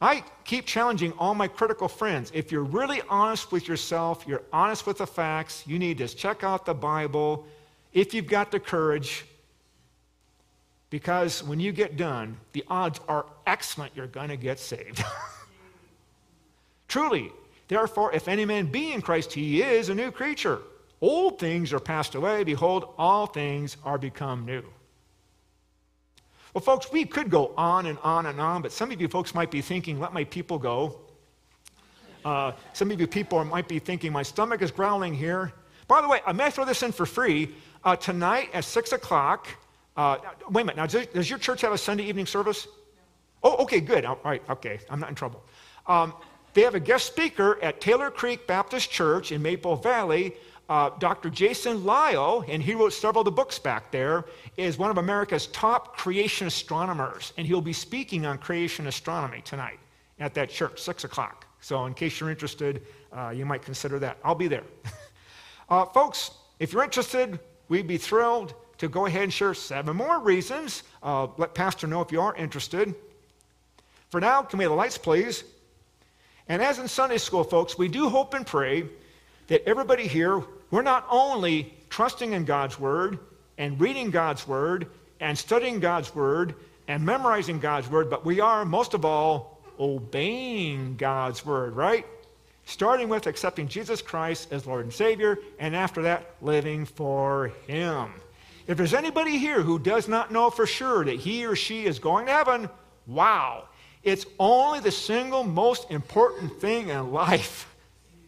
I 0.01 0.25
keep 0.45 0.65
challenging 0.65 1.13
all 1.19 1.35
my 1.35 1.47
critical 1.47 1.87
friends. 1.87 2.33
If 2.35 2.51
you're 2.51 2.65
really 2.65 3.03
honest 3.11 3.53
with 3.53 3.69
yourself, 3.69 4.25
you're 4.27 4.43
honest 4.51 4.87
with 4.87 4.99
the 4.99 5.07
facts, 5.07 5.63
you 5.67 5.79
need 5.79 5.99
to 5.99 6.09
check 6.09 6.43
out 6.43 6.65
the 6.65 6.73
Bible 6.73 7.47
if 7.93 8.15
you've 8.15 8.27
got 8.27 8.51
the 8.51 8.59
courage. 8.59 9.27
Because 10.89 11.45
when 11.45 11.61
you 11.61 11.71
get 11.71 11.99
done, 11.99 12.39
the 12.53 12.65
odds 12.69 12.99
are 13.07 13.27
excellent 13.47 13.93
you're 13.95 14.07
going 14.07 14.31
to 14.31 14.39
get 14.39 14.59
saved. 14.59 15.05
Truly, 16.89 17.31
therefore, 17.69 18.13
if 18.15 18.27
any 18.27 18.47
man 18.47 18.67
be 18.67 18.93
in 18.93 19.03
Christ, 19.03 19.35
he 19.35 19.63
is 19.63 19.91
a 19.91 19.95
new 19.95 20.11
creature. 20.11 20.61
Old 21.03 21.39
things 21.39 21.73
are 21.75 21.79
passed 21.79 22.15
away. 22.15 22.43
Behold, 22.43 22.95
all 22.97 23.27
things 23.27 23.77
are 23.85 23.99
become 23.99 24.47
new. 24.47 24.65
Well, 26.55 26.63
folks, 26.63 26.91
we 26.91 27.05
could 27.05 27.31
go 27.31 27.53
on 27.57 27.87
and 27.87 27.99
on 28.03 28.27
and 28.27 28.41
on, 28.41 28.63
but 28.63 28.73
some 28.73 28.91
of 28.91 29.01
you 29.01 29.07
folks 29.07 29.35
might 29.35 29.51
be 29.53 29.61
thinking, 29.61 30.01
let 30.01 30.13
my 30.13 30.25
people 30.25 30.59
go. 30.59 31.01
Uh, 32.25 32.53
some 32.73 32.91
of 32.91 33.01
you 33.01 33.07
people 33.07 33.43
might 33.45 33.69
be 33.69 33.79
thinking, 33.79 34.13
my 34.13 34.25
stomach 34.25 34.61
is 34.61 34.71
growling 34.73 35.15
here. 35.15 35.53
By 35.87 36.01
the 36.03 36.09
way, 36.09 36.21
I 36.27 36.33
may 36.33 36.51
throw 36.51 36.65
this 36.65 36.83
in 36.83 36.91
for 36.91 37.07
free. 37.07 37.55
Uh, 37.85 37.95
tonight 37.97 38.51
at 38.53 38.65
6 38.65 38.93
o'clock, 38.93 39.47
uh, 39.97 40.19
wait 40.51 40.63
a 40.63 40.65
minute, 40.65 40.77
now 40.77 40.87
does, 40.87 41.07
does, 41.07 41.31
your 41.31 41.39
church 41.39 41.61
have 41.61 41.73
a 41.73 41.79
Sunday 41.79 42.05
evening 42.05 42.27
service? 42.27 42.67
Oh, 43.43 43.57
okay, 43.63 43.81
good. 43.81 44.05
All 44.05 44.19
right, 44.25 44.43
okay, 44.51 44.81
I'm 44.91 45.01
not 45.01 45.09
in 45.09 45.15
trouble. 45.15 45.43
Um, 45.87 46.15
they 46.53 46.63
have 46.63 46.75
a 46.75 46.81
guest 46.81 47.07
speaker 47.07 47.63
at 47.63 47.81
Taylor 47.81 48.11
Creek 48.11 48.47
Baptist 48.47 48.91
Church 48.91 49.31
in 49.31 49.41
Maple 49.41 49.77
Valley 49.77 50.35
uh, 50.71 50.89
Dr. 51.01 51.31
Jason 51.31 51.85
Lisle, 51.85 52.45
and 52.47 52.63
he 52.63 52.77
wrote 52.77 52.93
several 52.93 53.23
of 53.23 53.25
the 53.25 53.33
books 53.33 53.59
back 53.59 53.91
there, 53.91 54.25
is 54.57 54.79
one 54.79 54.89
of 54.89 54.99
America's 54.99 55.49
top 55.49 55.97
creation 55.97 56.47
astronomers, 56.47 57.33
and 57.37 57.45
he'll 57.45 57.61
be 57.61 57.73
speaking 57.73 58.25
on 58.25 58.39
creation 58.39 58.87
astronomy 58.87 59.43
tonight 59.45 59.81
at 60.21 60.33
that 60.35 60.49
church, 60.49 60.81
6 60.81 61.03
o'clock. 61.03 61.45
So, 61.61 61.87
in 61.87 61.95
case 61.95 62.21
you're 62.21 62.31
interested, 62.31 62.83
uh, 63.13 63.33
you 63.35 63.45
might 63.45 63.63
consider 63.63 63.99
that. 63.99 64.19
I'll 64.25 64.37
be 64.37 64.47
there. 64.47 64.63
uh, 65.69 65.87
folks, 65.87 66.31
if 66.61 66.73
you're 66.73 66.85
interested, 66.85 67.41
we'd 67.69 67.89
be 67.89 67.99
thrilled 67.99 68.55
to 68.79 68.89
go 68.89 69.07
ahead 69.07 69.25
and 69.25 69.33
share 69.33 69.55
seven 69.55 69.97
more 69.97 70.21
reasons. 70.21 70.85
Uh, 71.03 71.27
let 71.37 71.53
Pastor 71.53 71.89
know 71.89 72.01
if 72.01 72.13
you 72.13 72.21
are 72.21 72.35
interested. 72.37 72.95
For 74.09 74.21
now, 74.21 74.43
can 74.43 74.59
we 74.59 74.65
have 74.65 74.71
the 74.71 74.77
lights, 74.77 74.99
please? 74.99 75.43
And 76.49 76.63
as 76.63 76.79
in 76.79 76.87
Sunday 76.87 77.19
school, 77.19 77.43
folks, 77.43 77.77
we 77.77 77.89
do 77.89 78.09
hope 78.09 78.35
and 78.35 78.47
pray 78.47 78.85
that 79.49 79.69
everybody 79.69 80.07
here 80.07 80.45
we're 80.71 80.83
not 80.83 81.07
only 81.11 81.75
trusting 81.89 82.33
in 82.33 82.45
God's 82.45 82.79
Word 82.79 83.19
and 83.59 83.81
reading 83.81 84.11
God's 84.11 84.47
Word 84.47 84.87
and 85.21 85.37
studying 85.37 85.81
God's 85.81 86.15
Word 86.15 86.55
and 86.89 87.05
memorizing 87.05 87.59
God's 87.59 87.91
Word, 87.91 88.11
but 88.11 88.25
we 88.25 88.41
are, 88.41 88.65
most 88.65 88.95
of 88.95 89.05
all, 89.05 89.61
obeying 89.79 90.97
God's 90.97 91.45
Word, 91.45 91.75
right? 91.75 92.07
Starting 92.65 93.09
with 93.09 93.27
accepting 93.27 93.69
Jesus 93.69 94.03
Christ 94.03 94.53
as 94.53 94.67
Lord 94.67 94.85
and 94.85 94.93
Savior, 94.93 95.39
and 95.59 95.75
after 95.75 96.03
that, 96.03 96.35
living 96.41 96.85
for 96.85 97.53
Him. 97.67 98.13
If 98.67 98.77
there's 98.77 98.95
anybody 98.95 99.39
here 99.39 99.63
who 99.63 99.79
does 99.79 100.07
not 100.07 100.31
know 100.31 100.51
for 100.51 100.67
sure 100.67 101.05
that 101.05 101.17
he 101.17 101.45
or 101.45 101.57
she 101.57 101.87
is 101.87 101.99
going 101.99 102.27
to 102.27 102.33
heaven, 102.33 102.69
wow. 103.07 103.65
It's 104.05 104.27
only 104.39 104.81
the 104.81 104.93
single 104.93 105.43
most 105.43 105.91
important 105.91 106.61
thing 106.61 106.89
in 106.89 107.11
life. 107.11 107.75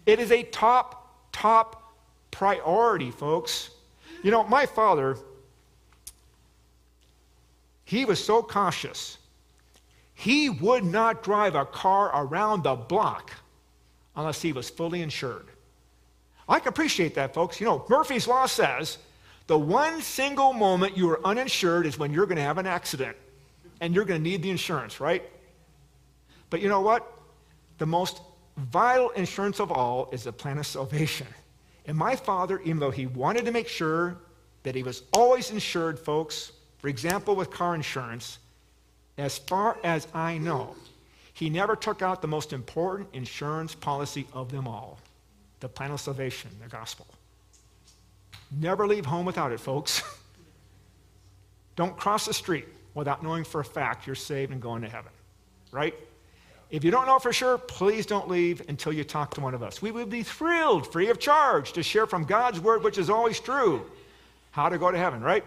It 0.04 0.18
is 0.18 0.32
a 0.32 0.42
top, 0.42 1.30
top 1.32 1.81
priority, 2.32 3.12
folks. 3.12 3.70
You 4.24 4.32
know, 4.32 4.42
my 4.42 4.66
father, 4.66 5.16
he 7.84 8.04
was 8.04 8.22
so 8.22 8.42
cautious. 8.42 9.18
He 10.14 10.50
would 10.50 10.84
not 10.84 11.22
drive 11.22 11.54
a 11.54 11.64
car 11.64 12.10
around 12.12 12.64
the 12.64 12.74
block 12.74 13.32
unless 14.16 14.42
he 14.42 14.52
was 14.52 14.68
fully 14.68 15.02
insured. 15.02 15.46
I 16.48 16.58
can 16.58 16.68
appreciate 16.68 17.14
that, 17.14 17.32
folks. 17.32 17.60
You 17.60 17.66
know, 17.66 17.84
Murphy's 17.88 18.26
Law 18.26 18.46
says 18.46 18.98
the 19.46 19.58
one 19.58 20.00
single 20.02 20.52
moment 20.52 20.96
you 20.96 21.08
are 21.10 21.24
uninsured 21.24 21.86
is 21.86 21.98
when 21.98 22.12
you're 22.12 22.26
going 22.26 22.36
to 22.36 22.42
have 22.42 22.58
an 22.58 22.66
accident 22.66 23.16
and 23.80 23.94
you're 23.94 24.04
going 24.04 24.22
to 24.22 24.30
need 24.30 24.42
the 24.42 24.50
insurance, 24.50 25.00
right? 25.00 25.22
But 26.50 26.60
you 26.60 26.68
know 26.68 26.80
what? 26.80 27.10
The 27.78 27.86
most 27.86 28.20
vital 28.56 29.10
insurance 29.10 29.60
of 29.60 29.72
all 29.72 30.08
is 30.12 30.24
the 30.24 30.32
plan 30.32 30.58
of 30.58 30.66
salvation. 30.66 31.26
And 31.86 31.96
my 31.96 32.16
father, 32.16 32.60
even 32.60 32.78
though 32.78 32.90
he 32.90 33.06
wanted 33.06 33.44
to 33.44 33.50
make 33.50 33.68
sure 33.68 34.16
that 34.62 34.74
he 34.74 34.82
was 34.82 35.02
always 35.12 35.50
insured, 35.50 35.98
folks, 35.98 36.52
for 36.78 36.88
example, 36.88 37.34
with 37.34 37.50
car 37.50 37.74
insurance, 37.74 38.38
as 39.18 39.38
far 39.38 39.78
as 39.82 40.06
I 40.14 40.38
know, 40.38 40.74
he 41.32 41.50
never 41.50 41.74
took 41.76 42.02
out 42.02 42.22
the 42.22 42.28
most 42.28 42.52
important 42.52 43.08
insurance 43.12 43.74
policy 43.74 44.26
of 44.32 44.50
them 44.50 44.68
all 44.68 44.98
the 45.60 45.68
plan 45.68 45.92
of 45.92 46.00
salvation, 46.00 46.50
the 46.60 46.68
gospel. 46.68 47.06
Never 48.50 48.86
leave 48.86 49.06
home 49.06 49.24
without 49.24 49.52
it, 49.52 49.60
folks. 49.60 50.02
Don't 51.76 51.96
cross 51.96 52.26
the 52.26 52.34
street 52.34 52.66
without 52.94 53.22
knowing 53.22 53.44
for 53.44 53.60
a 53.60 53.64
fact 53.64 54.06
you're 54.06 54.16
saved 54.16 54.50
and 54.50 54.60
going 54.60 54.82
to 54.82 54.88
heaven, 54.88 55.12
right? 55.70 55.94
If 56.72 56.84
you 56.84 56.90
don't 56.90 57.06
know 57.06 57.18
for 57.18 57.34
sure, 57.34 57.58
please 57.58 58.06
don't 58.06 58.30
leave 58.30 58.62
until 58.70 58.94
you 58.94 59.04
talk 59.04 59.34
to 59.34 59.42
one 59.42 59.52
of 59.52 59.62
us. 59.62 59.82
We 59.82 59.90
would 59.90 60.08
be 60.08 60.22
thrilled, 60.22 60.90
free 60.90 61.10
of 61.10 61.20
charge, 61.20 61.74
to 61.74 61.82
share 61.82 62.06
from 62.06 62.24
God's 62.24 62.60
word, 62.60 62.82
which 62.82 62.96
is 62.96 63.10
always 63.10 63.38
true, 63.38 63.84
how 64.52 64.70
to 64.70 64.78
go 64.78 64.90
to 64.90 64.96
heaven, 64.96 65.20
right? 65.20 65.44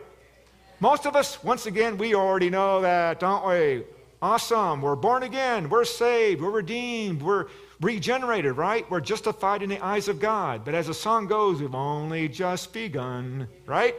Most 0.80 1.08
of 1.08 1.16
us, 1.16 1.44
once 1.44 1.66
again, 1.66 1.98
we 1.98 2.14
already 2.14 2.52
know 2.52 2.82
that, 2.82 3.20
don't 3.20 3.48
we? 3.48 3.84
Awesome. 4.22 4.84
We're 4.84 4.96
born 4.96 5.24
again. 5.24 5.68
We're 5.68 5.84
saved. 5.84 6.42
We're 6.42 6.52
redeemed. 6.52 7.24
We're 7.24 7.48
regenerated, 7.82 8.56
right? 8.56 8.90
We're 8.92 9.02
justified 9.02 9.64
in 9.64 9.70
the 9.70 9.84
eyes 9.84 10.08
of 10.08 10.20
God. 10.20 10.64
But 10.64 10.76
as 10.76 10.86
the 10.86 10.94
song 10.94 11.26
goes, 11.26 11.60
we've 11.60 11.74
only 11.74 12.30
just 12.30 12.72
begun, 12.72 13.48
right? 13.66 13.96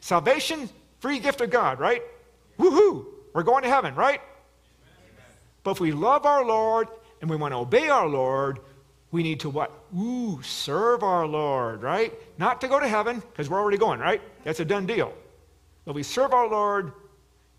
Salvation, 0.00 0.68
free 0.98 1.20
gift 1.20 1.40
of 1.42 1.50
God, 1.50 1.78
right? 1.78 2.02
Woohoo! 2.58 3.06
We're 3.34 3.44
going 3.44 3.62
to 3.62 3.68
heaven, 3.68 3.94
right? 3.94 4.20
But 5.62 5.72
if 5.72 5.80
we 5.80 5.92
love 5.92 6.26
our 6.26 6.44
Lord 6.44 6.88
and 7.20 7.28
we 7.28 7.36
want 7.36 7.52
to 7.52 7.58
obey 7.58 7.88
our 7.88 8.08
Lord, 8.08 8.60
we 9.10 9.22
need 9.22 9.40
to 9.40 9.50
what? 9.50 9.72
Ooh, 9.96 10.40
serve 10.42 11.02
our 11.02 11.26
Lord, 11.26 11.82
right? 11.82 12.12
Not 12.38 12.60
to 12.60 12.68
go 12.68 12.78
to 12.78 12.88
heaven, 12.88 13.20
because 13.20 13.50
we're 13.50 13.60
already 13.60 13.78
going, 13.78 14.00
right? 14.00 14.22
That's 14.44 14.60
a 14.60 14.64
done 14.64 14.86
deal. 14.86 15.12
But 15.84 15.94
we 15.94 16.02
serve 16.02 16.32
our 16.32 16.48
Lord 16.48 16.92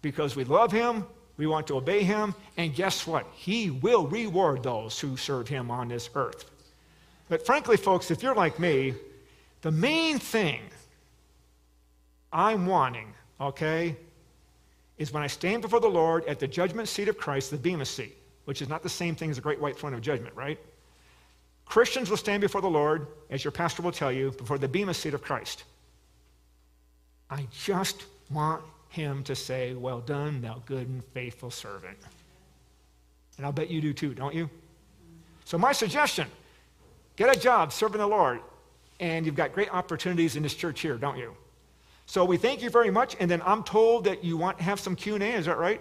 because 0.02 0.36
we 0.36 0.46
love 0.46 0.72
Him, 0.72 1.06
we 1.38 1.48
want 1.48 1.68
to 1.68 1.78
obey 1.78 2.04
Him, 2.04 2.34
and 2.58 2.74
guess 2.74 3.06
what? 3.06 3.28
He 3.34 3.70
will 3.70 4.08
reward 4.08 4.64
those 4.64 5.00
who 5.00 5.18
serve 5.18 5.48
Him 5.48 5.70
on 5.70 5.90
this 5.90 6.10
earth. 6.16 6.46
But 7.30 7.46
frankly, 7.46 7.78
folks, 7.78 8.12
if 8.12 8.24
you're 8.24 8.36
like 8.36 8.60
me, 8.60 8.94
the 9.62 9.72
main 9.72 10.20
thing 10.20 10.62
I'm 12.32 12.66
wanting, 12.66 13.14
okay, 13.40 13.96
is 15.02 15.12
when 15.12 15.24
I 15.24 15.28
stand 15.28 15.64
before 15.64 15.80
the 15.80 15.90
Lord 15.90 16.24
at 16.26 16.38
the 16.38 16.48
judgment 16.48 16.88
seat 16.88 17.08
of 17.08 17.18
Christ, 17.18 17.50
the 17.50 17.58
Bema 17.58 17.86
seat, 17.86 18.16
which 18.46 18.62
is 18.62 18.70
not 18.70 18.84
the 18.84 18.90
same 18.90 19.16
thing 19.16 19.32
as 19.32 19.38
the 19.38 19.42
great 19.42 19.60
white 19.60 19.76
throne 19.76 19.96
of 19.96 20.02
judgment, 20.02 20.36
right? 20.36 20.60
Christians 21.66 22.08
will 22.12 22.18
stand 22.18 22.40
before 22.40 22.62
the 22.62 22.70
Lord, 22.70 23.08
as 23.32 23.44
your 23.44 23.50
pastor 23.50 23.82
will 23.82 23.92
tell 23.92 24.12
you, 24.12 24.30
before 24.38 24.60
the 24.60 24.68
Bema 24.68 24.94
seat 24.94 25.16
of 25.16 25.24
Christ. 25.24 25.64
I 27.32 27.48
just 27.52 28.06
want 28.30 28.62
him 28.90 29.24
to 29.24 29.36
say, 29.36 29.74
Well 29.74 30.02
done, 30.02 30.40
thou 30.40 30.62
good 30.68 30.88
and 30.88 31.04
faithful 31.16 31.50
servant. 31.50 31.98
And 33.38 33.46
I'll 33.46 33.52
bet 33.52 33.72
you 33.72 33.82
do 33.82 33.94
too, 33.94 34.14
don't 34.14 34.36
you? 34.36 34.52
So, 35.46 35.58
my 35.58 35.72
suggestion 35.72 36.28
get 37.16 37.36
a 37.36 37.40
job 37.40 37.74
serving 37.74 37.98
the 37.98 38.08
Lord, 38.08 38.40
and 39.00 39.26
you've 39.26 39.34
got 39.34 39.52
great 39.52 39.74
opportunities 39.74 40.36
in 40.36 40.44
this 40.44 40.54
church 40.54 40.82
here, 40.82 40.98
don't 40.98 41.18
you? 41.18 41.36
So 42.12 42.26
we 42.26 42.36
thank 42.36 42.62
you 42.62 42.70
very 42.70 42.92
much. 42.92 43.16
And 43.22 43.32
then 43.32 43.42
I'm 43.46 43.64
told 43.64 44.04
that 44.04 44.22
you 44.22 44.36
want 44.36 44.58
to 44.58 44.66
have 44.66 44.82
some 44.82 44.98
Q&A. 44.98 45.22
Is 45.22 45.46
that 45.46 45.58
right? 45.58 45.80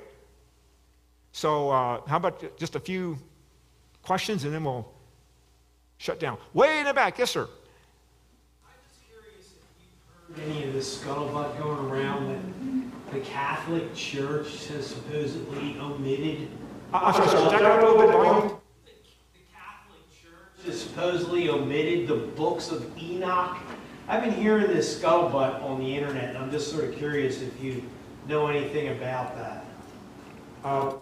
So 1.32 1.70
uh, 1.70 2.02
how 2.06 2.18
about 2.18 2.56
just 2.56 2.76
a 2.76 2.78
few 2.78 3.18
questions 4.04 4.44
and 4.44 4.54
then 4.54 4.62
we'll 4.62 4.88
shut 5.98 6.20
down. 6.20 6.38
Way 6.54 6.78
in 6.78 6.84
the 6.84 6.94
back. 6.94 7.18
Yes, 7.18 7.32
sir. 7.32 7.48
I'm 8.62 8.70
just 8.88 9.00
curious 9.08 9.54
if 9.56 10.38
you've 10.38 10.46
heard 10.46 10.56
any 10.56 10.68
of 10.68 10.72
this 10.72 10.98
scuttlebutt 10.98 11.58
going 11.58 11.90
around 11.90 12.28
that 12.28 13.12
the 13.12 13.20
Catholic 13.28 13.92
Church 13.96 14.68
has 14.68 14.86
supposedly 14.86 15.80
omitted. 15.80 16.48
Uh, 16.94 17.00
I'm 17.06 17.14
sorry, 17.14 17.28
sorry. 17.28 17.58
Back 17.58 17.62
up 17.62 17.82
a 17.82 17.86
little 17.86 18.02
bit. 18.02 18.12
Volume. 18.12 18.60
The 18.84 19.40
Catholic 19.52 20.22
Church 20.22 20.66
has 20.66 20.80
supposedly 20.80 21.48
omitted 21.48 22.06
the 22.06 22.14
books 22.14 22.70
of 22.70 22.96
Enoch 22.96 23.56
I've 24.10 24.24
been 24.24 24.34
hearing 24.34 24.66
this 24.66 24.98
scuttlebutt 24.98 25.62
on 25.62 25.78
the 25.78 25.96
internet, 25.96 26.30
and 26.30 26.38
I'm 26.38 26.50
just 26.50 26.72
sort 26.72 26.82
of 26.82 26.96
curious 26.96 27.42
if 27.42 27.62
you 27.62 27.88
know 28.26 28.48
anything 28.48 28.88
about 28.88 29.36
that. 29.36 29.64
Uh, 30.64 30.94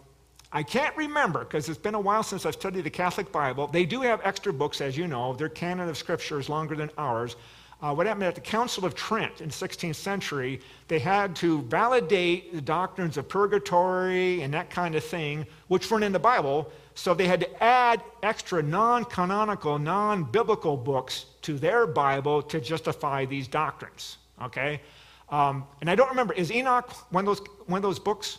I 0.53 0.63
can't 0.63 0.95
remember 0.95 1.39
because 1.41 1.71
it's 1.71 1.79
been 1.79 1.95
a 1.95 2.01
while 2.01 2.23
since 2.23 2.45
I've 2.45 2.53
studied 2.53 2.85
the 2.85 2.91
Catholic 2.91 3.33
Bible. 3.33 3.67
They 3.67 3.87
do 3.87 4.03
have 4.03 4.21
extra 4.25 4.53
books, 4.53 4.83
as 4.83 4.95
you 4.95 5.07
know. 5.07 5.33
Their 5.33 5.49
canon 5.49 5.89
of 5.89 5.97
Scripture 5.97 6.39
is 6.39 6.51
longer 6.51 6.77
than 6.77 6.91
ours. 6.99 7.37
Uh, 7.81 7.95
what 7.95 8.07
happened 8.07 8.25
at 8.25 8.35
the 8.35 8.43
Council 8.43 8.85
of 8.85 8.95
Trent 8.95 9.41
in 9.41 9.49
the 9.49 9.55
16th 9.55 9.95
century, 9.95 10.61
they 10.89 10.99
had 10.99 11.35
to 11.37 11.63
validate 11.63 12.53
the 12.53 12.61
doctrines 12.61 13.17
of 13.17 13.27
purgatory 13.27 14.43
and 14.43 14.53
that 14.53 14.69
kind 14.69 14.95
of 14.95 15.03
thing, 15.03 15.47
which 15.69 15.91
weren't 15.91 16.05
in 16.05 16.13
the 16.13 16.19
Bible. 16.19 16.71
So 16.99 17.15
they 17.15 17.29
had 17.29 17.39
to 17.39 17.63
add 17.63 18.03
extra 18.25 18.61
non 18.61 19.05
canonical, 19.05 19.79
non 19.79 20.25
biblical 20.25 20.77
books 20.77 21.27
to 21.43 21.57
their 21.57 21.87
Bible 21.87 22.43
to 22.43 22.61
justify 22.61 23.25
these 23.25 23.47
doctrines. 23.47 24.17
Okay? 24.43 24.81
Um, 25.29 25.65
and 25.81 25.89
I 25.89 25.95
don't 25.95 26.09
remember, 26.09 26.35
is 26.35 26.51
Enoch 26.51 26.91
one 27.13 27.23
of 27.23 27.27
those, 27.27 27.47
one 27.67 27.79
of 27.79 27.83
those 27.85 28.01
books? 28.01 28.39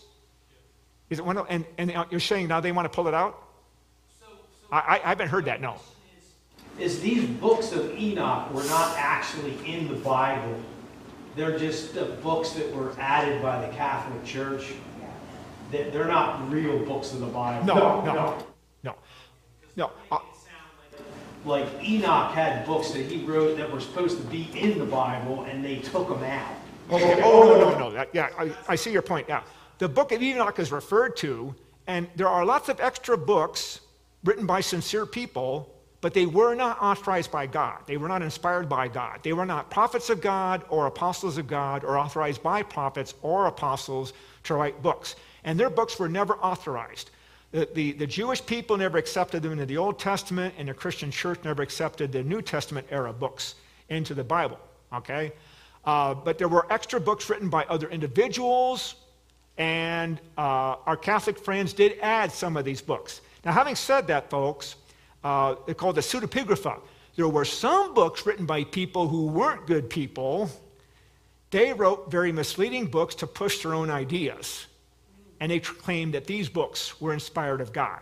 Is 1.10 1.20
it 1.20 1.26
one 1.26 1.38
of, 1.38 1.45
and, 1.49 1.64
and 1.78 1.89
you're 2.12 2.20
saying 2.20 2.49
now 2.49 2.60
they 2.60 2.74
want 2.74 2.84
to 2.84 2.93
pull 2.93 3.07
it 3.07 3.14
out? 3.14 3.41
So, 4.20 4.26
so 4.28 4.68
I, 4.74 4.99
I 5.05 5.07
haven't 5.07 5.30
heard 5.30 5.45
that, 5.45 5.62
no. 5.62 5.78
Is, 6.78 6.95
is 6.95 7.01
these 7.01 7.30
books 7.30 7.72
of 7.72 7.97
Enoch 7.97 8.53
were 8.53 8.66
not 8.66 8.93
actually 8.97 9.57
in 9.66 9.88
the 9.88 9.95
Bible. 9.95 10.60
They're 11.38 11.57
just 11.57 11.93
the 11.93 12.05
books 12.22 12.49
that 12.51 12.76
were 12.76 12.93
added 12.99 13.41
by 13.41 13.66
the 13.66 13.74
Catholic 13.74 14.26
Church. 14.26 14.74
They're 15.72 16.07
not 16.07 16.51
real 16.51 16.84
books 16.86 17.14
of 17.14 17.22
the 17.22 17.28
Bible. 17.28 17.66
No, 17.66 17.76
no, 17.76 18.05
no. 18.05 18.14
No. 18.14 18.45
No. 19.80 19.91
Uh, 20.11 20.19
like 21.45 21.65
Enoch 21.82 22.34
had 22.34 22.65
books 22.65 22.91
that 22.91 23.05
he 23.05 23.23
wrote 23.25 23.57
that 23.57 23.71
were 23.71 23.80
supposed 23.80 24.17
to 24.17 24.23
be 24.27 24.49
in 24.53 24.77
the 24.77 24.86
Bible, 24.86 25.43
and 25.43 25.63
they 25.63 25.77
took 25.77 26.09
them 26.09 26.23
out. 26.23 26.51
Okay. 26.91 27.21
Oh, 27.23 27.43
no, 27.43 27.69
no, 27.71 27.80
no. 27.80 27.91
That, 27.91 28.09
yeah, 28.13 28.30
I, 28.38 28.51
I 28.67 28.75
see 28.75 28.91
your 28.91 29.01
point. 29.01 29.27
Yeah. 29.30 29.41
The 29.77 29.88
book 29.88 30.11
of 30.11 30.21
Enoch 30.21 30.59
is 30.59 30.71
referred 30.71 31.15
to, 31.17 31.55
and 31.88 32.07
there 32.15 32.27
are 32.27 32.43
lots 32.43 32.67
of 32.67 32.80
extra 32.82 33.17
books 33.17 33.80
written 34.25 34.45
by 34.45 34.59
sincere 34.59 35.05
people, 35.05 35.73
but 36.01 36.13
they 36.13 36.25
were 36.25 36.53
not 36.55 36.77
authorized 36.82 37.32
by 37.32 37.47
God. 37.47 37.80
They 37.88 37.95
were 37.95 38.09
not 38.09 38.21
inspired 38.21 38.67
by 38.67 38.89
God. 38.89 39.19
They 39.23 39.32
were 39.32 39.45
not 39.45 39.71
prophets 39.71 40.09
of 40.09 40.19
God 40.19 40.65
or 40.69 40.88
apostles 40.88 41.38
of 41.38 41.47
God 41.47 41.86
or 41.86 41.97
authorized 41.97 42.43
by 42.43 42.63
prophets 42.63 43.13
or 43.21 43.47
apostles 43.47 44.11
to 44.43 44.55
write 44.55 44.82
books 44.84 45.15
and 45.43 45.59
their 45.59 45.69
books 45.69 45.99
were 45.99 46.09
never 46.09 46.36
authorized. 46.36 47.11
The, 47.52 47.68
the, 47.74 47.91
the, 47.93 48.06
Jewish 48.06 48.45
people 48.45 48.78
never 48.78 49.00
accepted 49.00 49.41
them 49.41 49.54
into 49.54 49.66
the 49.66 49.78
Old 49.78 49.97
Testament, 49.97 50.54
and 50.60 50.70
the 50.70 50.74
Christian 50.74 51.10
church 51.10 51.39
never 51.43 51.64
accepted 51.64 52.12
the 52.12 52.22
New 52.22 52.43
Testament 52.43 52.86
era 52.91 53.12
books 53.12 53.56
into 53.89 54.14
the 54.14 54.24
Bible, 54.24 54.60
okay? 54.93 55.32
Uh, 55.84 56.14
but 56.14 56.38
there 56.38 56.47
were 56.47 56.72
extra 56.72 57.00
books 57.00 57.28
written 57.28 57.50
by 57.50 57.64
other 57.66 57.89
individuals, 57.89 58.95
and 59.58 60.22
uh, 60.38 60.76
our 60.86 60.95
Catholic 60.95 61.39
friends 61.39 61.74
did 61.74 61.97
add 62.04 62.32
some 62.32 62.56
of 62.56 62.66
these 62.66 62.82
books. 62.82 63.22
Now, 63.43 63.54
having 63.54 63.76
said 63.76 64.06
that, 64.08 64.30
folks, 64.30 64.76
uh, 65.24 65.56
they're 65.66 65.74
called 65.74 65.95
the 65.95 66.02
pseudepigrapha. 66.02 66.80
There 67.16 67.28
were 67.28 67.45
some 67.45 67.95
books 67.95 68.28
written 68.28 68.45
by 68.45 68.64
people 68.64 69.08
who 69.08 69.26
weren't 69.26 69.66
good 69.66 69.89
people. 69.89 70.52
They 71.50 71.74
wrote 71.74 72.12
very 72.12 72.32
misleading 72.32 72.88
books 72.88 73.16
to 73.16 73.28
push 73.28 73.64
their 73.64 73.74
own 73.74 73.89
ideas 73.89 74.68
and 75.39 75.51
they 75.51 75.59
claim 75.59 76.11
that 76.11 76.25
these 76.25 76.49
books 76.49 76.99
were 76.99 77.13
inspired 77.13 77.61
of 77.61 77.73
God. 77.73 78.01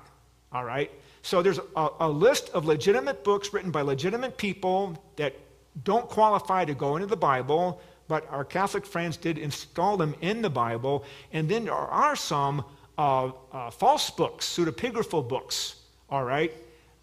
All 0.51 0.63
right? 0.63 0.91
So 1.21 1.41
there's 1.41 1.59
a, 1.75 1.89
a, 1.99 2.09
list 2.09 2.49
of 2.49 2.65
legitimate 2.65 3.23
books 3.23 3.51
written 3.51 3.69
by 3.69 3.81
legitimate 3.81 4.37
people 4.37 4.97
that 5.17 5.35
don't 5.83 6.07
qualify 6.07 6.65
to 6.65 6.73
go 6.73 6.95
into 6.95 7.07
the 7.07 7.17
Bible, 7.17 7.81
but 8.07 8.25
our 8.31 8.45
Catholic 8.45 8.85
friends 8.85 9.17
did 9.17 9.37
install 9.37 9.97
them 9.97 10.15
in 10.21 10.41
the 10.41 10.49
Bible. 10.49 11.03
And 11.33 11.49
then 11.49 11.65
there 11.65 11.73
are 11.73 12.15
some 12.15 12.63
uh, 12.97 13.31
uh, 13.51 13.69
false 13.69 14.09
books, 14.09 14.45
pseudepigraphal 14.47 15.27
books, 15.27 15.81
all 16.09 16.23
right, 16.23 16.53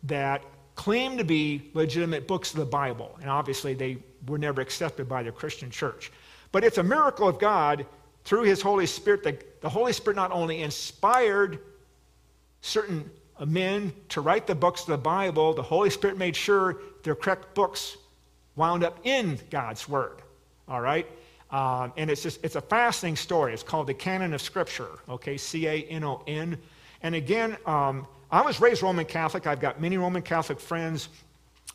that 0.04 0.42
claim 0.74 1.16
to 1.18 1.24
be 1.24 1.70
legitimate 1.74 2.26
books 2.26 2.52
of 2.52 2.58
the 2.58 2.66
Bible. 2.66 3.16
And 3.20 3.30
obviously 3.30 3.74
they 3.74 3.98
were 4.26 4.38
never 4.38 4.60
accepted 4.60 5.08
by 5.08 5.22
the 5.22 5.32
Christian 5.32 5.70
church. 5.70 6.10
But 6.50 6.64
it's 6.64 6.78
a 6.78 6.82
miracle 6.82 7.28
of 7.28 7.38
God 7.38 7.86
through 8.24 8.44
his 8.44 8.62
Holy 8.62 8.86
Spirit, 8.86 9.22
the, 9.22 9.38
the 9.64 9.70
Holy 9.70 9.94
Spirit 9.94 10.16
not 10.16 10.30
only 10.30 10.60
inspired 10.60 11.58
certain 12.60 13.10
men 13.46 13.94
to 14.10 14.20
write 14.20 14.46
the 14.46 14.54
books 14.54 14.82
of 14.82 14.88
the 14.88 14.98
Bible, 14.98 15.54
the 15.54 15.62
Holy 15.62 15.88
Spirit 15.88 16.18
made 16.18 16.36
sure 16.36 16.82
their 17.02 17.14
correct 17.14 17.54
books 17.54 17.96
wound 18.56 18.84
up 18.84 18.98
in 19.04 19.40
God's 19.48 19.88
Word. 19.88 20.20
All 20.68 20.82
right? 20.82 21.06
Um, 21.50 21.94
and 21.96 22.10
it's 22.10 22.22
just, 22.22 22.44
it's 22.44 22.56
a 22.56 22.60
fascinating 22.60 23.16
story. 23.16 23.54
It's 23.54 23.62
called 23.62 23.86
the 23.86 23.94
Canon 23.94 24.34
of 24.34 24.42
Scripture, 24.42 24.90
okay? 25.08 25.38
C 25.38 25.66
A 25.66 25.82
N 25.84 26.04
O 26.04 26.22
N. 26.26 26.58
And 27.02 27.14
again, 27.14 27.56
um, 27.64 28.06
I 28.30 28.42
was 28.42 28.60
raised 28.60 28.82
Roman 28.82 29.06
Catholic. 29.06 29.46
I've 29.46 29.60
got 29.60 29.80
many 29.80 29.96
Roman 29.96 30.20
Catholic 30.20 30.60
friends. 30.60 31.08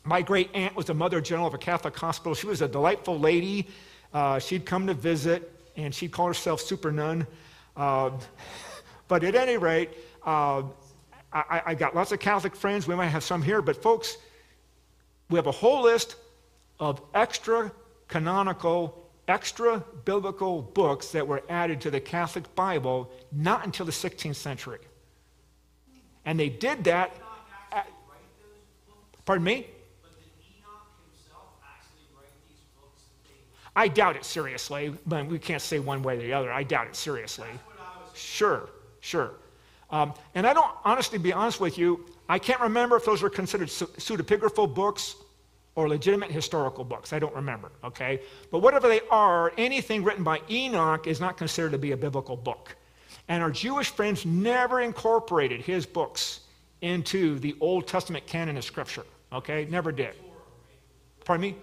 My 0.04 0.22
great 0.22 0.48
aunt 0.54 0.76
was 0.76 0.86
the 0.86 0.94
mother 0.94 1.20
general 1.20 1.48
of 1.48 1.54
a 1.54 1.58
Catholic 1.58 1.96
hospital. 1.96 2.36
She 2.36 2.46
was 2.46 2.62
a 2.62 2.68
delightful 2.68 3.18
lady. 3.18 3.66
Uh, 4.14 4.38
she'd 4.38 4.64
come 4.64 4.86
to 4.86 4.94
visit 4.94 5.50
and 5.76 5.92
she 5.92 6.06
called 6.06 6.28
herself 6.28 6.60
Super 6.60 6.92
Nun. 6.92 7.26
Uh, 7.80 8.10
but 9.08 9.24
at 9.24 9.34
any 9.34 9.56
rate, 9.56 9.88
uh, 10.26 10.62
I, 11.32 11.62
I, 11.64 11.74
got 11.74 11.96
lots 11.96 12.12
of 12.12 12.20
Catholic 12.20 12.54
friends. 12.54 12.86
We 12.86 12.94
might 12.94 13.06
have 13.06 13.24
some 13.24 13.40
here, 13.40 13.62
but 13.62 13.82
folks, 13.82 14.18
we 15.30 15.36
have 15.36 15.46
a 15.46 15.50
whole 15.50 15.84
list 15.84 16.16
of 16.78 17.00
extra 17.14 17.72
canonical, 18.06 19.10
extra 19.28 19.82
biblical 20.04 20.60
books 20.60 21.10
that 21.12 21.26
were 21.26 21.42
added 21.48 21.80
to 21.80 21.90
the 21.90 22.00
Catholic 22.00 22.54
Bible 22.54 23.10
not 23.32 23.64
until 23.64 23.86
the 23.86 23.92
16th 23.92 24.36
century. 24.36 24.80
And 26.26 26.38
they 26.38 26.50
did 26.50 26.84
that. 26.84 27.16
At, 27.72 27.88
pardon 29.24 29.44
me? 29.44 29.68
I 33.74 33.88
doubt 33.88 34.16
it 34.16 34.26
seriously, 34.26 34.94
but 35.06 35.26
we 35.28 35.38
can't 35.38 35.62
say 35.62 35.78
one 35.78 36.02
way 36.02 36.18
or 36.18 36.20
the 36.20 36.34
other. 36.34 36.52
I 36.52 36.62
doubt 36.62 36.88
it 36.88 36.96
seriously. 36.96 37.48
Sure, 38.20 38.68
sure. 39.00 39.32
Um, 39.90 40.14
and 40.34 40.46
I 40.46 40.52
don't, 40.52 40.70
honestly, 40.84 41.18
be 41.18 41.32
honest 41.32 41.60
with 41.60 41.76
you, 41.78 42.04
I 42.28 42.38
can't 42.38 42.60
remember 42.60 42.96
if 42.96 43.04
those 43.04 43.22
were 43.22 43.30
considered 43.30 43.68
pseudepigraphal 43.68 44.72
books 44.74 45.16
or 45.74 45.88
legitimate 45.88 46.30
historical 46.30 46.84
books. 46.84 47.12
I 47.12 47.18
don't 47.18 47.34
remember, 47.34 47.72
okay? 47.82 48.20
But 48.50 48.58
whatever 48.58 48.88
they 48.88 49.00
are, 49.10 49.52
anything 49.58 50.04
written 50.04 50.22
by 50.22 50.40
Enoch 50.48 51.06
is 51.06 51.20
not 51.20 51.36
considered 51.36 51.72
to 51.72 51.78
be 51.78 51.92
a 51.92 51.96
biblical 51.96 52.36
book. 52.36 52.76
And 53.28 53.42
our 53.42 53.50
Jewish 53.50 53.90
friends 53.90 54.26
never 54.26 54.80
incorporated 54.80 55.60
his 55.60 55.86
books 55.86 56.40
into 56.82 57.38
the 57.38 57.56
Old 57.60 57.86
Testament 57.86 58.26
canon 58.26 58.56
of 58.56 58.64
Scripture, 58.64 59.04
okay? 59.32 59.66
Never 59.70 59.92
did. 59.92 60.14
Pardon 61.24 61.42
me? 61.42 61.56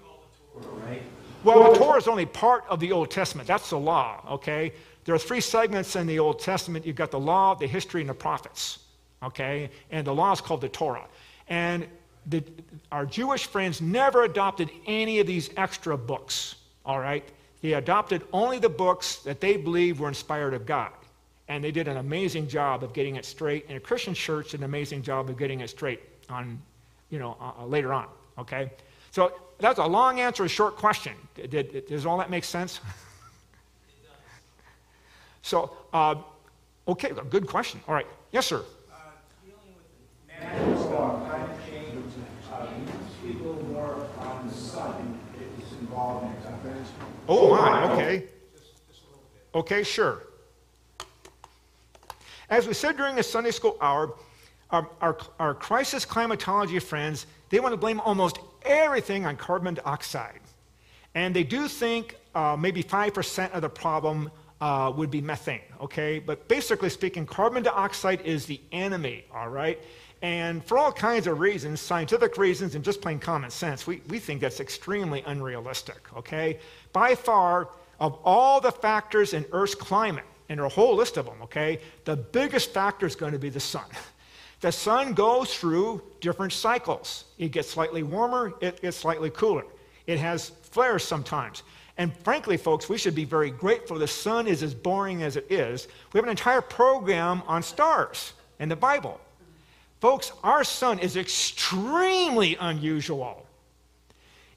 Well, 1.44 1.72
the 1.72 1.80
Torah 1.80 1.98
is 1.98 2.08
only 2.08 2.26
part 2.26 2.66
of 2.68 2.80
the 2.80 2.92
Old 2.92 3.12
Testament. 3.12 3.48
That's 3.48 3.70
the 3.70 3.78
law, 3.78 4.24
okay? 4.32 4.74
There 5.08 5.16
are 5.16 5.20
three 5.20 5.40
segments 5.40 5.96
in 5.96 6.06
the 6.06 6.20
Old 6.20 6.40
Testament. 6.40 6.86
You've 6.86 6.98
got 6.98 7.12
the 7.12 7.20
law, 7.20 7.56
the 7.56 7.66
history, 7.66 8.02
and 8.02 8.10
the 8.10 8.14
prophets, 8.14 8.80
okay? 9.24 9.70
And 9.90 10.06
the 10.06 10.14
law 10.14 10.34
is 10.34 10.42
called 10.42 10.60
the 10.60 10.68
Torah. 10.68 11.06
And 11.48 11.88
the, 12.26 12.44
our 12.92 13.06
Jewish 13.06 13.46
friends 13.46 13.80
never 13.80 14.26
adopted 14.26 14.70
any 14.86 15.20
of 15.20 15.26
these 15.26 15.50
extra 15.56 15.98
books, 15.98 16.56
all 16.86 17.00
right? 17.00 17.24
They 17.62 17.76
adopted 17.76 18.24
only 18.34 18.60
the 18.60 18.68
books 18.68 19.20
that 19.20 19.40
they 19.40 19.56
believed 19.56 20.02
were 20.02 20.10
inspired 20.10 20.54
of 20.54 20.66
God. 20.66 20.92
And 21.48 21.64
they 21.64 21.72
did 21.72 21.88
an 21.88 21.96
amazing 21.96 22.50
job 22.50 22.84
of 22.84 22.92
getting 22.92 23.16
it 23.16 23.24
straight. 23.24 23.64
And 23.70 23.78
a 23.78 23.80
Christian 23.80 24.14
church 24.14 24.52
did 24.52 24.60
an 24.60 24.66
amazing 24.66 25.04
job 25.04 25.30
of 25.30 25.38
getting 25.38 25.62
it 25.62 25.70
straight 25.70 26.02
on, 26.28 26.62
you 27.12 27.18
know, 27.18 27.38
uh, 27.40 27.62
uh 27.62 27.66
later 27.66 27.94
on, 27.94 28.08
okay? 28.38 28.74
So 29.12 29.32
that's 29.58 29.80
a 29.80 29.88
long 29.88 30.20
answer, 30.20 30.44
a 30.44 30.50
short 30.50 30.76
question. 30.76 31.14
Did, 31.34 31.52
did, 31.52 31.88
does 31.88 32.06
all 32.06 32.18
that 32.18 32.30
make 32.30 32.44
sense? 32.44 32.82
so, 35.42 35.76
uh, 35.94 36.16
okay, 36.88 37.12
good 37.30 37.48
question. 37.48 37.80
All 37.88 37.94
right. 37.94 38.08
Yes, 38.32 38.46
sir. 38.48 38.64
Uh, 38.92 38.96
Oh, 47.30 47.50
my, 47.56 47.92
okay. 47.92 48.24
Okay, 49.54 49.84
sure. 49.84 50.24
As 52.50 52.68
we 52.68 52.74
said 52.74 52.96
during 52.96 53.16
the 53.16 53.24
Sunday 53.24 53.52
school 53.52 53.78
hour, 53.82 54.14
our, 54.70 54.90
our, 55.02 55.18
our, 55.40 55.54
crisis 55.54 56.06
climatology 56.06 56.80
friends, 56.80 57.26
they 57.50 57.60
want 57.60 57.74
to 57.74 57.78
blame 57.78 58.00
almost 58.02 58.40
everything 58.64 59.26
on 59.26 59.36
carbon 59.36 59.74
dioxide. 59.74 60.40
And 61.16 61.36
they 61.36 61.44
do 61.44 61.68
think 61.68 62.16
uh, 62.36 62.56
maybe 62.58 62.84
5% 62.84 63.52
of 63.52 63.62
the 63.62 63.70
problem 63.70 64.30
uh, 64.62 64.92
would 64.96 65.12
be 65.12 65.22
methane, 65.22 65.62
okay? 65.82 66.20
But 66.20 66.48
basically 66.48 66.90
speaking, 66.90 67.26
carbon 67.26 67.64
dioxide 67.64 68.22
is 68.22 68.46
the 68.46 68.60
enemy, 68.72 69.26
all 69.34 69.50
right? 69.50 69.80
And 70.22 70.64
for 70.66 70.78
all 70.78 70.92
kinds 70.92 71.28
of 71.28 71.40
reasons, 71.40 71.80
scientific 71.80 72.38
reasons 72.38 72.74
and 72.74 72.84
just 72.84 73.02
plain 73.02 73.20
common 73.20 73.52
sense, 73.52 73.86
we, 73.86 74.02
we 74.10 74.18
think 74.18 74.42
that's 74.42 74.60
extremely 74.60 75.22
unrealistic, 75.28 76.00
okay? 76.18 76.60
By 76.92 77.14
far, 77.14 77.70
of 78.00 78.18
all 78.24 78.60
the 78.60 78.72
factors 78.72 79.34
in 79.34 79.46
Earth's 79.52 79.76
climate, 79.76 80.26
and 80.50 80.60
a 80.60 80.70
whole 80.70 80.96
list 80.96 81.18
of 81.18 81.26
them, 81.26 81.42
okay, 81.44 81.80
the 82.06 82.16
biggest 82.16 82.72
factor 82.74 83.06
is 83.06 83.16
going 83.16 83.34
to 83.34 83.40
be 83.40 83.50
the 83.50 83.60
sun. 83.60 83.86
The 84.60 84.72
sun 84.72 85.14
goes 85.14 85.54
through 85.54 86.02
different 86.20 86.52
cycles. 86.52 87.26
It 87.38 87.52
gets 87.52 87.70
slightly 87.70 88.02
warmer, 88.02 88.54
it 88.60 88.82
gets 88.82 88.98
slightly 88.98 89.30
cooler. 89.30 89.66
It 90.08 90.18
has 90.18 90.50
flares 90.50 91.04
sometimes. 91.04 91.62
And 91.98 92.16
frankly, 92.18 92.58
folks, 92.58 92.88
we 92.88 92.98
should 92.98 93.16
be 93.16 93.26
very 93.26 93.50
grateful 93.50 93.98
the 93.98 94.08
sun 94.08 94.48
is 94.48 94.62
as 94.62 94.74
boring 94.74 95.24
as 95.24 95.36
it 95.36 95.52
is. 95.52 95.88
We 96.14 96.20
have 96.20 96.26
an 96.26 96.30
entire 96.30 96.62
program 96.62 97.42
on 97.48 97.64
stars 97.64 98.34
in 98.60 98.70
the 98.70 98.76
Bible. 98.76 99.20
Folks, 100.00 100.32
our 100.44 100.64
sun 100.64 101.00
is 101.00 101.18
extremely 101.18 102.56
unusual. 102.60 103.46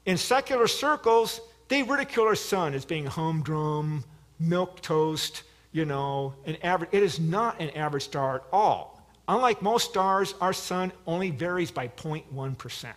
In 0.05 0.17
secular 0.17 0.67
circles, 0.67 1.41
they 1.67 1.81
ridicule 1.83 2.27
our 2.27 2.35
sun 2.35 2.73
as 2.75 2.85
being 2.85 3.05
humdrum, 3.05 4.03
milk 4.39 4.81
toast, 4.81 5.43
you 5.71 5.85
know, 5.85 6.33
an 6.45 6.57
average. 6.63 6.89
It 6.91 7.01
is 7.01 7.19
not 7.19 7.59
an 7.59 7.71
average 7.71 8.03
star 8.03 8.35
at 8.35 8.43
all. 8.51 9.01
Unlike 9.27 9.61
most 9.61 9.89
stars, 9.89 10.35
our 10.41 10.53
sun 10.53 10.91
only 11.07 11.31
varies 11.31 11.71
by 11.71 11.87
0.1%. 11.87 12.93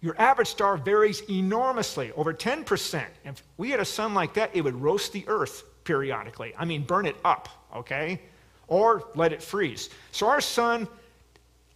Your 0.00 0.20
average 0.20 0.48
star 0.48 0.76
varies 0.76 1.22
enormously, 1.28 2.12
over 2.12 2.32
10%. 2.32 3.04
If 3.24 3.42
we 3.56 3.70
had 3.70 3.80
a 3.80 3.84
sun 3.84 4.14
like 4.14 4.34
that, 4.34 4.54
it 4.54 4.62
would 4.62 4.80
roast 4.80 5.12
the 5.12 5.24
earth 5.26 5.64
periodically. 5.84 6.52
I 6.56 6.64
mean, 6.64 6.84
burn 6.84 7.06
it 7.06 7.16
up, 7.24 7.48
okay? 7.74 8.20
Or 8.68 9.08
let 9.16 9.32
it 9.32 9.42
freeze. 9.42 9.90
So 10.12 10.28
our 10.28 10.40
sun 10.40 10.86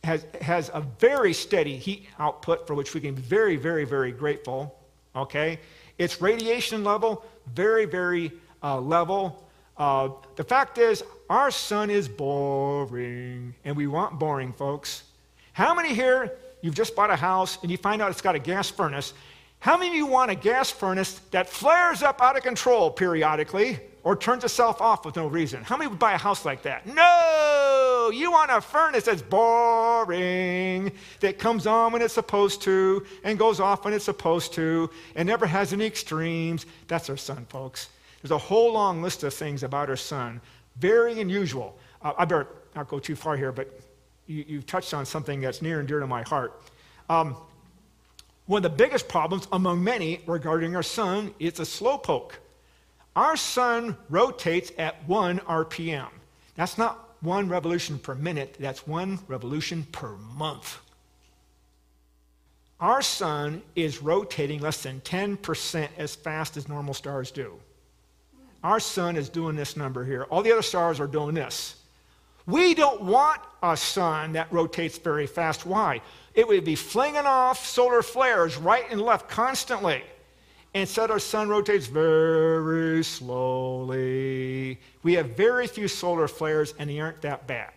has, 0.05 0.25
has 0.41 0.71
a 0.73 0.83
very 1.01 1.33
steady 1.33 1.77
heat 1.77 2.07
output 2.19 2.67
for 2.67 2.75
which 2.75 2.95
we 2.95 3.01
can 3.01 3.15
be 3.15 3.23
very, 3.23 3.57
very, 3.57 3.85
very 3.85 4.13
grateful. 4.13 4.79
Okay? 5.17 5.59
Its 5.99 6.21
radiation 6.21 6.85
level, 6.85 7.25
very, 7.55 7.87
very 7.87 8.33
uh, 8.63 8.81
level. 8.81 9.49
Uh, 9.77 10.11
the 10.37 10.45
fact 10.45 10.79
is, 10.79 11.03
our 11.29 11.51
sun 11.51 11.91
is 11.91 12.09
boring, 12.09 13.55
and 13.65 13.77
we 13.77 13.87
want 13.87 14.19
boring, 14.19 14.53
folks. 14.53 15.05
How 15.53 15.75
many 15.75 15.95
here, 15.95 16.33
you've 16.63 16.75
just 16.75 16.97
bought 16.97 17.11
a 17.11 17.17
house 17.17 17.59
and 17.61 17.71
you 17.71 17.77
find 17.77 18.01
out 18.01 18.11
it's 18.11 18.23
got 18.23 18.35
a 18.35 18.39
gas 18.39 18.71
furnace? 18.71 19.13
How 19.59 19.77
many 19.77 19.91
of 19.91 19.95
you 19.95 20.07
want 20.07 20.31
a 20.31 20.35
gas 20.35 20.71
furnace 20.73 21.21
that 21.31 21.49
flares 21.49 22.03
up 22.03 22.21
out 22.21 22.37
of 22.37 22.43
control 22.43 22.91
periodically 22.91 23.79
or 24.03 24.17
turns 24.17 24.43
itself 24.43 24.81
off 24.81 25.05
with 25.05 25.15
no 25.15 25.29
reason? 25.29 25.63
How 25.63 25.77
many 25.77 25.89
would 25.89 26.01
buy 26.01 26.15
a 26.15 26.19
house 26.19 26.45
like 26.45 26.63
that? 26.63 26.85
No! 26.87 28.11
You 28.13 28.33
want 28.33 28.51
a 28.51 28.61
furnace 28.61 29.05
that's 29.05 29.23
boring, 29.23 30.91
that 31.21 31.39
comes 31.39 31.69
on 31.69 31.93
when 31.93 32.03
it's 32.03 32.15
supposed 32.15 32.63
to 32.63 33.07
and 33.23 33.39
goes 33.39 33.61
off 33.61 33.85
when 33.85 33.95
it's 33.95 34.05
supposed 34.05 34.53
to 34.55 34.91
and 35.15 35.29
never 35.29 35.47
has 35.47 35.73
any 35.73 35.87
extremes. 35.87 36.67
That's 36.89 37.09
our 37.09 37.17
sun, 37.17 37.47
folks. 37.49 37.91
There's 38.21 38.33
a 38.33 38.39
whole 38.39 38.73
long 38.73 39.01
list 39.01 39.23
of 39.23 39.33
things 39.33 39.63
about 39.63 39.89
our 39.89 39.97
sun, 39.97 40.41
very 40.77 41.21
unusual. 41.21 41.79
Uh, 42.03 42.15
I 42.19 42.25
better 42.25 42.49
not 42.75 42.89
go 42.89 42.99
too 42.99 43.15
far 43.15 43.37
here, 43.37 43.53
but 43.53 43.79
you, 44.27 44.45
you 44.47 44.63
touched 44.63 44.95
on 44.95 45.07
something 45.07 45.41
that's 45.41 45.63
near 45.63 45.79
and 45.81 45.89
dear 45.89 46.01
to 46.01 46.07
my 46.07 46.23
heart. 46.23 46.63
Um, 47.09 47.37
one 48.47 48.65
of 48.65 48.71
the 48.71 48.77
biggest 48.77 49.09
problems 49.09 49.47
among 49.53 49.83
many 49.83 50.21
regarding 50.27 50.75
our 50.77 50.83
sun 50.83 51.35
is 51.39 51.59
a 51.61 51.63
slowpoke. 51.63 52.33
Our 53.15 53.37
sun 53.37 53.97
rotates 54.09 54.73
at 54.79 55.07
1 55.09 55.41
RPM. 55.41 56.09
That's 56.55 56.79
not 56.79 57.11
one 57.21 57.49
revolution 57.49 57.99
per 57.99 58.15
minute, 58.15 58.57
that's 58.59 58.87
one 58.87 59.21
revolution 59.29 59.87
per 59.93 60.17
month. 60.17 60.79
Our 62.81 63.01
sun 63.01 63.63
is 63.77 64.03
rotating 64.03 64.61
less 64.61 64.83
than 64.83 65.01
10% 65.03 65.89
as 65.97 66.17
fast 66.17 66.57
as 66.57 66.69
normal 66.69 66.95
stars 66.95 67.31
do. 67.31 67.61
Our 68.65 68.81
sun 68.81 69.17
is 69.17 69.29
doing 69.29 69.55
this 69.55 69.77
number 69.77 70.05
here. 70.05 70.25
All 70.25 70.43
the 70.43 70.51
other 70.51 70.63
stars 70.63 70.99
are 70.99 71.07
doing 71.07 71.35
this. 71.35 71.77
We 72.47 72.75
don't 72.75 73.03
want 73.03 73.41
a 73.63 73.77
sun 73.77 74.33
that 74.33 74.53
rotates 74.53 74.99
very 74.99 75.27
fast. 75.27 75.65
Why? 75.65 76.01
It 76.35 76.49
would 76.49 76.65
be 76.65 76.75
flinging 76.75 77.27
off 77.27 77.65
solar 77.65 78.03
flares 78.03 78.57
right 78.57 78.85
and 78.91 79.01
left 79.01 79.29
constantly. 79.29 80.03
Instead, 80.75 81.11
our 81.11 81.19
sun 81.19 81.49
rotates 81.49 81.87
very 81.87 83.05
slowly. 83.05 84.81
We 85.03 85.15
have 85.15 85.37
very 85.37 85.67
few 85.67 85.87
solar 85.87 86.29
flares, 86.29 86.73
and 86.79 86.89
they 86.89 86.99
aren't 86.99 87.21
that 87.23 87.47
bad. 87.47 87.73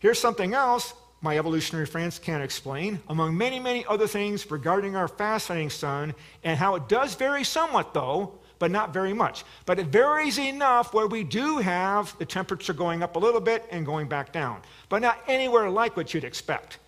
Here's 0.00 0.18
something 0.18 0.54
else 0.54 0.94
my 1.22 1.36
evolutionary 1.36 1.84
friends 1.84 2.18
can't 2.18 2.42
explain, 2.42 2.98
among 3.08 3.36
many, 3.36 3.60
many 3.60 3.84
other 3.84 4.06
things 4.06 4.50
regarding 4.50 4.96
our 4.96 5.06
fascinating 5.06 5.68
sun, 5.68 6.14
and 6.44 6.58
how 6.58 6.76
it 6.76 6.88
does 6.88 7.14
vary 7.14 7.44
somewhat, 7.44 7.92
though, 7.92 8.38
but 8.60 8.70
not 8.70 8.92
very 8.92 9.12
much. 9.12 9.42
But 9.66 9.80
it 9.80 9.86
varies 9.86 10.38
enough 10.38 10.94
where 10.94 11.08
we 11.08 11.24
do 11.24 11.58
have 11.58 12.16
the 12.18 12.26
temperature 12.26 12.74
going 12.74 13.02
up 13.02 13.16
a 13.16 13.18
little 13.18 13.40
bit 13.40 13.66
and 13.72 13.84
going 13.84 14.06
back 14.06 14.32
down, 14.32 14.60
but 14.88 15.02
not 15.02 15.18
anywhere 15.26 15.68
like 15.68 15.96
what 15.96 16.14
you'd 16.14 16.22
expect. 16.22 16.78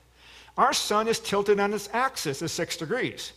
Our 0.56 0.74
sun 0.74 1.08
is 1.08 1.18
tilted 1.18 1.58
on 1.58 1.72
its 1.72 1.88
axis 1.92 2.42
at 2.42 2.50
six 2.50 2.76
degrees. 2.76 3.32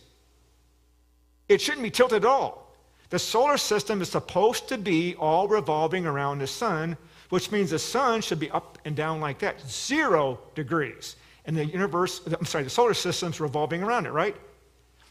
It 1.48 1.60
shouldn't 1.60 1.82
be 1.82 1.90
tilted 1.90 2.24
at 2.24 2.28
all. 2.28 2.74
The 3.08 3.18
solar 3.18 3.56
system 3.56 4.02
is 4.02 4.10
supposed 4.10 4.68
to 4.68 4.76
be 4.76 5.14
all 5.14 5.48
revolving 5.48 6.06
around 6.06 6.40
the 6.40 6.46
sun, 6.46 6.98
which 7.30 7.50
means 7.50 7.70
the 7.70 7.78
sun 7.78 8.20
should 8.20 8.38
be 8.38 8.50
up 8.50 8.78
and 8.84 8.94
down 8.94 9.20
like 9.20 9.38
that, 9.38 9.60
zero 9.66 10.38
degrees. 10.54 11.16
And 11.46 11.56
the 11.56 11.64
universe, 11.64 12.20
I'm 12.26 12.44
sorry, 12.44 12.64
the 12.64 12.70
solar 12.70 12.92
system's 12.92 13.40
revolving 13.40 13.82
around 13.82 14.04
it, 14.04 14.10
right? 14.10 14.36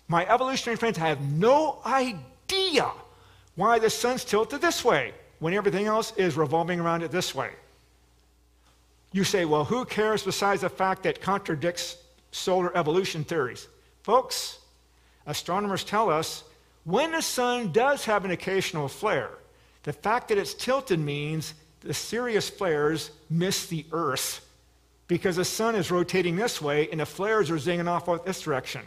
My 0.07 0.27
evolutionary 0.27 0.77
friends 0.77 0.97
have 0.97 1.19
no 1.21 1.79
idea 1.85 2.91
why 3.55 3.79
the 3.79 3.89
sun's 3.89 4.25
tilted 4.25 4.61
this 4.61 4.83
way 4.83 5.13
when 5.39 5.53
everything 5.53 5.85
else 5.85 6.13
is 6.17 6.37
revolving 6.37 6.79
around 6.79 7.03
it 7.03 7.11
this 7.11 7.33
way. 7.33 7.51
You 9.11 9.23
say, 9.23 9.45
well, 9.45 9.63
who 9.63 9.85
cares 9.85 10.23
besides 10.23 10.61
the 10.61 10.69
fact 10.69 11.03
that 11.03 11.21
contradicts 11.21 11.97
solar 12.31 12.75
evolution 12.75 13.23
theories? 13.23 13.67
Folks, 14.03 14.59
astronomers 15.25 15.83
tell 15.83 16.09
us 16.09 16.43
when 16.83 17.11
the 17.11 17.21
sun 17.21 17.71
does 17.71 18.05
have 18.05 18.25
an 18.25 18.31
occasional 18.31 18.87
flare, 18.87 19.31
the 19.83 19.93
fact 19.93 20.27
that 20.27 20.37
it's 20.37 20.53
tilted 20.53 20.99
means 20.99 21.53
the 21.81 21.93
serious 21.93 22.49
flares 22.49 23.11
miss 23.29 23.67
the 23.67 23.85
Earth 23.91 24.47
because 25.07 25.35
the 25.35 25.45
sun 25.45 25.75
is 25.75 25.91
rotating 25.91 26.35
this 26.35 26.61
way 26.61 26.89
and 26.89 26.99
the 26.99 27.05
flares 27.05 27.49
are 27.49 27.55
zinging 27.55 27.87
off 27.87 28.25
this 28.25 28.41
direction, 28.41 28.81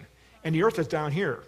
and 0.44 0.54
the 0.54 0.62
Earth 0.62 0.78
is 0.78 0.88
down 0.88 1.12
here. 1.12 1.42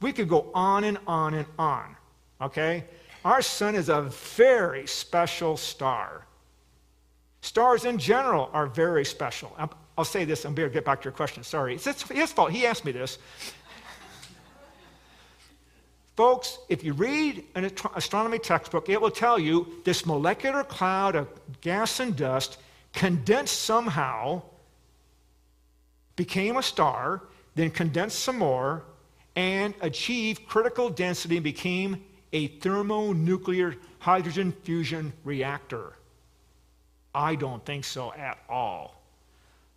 We 0.00 0.12
could 0.12 0.28
go 0.28 0.50
on 0.54 0.84
and 0.84 0.98
on 1.06 1.34
and 1.34 1.46
on, 1.58 1.96
okay? 2.42 2.84
Our 3.24 3.42
sun 3.42 3.74
is 3.74 3.88
a 3.88 4.02
very 4.02 4.86
special 4.86 5.56
star. 5.56 6.26
Stars 7.40 7.84
in 7.84 7.98
general 7.98 8.50
are 8.52 8.66
very 8.66 9.04
special. 9.04 9.56
I'll 9.96 10.04
say 10.04 10.24
this, 10.24 10.42
to 10.42 10.50
get 10.50 10.84
back 10.84 11.00
to 11.02 11.04
your 11.04 11.12
question. 11.12 11.42
Sorry. 11.42 11.74
It's 11.74 12.02
his 12.08 12.32
fault. 12.32 12.50
He 12.50 12.66
asked 12.66 12.84
me 12.84 12.92
this. 12.92 13.18
Folks, 16.16 16.58
if 16.68 16.84
you 16.84 16.92
read 16.92 17.44
an 17.54 17.70
astronomy 17.94 18.38
textbook, 18.38 18.88
it 18.88 19.00
will 19.00 19.10
tell 19.10 19.38
you 19.38 19.80
this 19.84 20.04
molecular 20.04 20.62
cloud 20.62 21.16
of 21.16 21.28
gas 21.62 22.00
and 22.00 22.14
dust 22.14 22.58
condensed 22.92 23.60
somehow, 23.60 24.42
became 26.16 26.58
a 26.58 26.62
star, 26.62 27.22
then 27.54 27.70
condensed 27.70 28.18
some 28.18 28.38
more, 28.38 28.82
and 29.36 29.74
achieved 29.80 30.46
critical 30.46 30.90
density 30.90 31.38
and 31.38 31.44
became 31.44 32.04
a 32.32 32.48
thermonuclear 32.48 33.76
hydrogen 33.98 34.52
fusion 34.62 35.12
reactor. 35.24 35.92
I 37.14 37.34
don't 37.34 37.64
think 37.64 37.84
so 37.84 38.12
at 38.14 38.38
all. 38.48 39.02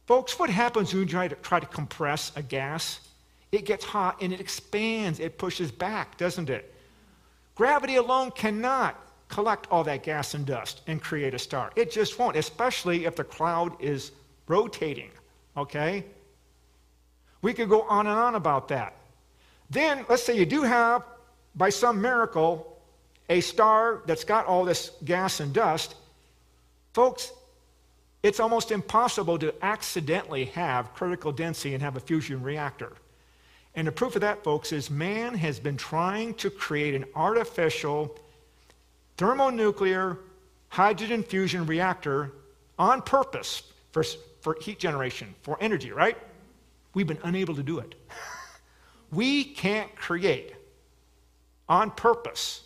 Folks, 0.06 0.39
what 0.39 0.49
happens 0.49 0.93
when 0.93 1.03
you 1.03 1.08
try 1.08 1.28
to, 1.28 1.36
try 1.36 1.60
to 1.60 1.66
compress 1.66 2.32
a 2.36 2.43
gas? 2.43 2.99
It 3.51 3.66
gets 3.66 3.84
hot 3.84 4.22
and 4.22 4.32
it 4.32 4.39
expands, 4.39 5.20
it 5.20 5.38
pushes 5.38 5.72
back, 5.72 6.18
doesn't 6.18 6.49
it? 6.49 6.74
Gravity 7.56 7.95
alone 7.95 8.32
cannot 8.32 8.99
collect 9.28 9.68
all 9.72 9.84
that 9.84 10.03
gas 10.03 10.34
and 10.34 10.45
dust 10.45 10.82
and 10.88 11.01
create 11.01 11.34
a 11.34 11.39
star. 11.39 11.72
It 11.76 11.91
just 11.91 12.20
won't, 12.20 12.36
especially 12.36 13.06
if 13.06 13.16
the 13.16 13.24
cloud 13.24 13.82
is 13.82 14.12
rotating, 14.47 15.10
okay? 15.58 16.06
We 17.41 17.53
could 17.53 17.70
go 17.70 17.82
on 17.84 18.08
and 18.08 18.18
on 18.18 18.36
about 18.36 18.68
that. 18.70 18.95
Then, 19.70 20.06
let's 20.10 20.24
say 20.24 20.38
you 20.38 20.45
do 20.45 20.62
have, 20.62 21.03
by 21.56 21.70
some 21.70 22.01
miracle, 22.01 22.80
a 23.30 23.41
star 23.41 24.01
that's 24.06 24.24
got 24.24 24.45
all 24.45 24.66
this 24.66 24.91
gas 25.03 25.39
and 25.39 25.53
dust. 25.53 25.95
Folks, 26.93 27.32
it's 28.24 28.39
almost 28.39 28.72
impossible 28.72 29.38
to 29.39 29.53
accidentally 29.64 30.45
have 30.45 30.93
critical 30.93 31.32
density 31.32 31.74
and 31.74 31.84
have 31.84 31.95
a 31.95 31.99
fusion 31.99 32.41
reactor. 32.41 32.93
And 33.76 33.88
the 33.88 33.91
proof 33.91 34.16
of 34.16 34.22
that, 34.22 34.43
folks, 34.43 34.72
is 34.72 34.89
man 34.89 35.36
has 35.36 35.60
been 35.60 35.78
trying 35.78 36.34
to 36.36 36.49
create 36.49 36.95
an 36.95 37.06
artificial 37.14 38.18
thermonuclear 39.18 40.18
hydrogen 40.70 41.24
fusion 41.24 41.66
reactor 41.66 42.32
on 42.80 43.01
purpose 43.01 43.64
for, 43.91 44.03
for 44.41 44.58
heat 44.62 44.80
generation, 44.80 45.36
for 45.41 45.58
energy, 45.62 45.91
right? 45.91 46.18
We've 46.93 47.08
been 47.08 47.20
unable 47.24 47.56
to 47.56 47.64
do 47.64 47.80
it. 47.80 47.95
we 49.12 49.43
can't 49.43 49.93
create 49.95 50.55
on 51.68 51.91
purpose 51.91 52.66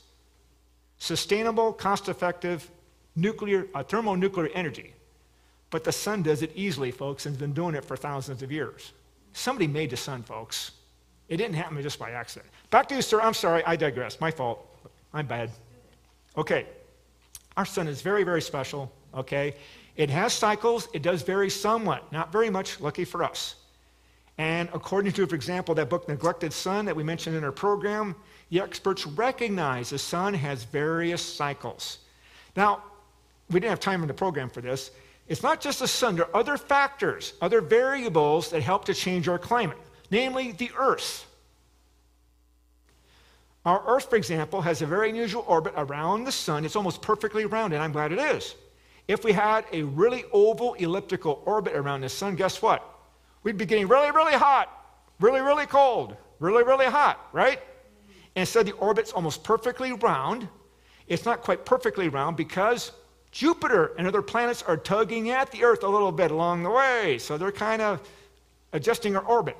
sustainable, 0.99 1.73
cost 1.73 2.09
effective 2.09 2.69
nuclear, 3.15 3.67
uh, 3.73 3.81
thermonuclear 3.81 4.49
energy. 4.53 4.93
But 5.71 5.83
the 5.83 5.91
sun 5.91 6.23
does 6.23 6.41
it 6.41 6.51
easily, 6.55 6.91
folks, 6.91 7.25
and 7.25 7.33
has 7.33 7.39
been 7.39 7.53
doing 7.53 7.75
it 7.75 7.85
for 7.85 7.97
thousands 7.97 8.43
of 8.43 8.51
years. 8.51 8.91
Somebody 9.33 9.67
made 9.67 9.89
the 9.89 9.97
sun, 9.97 10.23
folks. 10.23 10.71
It 11.27 11.37
didn't 11.37 11.55
happen 11.55 11.81
just 11.81 11.99
by 11.99 12.11
accident. 12.11 12.51
Back 12.69 12.87
to 12.89 12.95
you, 12.95 13.01
sir. 13.01 13.21
I'm 13.21 13.33
sorry. 13.33 13.63
I 13.65 13.75
digress. 13.75 14.19
My 14.19 14.31
fault. 14.31 14.65
I'm 15.13 15.27
bad. 15.27 15.51
Okay. 16.37 16.65
Our 17.55 17.65
sun 17.65 17.87
is 17.87 18.01
very, 18.01 18.23
very 18.23 18.41
special. 18.41 18.91
Okay. 19.13 19.55
It 19.95 20.09
has 20.09 20.33
cycles. 20.33 20.87
It 20.93 21.03
does 21.03 21.21
vary 21.21 21.49
somewhat. 21.49 22.11
Not 22.11 22.31
very 22.31 22.49
much. 22.49 22.79
Lucky 22.79 23.05
for 23.05 23.23
us. 23.23 23.55
And 24.39 24.69
according 24.73 25.11
to, 25.13 25.27
for 25.27 25.35
example, 25.35 25.75
that 25.75 25.89
book, 25.89 26.07
Neglected 26.07 26.51
Sun, 26.53 26.85
that 26.85 26.95
we 26.95 27.03
mentioned 27.03 27.35
in 27.35 27.43
our 27.43 27.51
program, 27.51 28.15
the 28.49 28.61
experts 28.61 29.05
recognize 29.05 29.89
the 29.89 29.97
sun 29.97 30.33
has 30.33 30.63
various 30.63 31.21
cycles. 31.21 31.99
Now, 32.55 32.83
we 33.49 33.59
didn't 33.59 33.71
have 33.71 33.79
time 33.79 34.01
in 34.01 34.07
the 34.07 34.13
program 34.13 34.49
for 34.49 34.61
this. 34.61 34.91
It's 35.27 35.43
not 35.43 35.61
just 35.61 35.79
the 35.79 35.87
sun, 35.87 36.15
there 36.15 36.25
are 36.25 36.35
other 36.35 36.57
factors, 36.57 37.33
other 37.41 37.61
variables 37.61 38.49
that 38.49 38.63
help 38.63 38.85
to 38.85 38.93
change 38.93 39.27
our 39.27 39.37
climate 39.37 39.77
namely 40.11 40.51
the 40.51 40.71
Earth. 40.77 41.25
Our 43.65 43.83
Earth, 43.85 44.09
for 44.09 44.15
example, 44.15 44.61
has 44.61 44.81
a 44.81 44.85
very 44.85 45.09
unusual 45.09 45.43
orbit 45.47 45.73
around 45.77 46.23
the 46.23 46.31
sun. 46.31 46.65
It's 46.65 46.75
almost 46.75 47.01
perfectly 47.01 47.45
round, 47.45 47.73
and 47.73 47.83
I'm 47.83 47.91
glad 47.91 48.11
it 48.11 48.19
is. 48.19 48.55
If 49.07 49.23
we 49.23 49.33
had 49.33 49.65
a 49.71 49.83
really 49.83 50.23
oval 50.31 50.75
elliptical 50.75 51.41
orbit 51.45 51.75
around 51.75 52.01
the 52.01 52.09
sun, 52.09 52.35
guess 52.35 52.61
what? 52.61 52.83
We'd 53.43 53.57
be 53.57 53.65
getting 53.65 53.87
really, 53.87 54.11
really 54.11 54.33
hot, 54.33 54.69
really, 55.19 55.41
really 55.41 55.65
cold, 55.65 56.15
really, 56.39 56.63
really 56.63 56.85
hot, 56.85 57.27
right? 57.33 57.59
And 58.39 58.43
instead, 58.47 58.67
the 58.67 58.71
orbit's 58.75 59.11
almost 59.11 59.43
perfectly 59.43 59.91
round. 59.91 60.47
It's 61.09 61.25
not 61.25 61.41
quite 61.41 61.65
perfectly 61.65 62.07
round 62.07 62.37
because 62.37 62.93
Jupiter 63.31 63.91
and 63.97 64.07
other 64.07 64.21
planets 64.21 64.63
are 64.63 64.77
tugging 64.77 65.29
at 65.29 65.51
the 65.51 65.65
Earth 65.65 65.83
a 65.83 65.89
little 65.89 66.13
bit 66.13 66.31
along 66.31 66.63
the 66.63 66.69
way. 66.69 67.17
So 67.19 67.37
they're 67.37 67.51
kind 67.51 67.81
of 67.81 67.99
adjusting 68.71 69.17
our 69.17 69.25
orbit. 69.25 69.57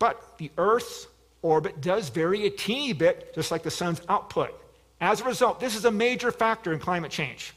But 0.00 0.38
the 0.38 0.50
Earth's 0.58 1.06
orbit 1.40 1.80
does 1.80 2.08
vary 2.08 2.46
a 2.46 2.50
teeny 2.50 2.94
bit, 2.94 3.32
just 3.32 3.52
like 3.52 3.62
the 3.62 3.70
sun's 3.70 4.02
output. 4.08 4.60
As 5.00 5.20
a 5.20 5.24
result, 5.24 5.60
this 5.60 5.76
is 5.76 5.84
a 5.84 5.92
major 5.92 6.32
factor 6.32 6.72
in 6.72 6.80
climate 6.80 7.12
change. 7.12 7.54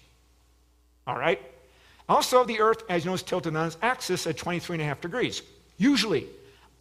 All 1.07 1.17
right? 1.17 1.41
Also, 2.07 2.43
the 2.43 2.59
Earth, 2.59 2.83
as 2.89 3.05
you 3.05 3.09
know, 3.09 3.15
is 3.15 3.23
tilted 3.23 3.55
on 3.55 3.65
its 3.65 3.77
axis 3.81 4.27
at 4.27 4.37
23 4.37 4.75
and 4.75 4.83
a 4.83 4.85
half 4.85 5.01
degrees. 5.01 5.41
Usually, 5.79 6.27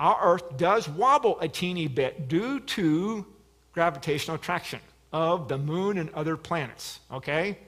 our 0.01 0.19
Earth 0.23 0.57
does 0.57 0.89
wobble 0.89 1.39
a 1.41 1.49
teeny 1.49 1.87
bit 1.87 2.27
due 2.27 2.59
to 2.61 3.27
gravitational 3.73 4.35
attraction 4.35 4.81
of 5.13 5.47
the 5.47 5.59
moon 5.59 5.99
and 5.99 6.09
other 6.15 6.39
planets. 6.39 7.01
Okay? 7.13 7.59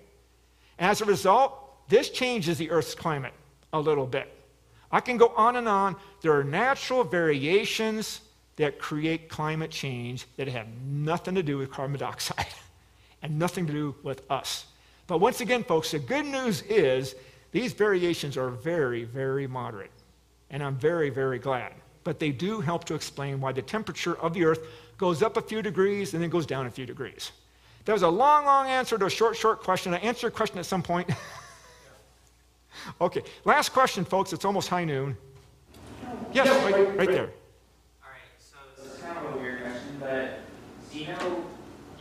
As 0.78 1.02
a 1.02 1.04
result, 1.04 1.88
this 1.88 2.08
changes 2.08 2.56
the 2.56 2.70
Earth's 2.70 2.94
climate 2.94 3.34
a 3.74 3.78
little 3.78 4.06
bit. 4.06 4.32
I 4.90 5.00
can 5.00 5.18
go 5.18 5.28
on 5.36 5.56
and 5.56 5.68
on. 5.68 5.96
There 6.22 6.32
are 6.32 6.42
natural 6.42 7.04
variations 7.04 8.22
that 8.56 8.78
create 8.78 9.28
climate 9.28 9.70
change 9.70 10.26
that 10.36 10.48
have 10.48 10.68
nothing 10.86 11.34
to 11.34 11.42
do 11.42 11.58
with 11.58 11.70
carbon 11.70 11.98
dioxide 11.98 12.46
and 13.22 13.38
nothing 13.38 13.66
to 13.66 13.72
do 13.72 13.94
with 14.02 14.22
us. 14.30 14.64
But 15.06 15.18
once 15.18 15.42
again, 15.42 15.64
folks, 15.64 15.90
the 15.90 15.98
good 15.98 16.24
news 16.24 16.62
is 16.62 17.14
these 17.50 17.74
variations 17.74 18.38
are 18.38 18.48
very, 18.48 19.04
very 19.04 19.46
moderate. 19.46 19.90
And 20.48 20.62
I'm 20.62 20.76
very, 20.76 21.10
very 21.10 21.38
glad. 21.38 21.72
But 22.04 22.18
they 22.18 22.30
do 22.30 22.60
help 22.60 22.84
to 22.86 22.94
explain 22.94 23.40
why 23.40 23.52
the 23.52 23.62
temperature 23.62 24.14
of 24.20 24.34
the 24.34 24.44
Earth 24.44 24.66
goes 24.98 25.22
up 25.22 25.36
a 25.36 25.42
few 25.42 25.62
degrees 25.62 26.14
and 26.14 26.22
then 26.22 26.30
goes 26.30 26.46
down 26.46 26.66
a 26.66 26.70
few 26.70 26.86
degrees. 26.86 27.32
That 27.84 27.92
was 27.92 28.02
a 28.02 28.08
long, 28.08 28.44
long 28.44 28.66
answer 28.68 28.96
to 28.98 29.06
a 29.06 29.10
short, 29.10 29.36
short 29.36 29.62
question. 29.62 29.92
I 29.94 29.98
answered 29.98 30.28
a 30.28 30.30
question 30.30 30.58
at 30.58 30.66
some 30.66 30.82
point. 30.82 31.10
Okay, 33.00 33.22
last 33.44 33.68
question, 33.72 34.04
folks. 34.04 34.32
It's 34.32 34.44
almost 34.44 34.68
high 34.68 34.84
noon. 34.84 35.16
Yes, 36.32 36.48
right, 36.64 36.96
right 36.96 37.08
there. 37.08 37.28
All 38.02 38.10
right, 38.10 38.22
so 38.38 38.56
this 38.82 38.94
is 38.94 39.00
kind 39.02 39.18
of 39.18 39.34
a 39.34 39.38
weird 39.38 39.60
question, 39.62 39.96
but 40.00 40.38
do 40.90 40.98
you 40.98 41.06
know, 41.08 41.44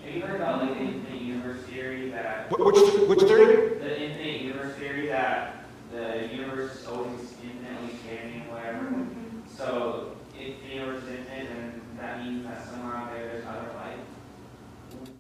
have 0.04 0.16
you 0.16 0.22
heard 0.22 0.38
about 0.38 0.62
like 0.62 0.78
the 0.78 0.84
infinite 0.84 1.22
universe 1.22 1.62
theory 1.66 2.10
that, 2.12 2.50
Which, 2.58 2.76
which 3.08 3.20
theory? 3.20 3.78
the 3.80 4.02
infinite 4.02 4.42
universe 4.42 4.76
theory 4.78 5.08
that 5.08 5.66
the 5.92 6.30
universe 6.34 6.78
is 6.80 6.88
always 6.88 7.34
infinitely 7.44 7.92
expanding, 7.94 8.50
whatever? 8.50 9.06
So 9.56 10.16
if 10.40 10.62
the 10.64 10.68
universe 10.74 11.04
is 11.04 11.10
infinite, 11.10 11.48
then 11.50 11.82
that 12.00 12.24
means 12.24 12.46
that 12.46 12.66
somewhere 12.70 12.96
out 12.96 13.12
there 13.14 13.28
there's 13.28 13.46
other 13.46 13.74
life. 13.76 14.00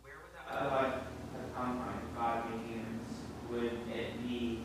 Where 0.01 0.15
would 0.23 0.33
that 0.33 0.57
other 0.57 0.69
life 0.75 0.93
have 0.93 1.55
come 1.55 1.77
from? 1.77 1.89
If 1.89 2.15
God 2.17 2.49
made 2.49 2.61
humans, 2.71 3.09
would 3.51 3.79
it 3.95 4.27
be 4.27 4.63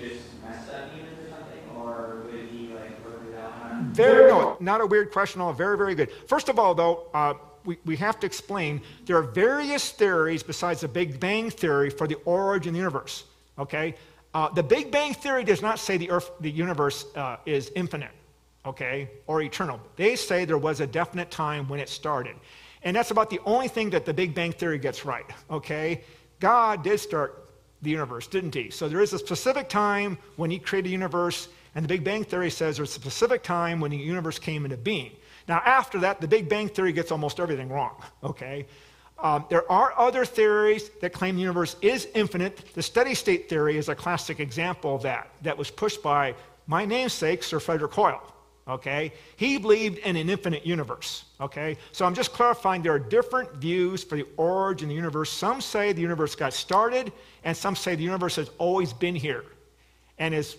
just 0.00 0.42
messed 0.42 0.70
up 0.72 0.90
humans 0.94 1.18
or 1.26 1.28
something, 1.28 1.60
or 1.76 2.22
would 2.24 2.48
he 2.48 2.72
like 2.72 3.04
work 3.04 3.20
it 3.30 3.38
out? 3.38 3.82
Very, 3.92 4.30
no, 4.30 4.49
not 4.60 4.80
a 4.80 4.86
weird 4.86 5.10
question 5.10 5.40
at 5.40 5.44
all. 5.44 5.52
Very, 5.52 5.76
very 5.76 5.94
good. 5.94 6.10
First 6.26 6.48
of 6.48 6.58
all, 6.58 6.74
though, 6.74 7.06
uh, 7.14 7.34
we, 7.64 7.78
we 7.84 7.96
have 7.96 8.18
to 8.20 8.26
explain 8.26 8.80
there 9.06 9.16
are 9.16 9.22
various 9.22 9.90
theories 9.90 10.42
besides 10.42 10.80
the 10.80 10.88
Big 10.88 11.20
Bang 11.20 11.50
theory 11.50 11.90
for 11.90 12.06
the 12.06 12.16
origin 12.24 12.70
of 12.70 12.74
the 12.74 12.78
universe. 12.78 13.24
Okay? 13.58 13.94
Uh, 14.32 14.48
the 14.50 14.62
Big 14.62 14.90
Bang 14.90 15.14
theory 15.14 15.44
does 15.44 15.60
not 15.60 15.78
say 15.78 15.96
the 15.96 16.10
Earth, 16.10 16.30
the 16.40 16.50
universe 16.50 17.04
uh, 17.16 17.36
is 17.46 17.72
infinite, 17.74 18.12
okay, 18.64 19.10
or 19.26 19.42
eternal. 19.42 19.80
They 19.96 20.16
say 20.16 20.44
there 20.44 20.58
was 20.58 20.80
a 20.80 20.86
definite 20.86 21.30
time 21.30 21.68
when 21.68 21.80
it 21.80 21.88
started. 21.88 22.36
And 22.82 22.96
that's 22.96 23.10
about 23.10 23.28
the 23.28 23.40
only 23.44 23.68
thing 23.68 23.90
that 23.90 24.06
the 24.06 24.14
Big 24.14 24.34
Bang 24.34 24.52
theory 24.52 24.78
gets 24.78 25.04
right, 25.04 25.26
okay? 25.50 26.02
God 26.38 26.84
did 26.84 26.98
start 27.00 27.48
the 27.82 27.90
universe, 27.90 28.26
didn't 28.26 28.54
he? 28.54 28.70
So 28.70 28.88
there 28.88 29.00
is 29.00 29.12
a 29.12 29.18
specific 29.18 29.68
time 29.68 30.16
when 30.36 30.50
he 30.50 30.58
created 30.58 30.88
the 30.88 30.92
universe, 30.92 31.48
and 31.74 31.84
the 31.84 31.88
Big 31.88 32.04
Bang 32.04 32.24
Theory 32.24 32.50
says 32.50 32.76
there's 32.76 32.90
a 32.90 32.92
specific 32.92 33.42
time 33.42 33.80
when 33.80 33.90
the 33.90 33.96
universe 33.96 34.38
came 34.38 34.64
into 34.64 34.76
being. 34.76 35.12
Now, 35.48 35.62
after 35.64 35.98
that, 36.00 36.20
the 36.20 36.28
Big 36.28 36.48
Bang 36.48 36.68
Theory 36.68 36.92
gets 36.92 37.10
almost 37.10 37.40
everything 37.40 37.68
wrong, 37.68 38.02
okay? 38.22 38.66
Um, 39.18 39.44
there 39.50 39.70
are 39.70 39.98
other 39.98 40.24
theories 40.24 40.90
that 41.00 41.12
claim 41.12 41.34
the 41.34 41.42
universe 41.42 41.76
is 41.82 42.08
infinite. 42.14 42.72
The 42.74 42.82
steady 42.82 43.14
state 43.14 43.48
theory 43.48 43.76
is 43.76 43.88
a 43.88 43.94
classic 43.94 44.40
example 44.40 44.94
of 44.94 45.02
that, 45.02 45.30
that 45.42 45.56
was 45.56 45.70
pushed 45.70 46.02
by 46.02 46.34
my 46.66 46.84
namesake, 46.84 47.42
Sir 47.42 47.60
Frederick 47.60 47.92
Hoyle. 47.92 48.22
Okay? 48.66 49.12
He 49.36 49.58
believed 49.58 49.98
in 49.98 50.16
an 50.16 50.30
infinite 50.30 50.64
universe. 50.64 51.24
Okay? 51.40 51.76
So 51.92 52.06
I'm 52.06 52.14
just 52.14 52.32
clarifying 52.32 52.82
there 52.82 52.94
are 52.94 52.98
different 52.98 53.52
views 53.56 54.04
for 54.04 54.16
the 54.16 54.26
origin 54.36 54.86
of 54.86 54.90
the 54.90 54.94
universe. 54.94 55.30
Some 55.30 55.60
say 55.60 55.92
the 55.92 56.00
universe 56.00 56.34
got 56.34 56.52
started, 56.54 57.12
and 57.44 57.56
some 57.56 57.76
say 57.76 57.94
the 57.96 58.04
universe 58.04 58.36
has 58.36 58.50
always 58.58 58.92
been 58.92 59.14
here 59.14 59.44
and 60.18 60.34
is 60.34 60.56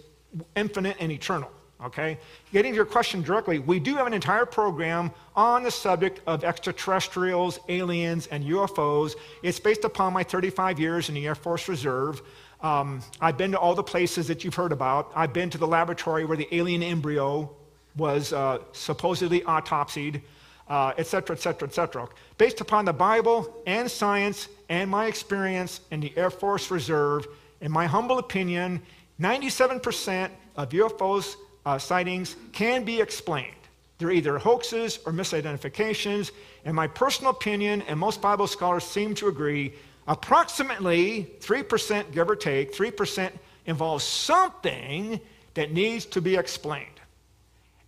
infinite 0.56 0.98
and 1.00 1.12
eternal. 1.12 1.52
Okay? 1.84 2.20
Getting 2.54 2.74
to 2.74 2.76
your 2.76 2.86
question 2.86 3.22
directly, 3.22 3.60
we 3.60 3.80
do 3.80 3.96
have 3.96 4.06
an 4.06 4.14
entire 4.14 4.46
program 4.46 5.12
on 5.36 5.64
the 5.64 5.72
subject 5.72 6.22
of 6.28 6.44
extraterrestrials, 6.44 7.60
aliens, 7.70 8.28
and 8.28 8.44
UFOs. 8.46 9.16
It's 9.42 9.60
based 9.60 9.84
upon 9.84 10.14
my 10.14 10.24
35 10.24 10.80
years 10.80 11.10
in 11.10 11.16
the 11.16 11.26
Air 11.26 11.36
Force 11.36 11.68
Reserve. 11.68 12.22
Um, 12.62 13.02
I've 13.20 13.38
been 13.38 13.52
to 13.54 13.60
all 13.60 13.74
the 13.74 13.84
places 13.84 14.28
that 14.28 14.44
you've 14.44 14.54
heard 14.54 14.72
about. 14.72 15.12
I've 15.16 15.34
been 15.34 15.50
to 15.50 15.58
the 15.58 15.66
laboratory 15.68 16.26
where 16.26 16.38
the 16.38 16.48
alien 16.56 16.84
embryo 16.84 17.50
was 17.98 18.32
uh, 18.32 18.60
supposedly 18.72 19.42
autopsied, 19.42 20.22
uh, 20.70 20.94
et 20.98 21.08
cetera, 21.08 21.36
et 21.36 21.40
cetera, 21.40 21.68
et 21.68 21.74
cetera. 21.74 22.08
Based 22.38 22.62
upon 22.62 22.86
the 22.86 22.94
Bible 22.94 23.64
and 23.66 23.90
science 23.90 24.48
and 24.70 24.90
my 24.90 25.08
experience 25.08 25.82
in 25.90 26.00
the 26.00 26.16
Air 26.16 26.30
Force 26.30 26.70
Reserve, 26.70 27.28
in 27.62 27.72
my 27.72 27.88
humble 27.88 28.20
opinion, 28.20 28.82
97% 29.22 30.32
of 30.56 30.70
UFOs 30.70 31.36
uh, 31.66 31.78
sightings 31.78 32.36
can 32.52 32.84
be 32.84 33.00
explained. 33.00 33.56
They're 34.00 34.12
either 34.12 34.40
hoaxes 34.40 34.98
or 35.06 35.14
misidentifications. 35.14 36.32
In 36.66 36.74
my 36.74 36.88
personal 36.88 37.32
opinion, 37.32 37.84
and 37.84 38.00
most 38.00 38.20
Bible 38.20 38.48
scholars 38.48 38.84
seem 38.84 39.14
to 39.16 39.28
agree, 39.28 39.74
approximately 40.08 41.36
3%, 41.40 42.12
give 42.12 42.28
or 42.28 42.36
take, 42.36 42.74
3% 42.74 43.32
involves 43.68 44.04
something 44.04 45.22
that 45.54 45.72
needs 45.72 46.06
to 46.06 46.22
be 46.22 46.36
explained. 46.36 46.88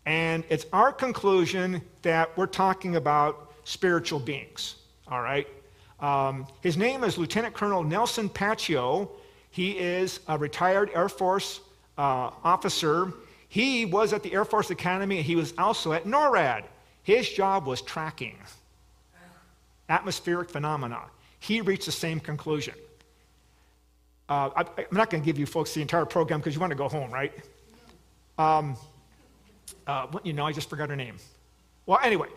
And 0.05 0.43
it's 0.49 0.67
our 0.71 0.91
conclusion 0.91 1.81
that 2.03 2.37
we're 2.37 2.45
talking 2.45 2.95
about 2.95 3.53
spiritual 3.63 4.19
beings, 4.19 4.75
all 5.07 5.21
right? 5.21 5.47
Um, 5.99 6.45
his 6.61 6.77
name 6.77 7.03
is 7.03 7.17
Lieutenant 7.17 7.55
Colonel 7.55 7.81
Nelson 7.83 8.29
Paccio. 8.29 9.09
He 9.53 9.77
is 9.77 10.19
a 10.27 10.37
retired 10.37 10.91
Air 10.93 11.07
Force 11.07 11.61
uh, 11.97 12.31
officer 12.43 13.13
he 13.53 13.85
was 13.85 14.13
at 14.13 14.23
the 14.23 14.33
Air 14.33 14.45
Force 14.45 14.71
Academy 14.71 15.17
and 15.17 15.25
he 15.27 15.35
was 15.35 15.53
also 15.59 15.93
at 15.93 16.05
NORAD. 16.05 16.63
His 17.03 17.29
job 17.29 17.67
was 17.67 17.83
tracking 17.83 18.35
atmospheric 19.89 20.49
phenomena. 20.49 21.03
He 21.39 21.61
reached 21.61 21.85
the 21.85 21.91
same 21.91 22.19
conclusion. 22.19 22.73
Uh, 24.27 24.49
I, 24.55 24.61
am 24.79 24.87
not 24.97 25.11
going 25.11 25.21
to 25.21 25.25
give 25.25 25.37
you 25.37 25.45
folks 25.45 25.71
the 25.71 25.83
entire 25.83 26.03
program 26.03 26.39
because 26.39 26.55
you 26.55 26.61
want 26.61 26.71
to 26.71 26.75
go 26.75 26.89
home, 26.89 27.11
right? 27.11 27.31
Um, 28.39 28.75
uh, 29.85 30.07
you 30.23 30.33
know, 30.33 30.47
I 30.47 30.51
just 30.51 30.67
forgot 30.67 30.89
her 30.89 30.95
name. 30.95 31.17
Well, 31.85 31.99
anyway, 32.01 32.29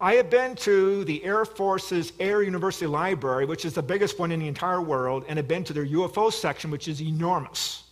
I 0.00 0.14
have 0.14 0.28
been 0.28 0.56
to 0.56 1.04
the 1.04 1.24
Air 1.24 1.44
Force's 1.44 2.12
Air 2.18 2.42
University 2.42 2.86
Library, 2.86 3.46
which 3.46 3.64
is 3.64 3.74
the 3.74 3.82
biggest 3.82 4.18
one 4.18 4.32
in 4.32 4.40
the 4.40 4.48
entire 4.48 4.82
world, 4.82 5.24
and 5.28 5.36
have 5.36 5.46
been 5.46 5.62
to 5.64 5.72
their 5.72 5.86
UFO 5.86 6.32
section, 6.32 6.70
which 6.70 6.88
is 6.88 7.00
enormous. 7.00 7.84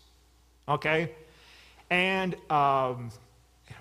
Okay? 0.69 1.13
And 1.91 2.35
um, 2.51 3.11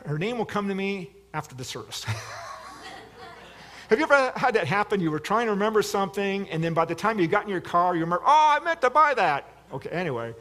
her 0.05 0.19
name 0.19 0.37
will 0.37 0.45
come 0.45 0.67
to 0.67 0.75
me 0.75 1.09
after 1.33 1.55
the 1.55 1.63
service. 1.63 2.03
Have 3.89 3.99
you 3.99 4.05
ever 4.05 4.31
had 4.37 4.53
that 4.53 4.67
happen? 4.67 5.01
You 5.01 5.11
were 5.11 5.19
trying 5.19 5.47
to 5.47 5.51
remember 5.51 5.81
something, 5.81 6.47
and 6.49 6.63
then 6.63 6.73
by 6.73 6.85
the 6.85 6.95
time 6.95 7.19
you 7.19 7.27
got 7.27 7.43
in 7.43 7.49
your 7.49 7.59
car, 7.59 7.95
you 7.95 8.01
remember, 8.01 8.23
oh, 8.25 8.57
I 8.57 8.63
meant 8.63 8.81
to 8.81 8.89
buy 8.89 9.13
that. 9.15 9.51
Okay, 9.73 9.89
anyway. 9.89 10.33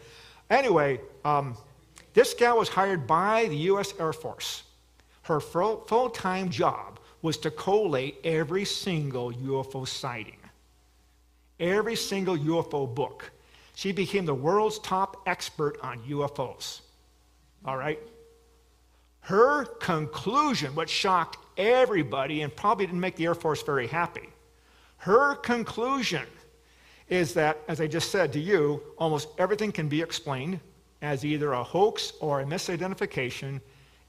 Anyway, 0.50 1.00
um, 1.24 1.56
this 2.12 2.34
gal 2.34 2.58
was 2.58 2.68
hired 2.68 3.06
by 3.06 3.46
the 3.46 3.56
U.S. 3.56 3.94
Air 3.98 4.12
Force. 4.12 4.64
Her 5.22 5.40
full 5.40 6.10
time 6.10 6.50
job 6.50 6.99
was 7.22 7.36
to 7.38 7.50
collate 7.50 8.18
every 8.24 8.64
single 8.64 9.32
UFO 9.32 9.86
sighting, 9.86 10.38
every 11.58 11.96
single 11.96 12.36
UFO 12.36 12.92
book. 12.92 13.30
She 13.74 13.92
became 13.92 14.26
the 14.26 14.34
world's 14.34 14.78
top 14.78 15.22
expert 15.26 15.78
on 15.82 16.00
UFOs. 16.00 16.80
All 17.64 17.76
right? 17.76 17.98
Her 19.20 19.64
conclusion, 19.64 20.74
what 20.74 20.88
shocked 20.88 21.38
everybody 21.56 22.42
and 22.42 22.54
probably 22.54 22.86
didn't 22.86 23.00
make 23.00 23.16
the 23.16 23.26
Air 23.26 23.34
Force 23.34 23.62
very 23.62 23.86
happy, 23.86 24.28
her 24.98 25.34
conclusion 25.36 26.26
is 27.08 27.34
that, 27.34 27.58
as 27.68 27.80
I 27.80 27.86
just 27.86 28.10
said 28.10 28.32
to 28.34 28.40
you, 28.40 28.82
almost 28.98 29.28
everything 29.38 29.72
can 29.72 29.88
be 29.88 30.00
explained 30.00 30.60
as 31.02 31.24
either 31.24 31.52
a 31.52 31.62
hoax 31.62 32.12
or 32.20 32.40
a 32.40 32.44
misidentification, 32.44 33.60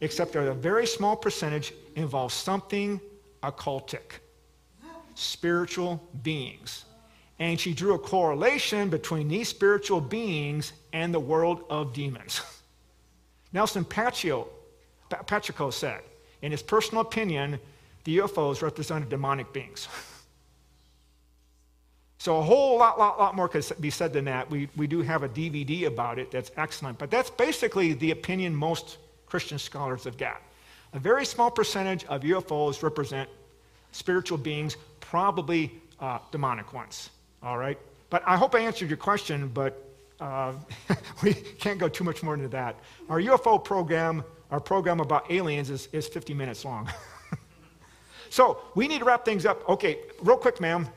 except 0.01 0.33
that 0.33 0.47
a 0.47 0.53
very 0.53 0.87
small 0.87 1.15
percentage 1.15 1.73
involves 1.95 2.33
something 2.33 2.99
occultic, 3.43 4.19
spiritual 5.15 6.01
beings. 6.23 6.85
And 7.39 7.59
she 7.59 7.73
drew 7.73 7.93
a 7.93 7.99
correlation 7.99 8.89
between 8.89 9.27
these 9.27 9.49
spiritual 9.49 10.01
beings 10.01 10.73
and 10.93 11.13
the 11.13 11.19
world 11.19 11.63
of 11.69 11.93
demons. 11.93 12.41
Nelson 13.53 13.85
Paccio, 13.85 14.47
Pacheco 15.25 15.69
said, 15.69 16.01
in 16.41 16.51
his 16.51 16.61
personal 16.61 17.01
opinion, 17.01 17.59
the 18.03 18.19
UFOs 18.19 18.61
represented 18.61 19.09
demonic 19.09 19.51
beings. 19.53 19.87
so 22.17 22.37
a 22.37 22.41
whole 22.41 22.77
lot, 22.77 22.97
lot, 22.97 23.19
lot 23.19 23.35
more 23.35 23.47
could 23.47 23.65
be 23.79 23.89
said 23.89 24.13
than 24.13 24.25
that. 24.25 24.49
We, 24.49 24.69
we 24.75 24.87
do 24.87 25.01
have 25.01 25.23
a 25.23 25.29
DVD 25.29 25.85
about 25.85 26.17
it 26.17 26.31
that's 26.31 26.51
excellent, 26.57 26.97
but 26.97 27.11
that's 27.11 27.29
basically 27.29 27.93
the 27.93 28.11
opinion 28.11 28.55
most 28.55 28.97
Christian 29.31 29.57
scholars 29.57 30.03
have 30.03 30.17
got. 30.17 30.41
A 30.91 30.99
very 30.99 31.25
small 31.25 31.49
percentage 31.49 32.03
of 32.05 32.23
UFOs 32.23 32.83
represent 32.83 33.29
spiritual 33.93 34.37
beings, 34.37 34.75
probably 34.99 35.71
uh, 36.01 36.19
demonic 36.31 36.73
ones. 36.73 37.11
All 37.41 37.57
right? 37.57 37.79
But 38.09 38.23
I 38.27 38.35
hope 38.35 38.53
I 38.55 38.59
answered 38.59 38.89
your 38.89 38.97
question, 38.97 39.47
but 39.47 39.87
uh, 40.19 40.51
we 41.23 41.33
can't 41.33 41.79
go 41.79 41.87
too 41.87 42.03
much 42.03 42.21
more 42.21 42.33
into 42.33 42.49
that. 42.49 42.75
Our 43.07 43.21
UFO 43.21 43.63
program, 43.63 44.25
our 44.51 44.59
program 44.59 44.99
about 44.99 45.31
aliens, 45.31 45.69
is, 45.69 45.87
is 45.93 46.09
50 46.09 46.33
minutes 46.33 46.65
long. 46.65 46.91
so 48.29 48.59
we 48.75 48.85
need 48.85 48.99
to 48.99 49.05
wrap 49.05 49.23
things 49.23 49.45
up. 49.45 49.67
Okay, 49.69 49.99
real 50.21 50.35
quick, 50.35 50.59
ma'am. 50.59 50.89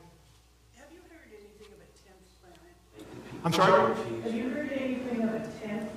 Have 0.75 0.91
you 0.91 0.99
heard 1.09 1.31
anything 1.31 1.71
of 1.71 1.79
a 1.79 1.87
10th 2.03 2.27
planet? 2.99 3.45
I'm 3.45 3.53
sorry? 3.53 3.95
Have 4.23 4.35
you 4.35 4.49
heard 4.49 4.73
anything 4.73 5.21
of 5.23 5.35
a 5.35 5.39
10th 5.39 5.53
planet? 5.63 5.91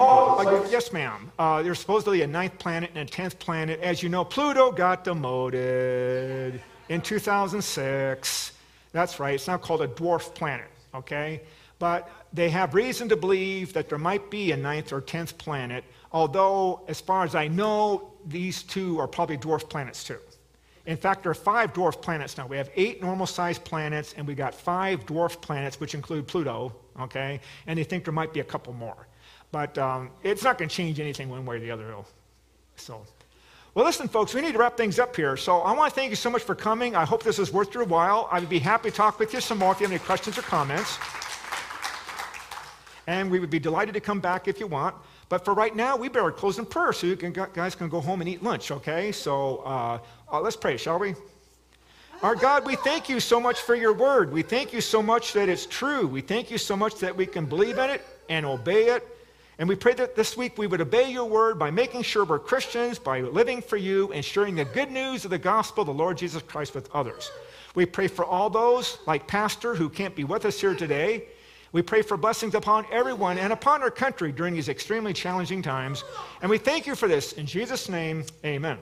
Oh, 0.00 0.36
uh, 0.38 0.68
yes, 0.70 0.92
ma'am. 0.92 1.30
Uh, 1.38 1.62
there's 1.62 1.78
supposedly 1.78 2.22
a 2.22 2.26
ninth 2.26 2.58
planet 2.58 2.90
and 2.94 3.08
a 3.08 3.10
tenth 3.10 3.38
planet. 3.38 3.80
As 3.80 4.02
you 4.02 4.08
know, 4.08 4.24
Pluto 4.24 4.72
got 4.72 5.04
demoted 5.04 6.60
in 6.88 7.00
2006. 7.00 8.52
That's 8.92 9.20
right. 9.20 9.34
It's 9.34 9.46
now 9.46 9.58
called 9.58 9.82
a 9.82 9.88
dwarf 9.88 10.34
planet, 10.34 10.68
okay? 10.94 11.42
But 11.78 12.08
they 12.32 12.50
have 12.50 12.74
reason 12.74 13.08
to 13.08 13.16
believe 13.16 13.72
that 13.72 13.88
there 13.88 13.98
might 13.98 14.30
be 14.30 14.52
a 14.52 14.56
ninth 14.56 14.92
or 14.92 15.00
tenth 15.00 15.36
planet, 15.38 15.84
although, 16.12 16.82
as 16.88 17.00
far 17.00 17.24
as 17.24 17.34
I 17.34 17.48
know, 17.48 18.12
these 18.26 18.62
two 18.62 18.98
are 19.00 19.08
probably 19.08 19.36
dwarf 19.36 19.68
planets 19.68 20.04
too. 20.04 20.18
In 20.86 20.96
fact, 20.96 21.22
there 21.22 21.30
are 21.30 21.34
five 21.34 21.72
dwarf 21.72 22.02
planets 22.02 22.36
now. 22.36 22.46
We 22.46 22.56
have 22.56 22.70
eight 22.74 23.00
normal 23.00 23.26
sized 23.26 23.64
planets, 23.64 24.14
and 24.16 24.26
we 24.26 24.34
got 24.34 24.54
five 24.54 25.06
dwarf 25.06 25.40
planets, 25.40 25.78
which 25.78 25.94
include 25.94 26.26
Pluto, 26.26 26.74
okay? 27.00 27.40
And 27.66 27.78
they 27.78 27.84
think 27.84 28.04
there 28.04 28.12
might 28.12 28.32
be 28.32 28.40
a 28.40 28.44
couple 28.44 28.72
more. 28.72 29.06
But 29.52 29.76
um, 29.78 30.10
it's 30.22 30.42
not 30.42 30.58
going 30.58 30.68
to 30.68 30.74
change 30.74 30.98
anything 30.98 31.28
one 31.28 31.44
way 31.44 31.56
or 31.56 31.60
the 31.60 31.70
other. 31.70 31.94
So, 32.76 33.04
well, 33.74 33.84
listen, 33.84 34.08
folks, 34.08 34.34
we 34.34 34.40
need 34.40 34.52
to 34.52 34.58
wrap 34.58 34.76
things 34.76 34.98
up 34.98 35.14
here. 35.14 35.36
So 35.36 35.60
I 35.60 35.72
want 35.72 35.94
to 35.94 35.94
thank 35.94 36.10
you 36.10 36.16
so 36.16 36.30
much 36.30 36.42
for 36.42 36.54
coming. 36.54 36.96
I 36.96 37.04
hope 37.04 37.22
this 37.22 37.38
is 37.38 37.52
worth 37.52 37.74
your 37.74 37.84
while. 37.84 38.28
I 38.30 38.40
would 38.40 38.48
be 38.48 38.58
happy 38.58 38.90
to 38.90 38.96
talk 38.96 39.18
with 39.18 39.32
you 39.32 39.40
some 39.40 39.58
more 39.58 39.72
if 39.72 39.80
you 39.80 39.86
have 39.86 39.92
any 39.92 39.98
questions 39.98 40.38
or 40.38 40.42
comments. 40.42 40.98
And 43.06 43.30
we 43.30 43.40
would 43.40 43.50
be 43.50 43.58
delighted 43.58 43.94
to 43.94 44.00
come 44.00 44.20
back 44.20 44.48
if 44.48 44.58
you 44.58 44.66
want. 44.66 44.94
But 45.28 45.44
for 45.44 45.54
right 45.54 45.74
now, 45.74 45.96
we 45.96 46.08
better 46.08 46.30
close 46.30 46.58
in 46.58 46.66
prayer 46.66 46.92
so 46.92 47.06
you 47.06 47.16
can, 47.16 47.32
guys 47.32 47.74
can 47.74 47.88
go 47.88 48.00
home 48.00 48.20
and 48.20 48.28
eat 48.28 48.42
lunch, 48.42 48.70
okay? 48.70 49.12
So 49.12 49.62
uh, 49.64 49.98
uh, 50.30 50.40
let's 50.40 50.56
pray, 50.56 50.76
shall 50.76 50.98
we? 50.98 51.14
Our 52.22 52.36
God, 52.36 52.64
we 52.66 52.76
thank 52.76 53.08
you 53.08 53.18
so 53.18 53.40
much 53.40 53.60
for 53.60 53.74
your 53.74 53.92
word. 53.92 54.32
We 54.32 54.42
thank 54.42 54.72
you 54.72 54.80
so 54.80 55.02
much 55.02 55.32
that 55.32 55.48
it's 55.48 55.66
true. 55.66 56.06
We 56.06 56.20
thank 56.20 56.50
you 56.50 56.58
so 56.58 56.76
much 56.76 56.96
that 56.96 57.16
we 57.16 57.26
can 57.26 57.46
believe 57.46 57.78
in 57.78 57.90
it 57.90 58.02
and 58.28 58.46
obey 58.46 58.88
it. 58.88 59.08
And 59.62 59.68
we 59.68 59.76
pray 59.76 59.94
that 59.94 60.16
this 60.16 60.36
week 60.36 60.58
we 60.58 60.66
would 60.66 60.80
obey 60.80 61.12
your 61.12 61.24
word 61.24 61.56
by 61.56 61.70
making 61.70 62.02
sure 62.02 62.24
we're 62.24 62.40
Christians, 62.40 62.98
by 62.98 63.20
living 63.20 63.62
for 63.62 63.76
you, 63.76 64.10
and 64.10 64.24
sharing 64.24 64.56
the 64.56 64.64
good 64.64 64.90
news 64.90 65.24
of 65.24 65.30
the 65.30 65.38
gospel 65.38 65.82
of 65.82 65.86
the 65.86 65.94
Lord 65.94 66.18
Jesus 66.18 66.42
Christ 66.42 66.74
with 66.74 66.90
others. 66.92 67.30
We 67.76 67.86
pray 67.86 68.08
for 68.08 68.24
all 68.24 68.50
those, 68.50 68.98
like 69.06 69.28
Pastor, 69.28 69.76
who 69.76 69.88
can't 69.88 70.16
be 70.16 70.24
with 70.24 70.46
us 70.46 70.60
here 70.60 70.74
today. 70.74 71.26
We 71.70 71.80
pray 71.80 72.02
for 72.02 72.16
blessings 72.16 72.56
upon 72.56 72.86
everyone 72.90 73.38
and 73.38 73.52
upon 73.52 73.82
our 73.82 73.90
country 73.92 74.32
during 74.32 74.54
these 74.54 74.68
extremely 74.68 75.12
challenging 75.12 75.62
times. 75.62 76.02
And 76.40 76.50
we 76.50 76.58
thank 76.58 76.88
you 76.88 76.96
for 76.96 77.06
this. 77.06 77.34
In 77.34 77.46
Jesus' 77.46 77.88
name, 77.88 78.24
amen. 78.44 78.78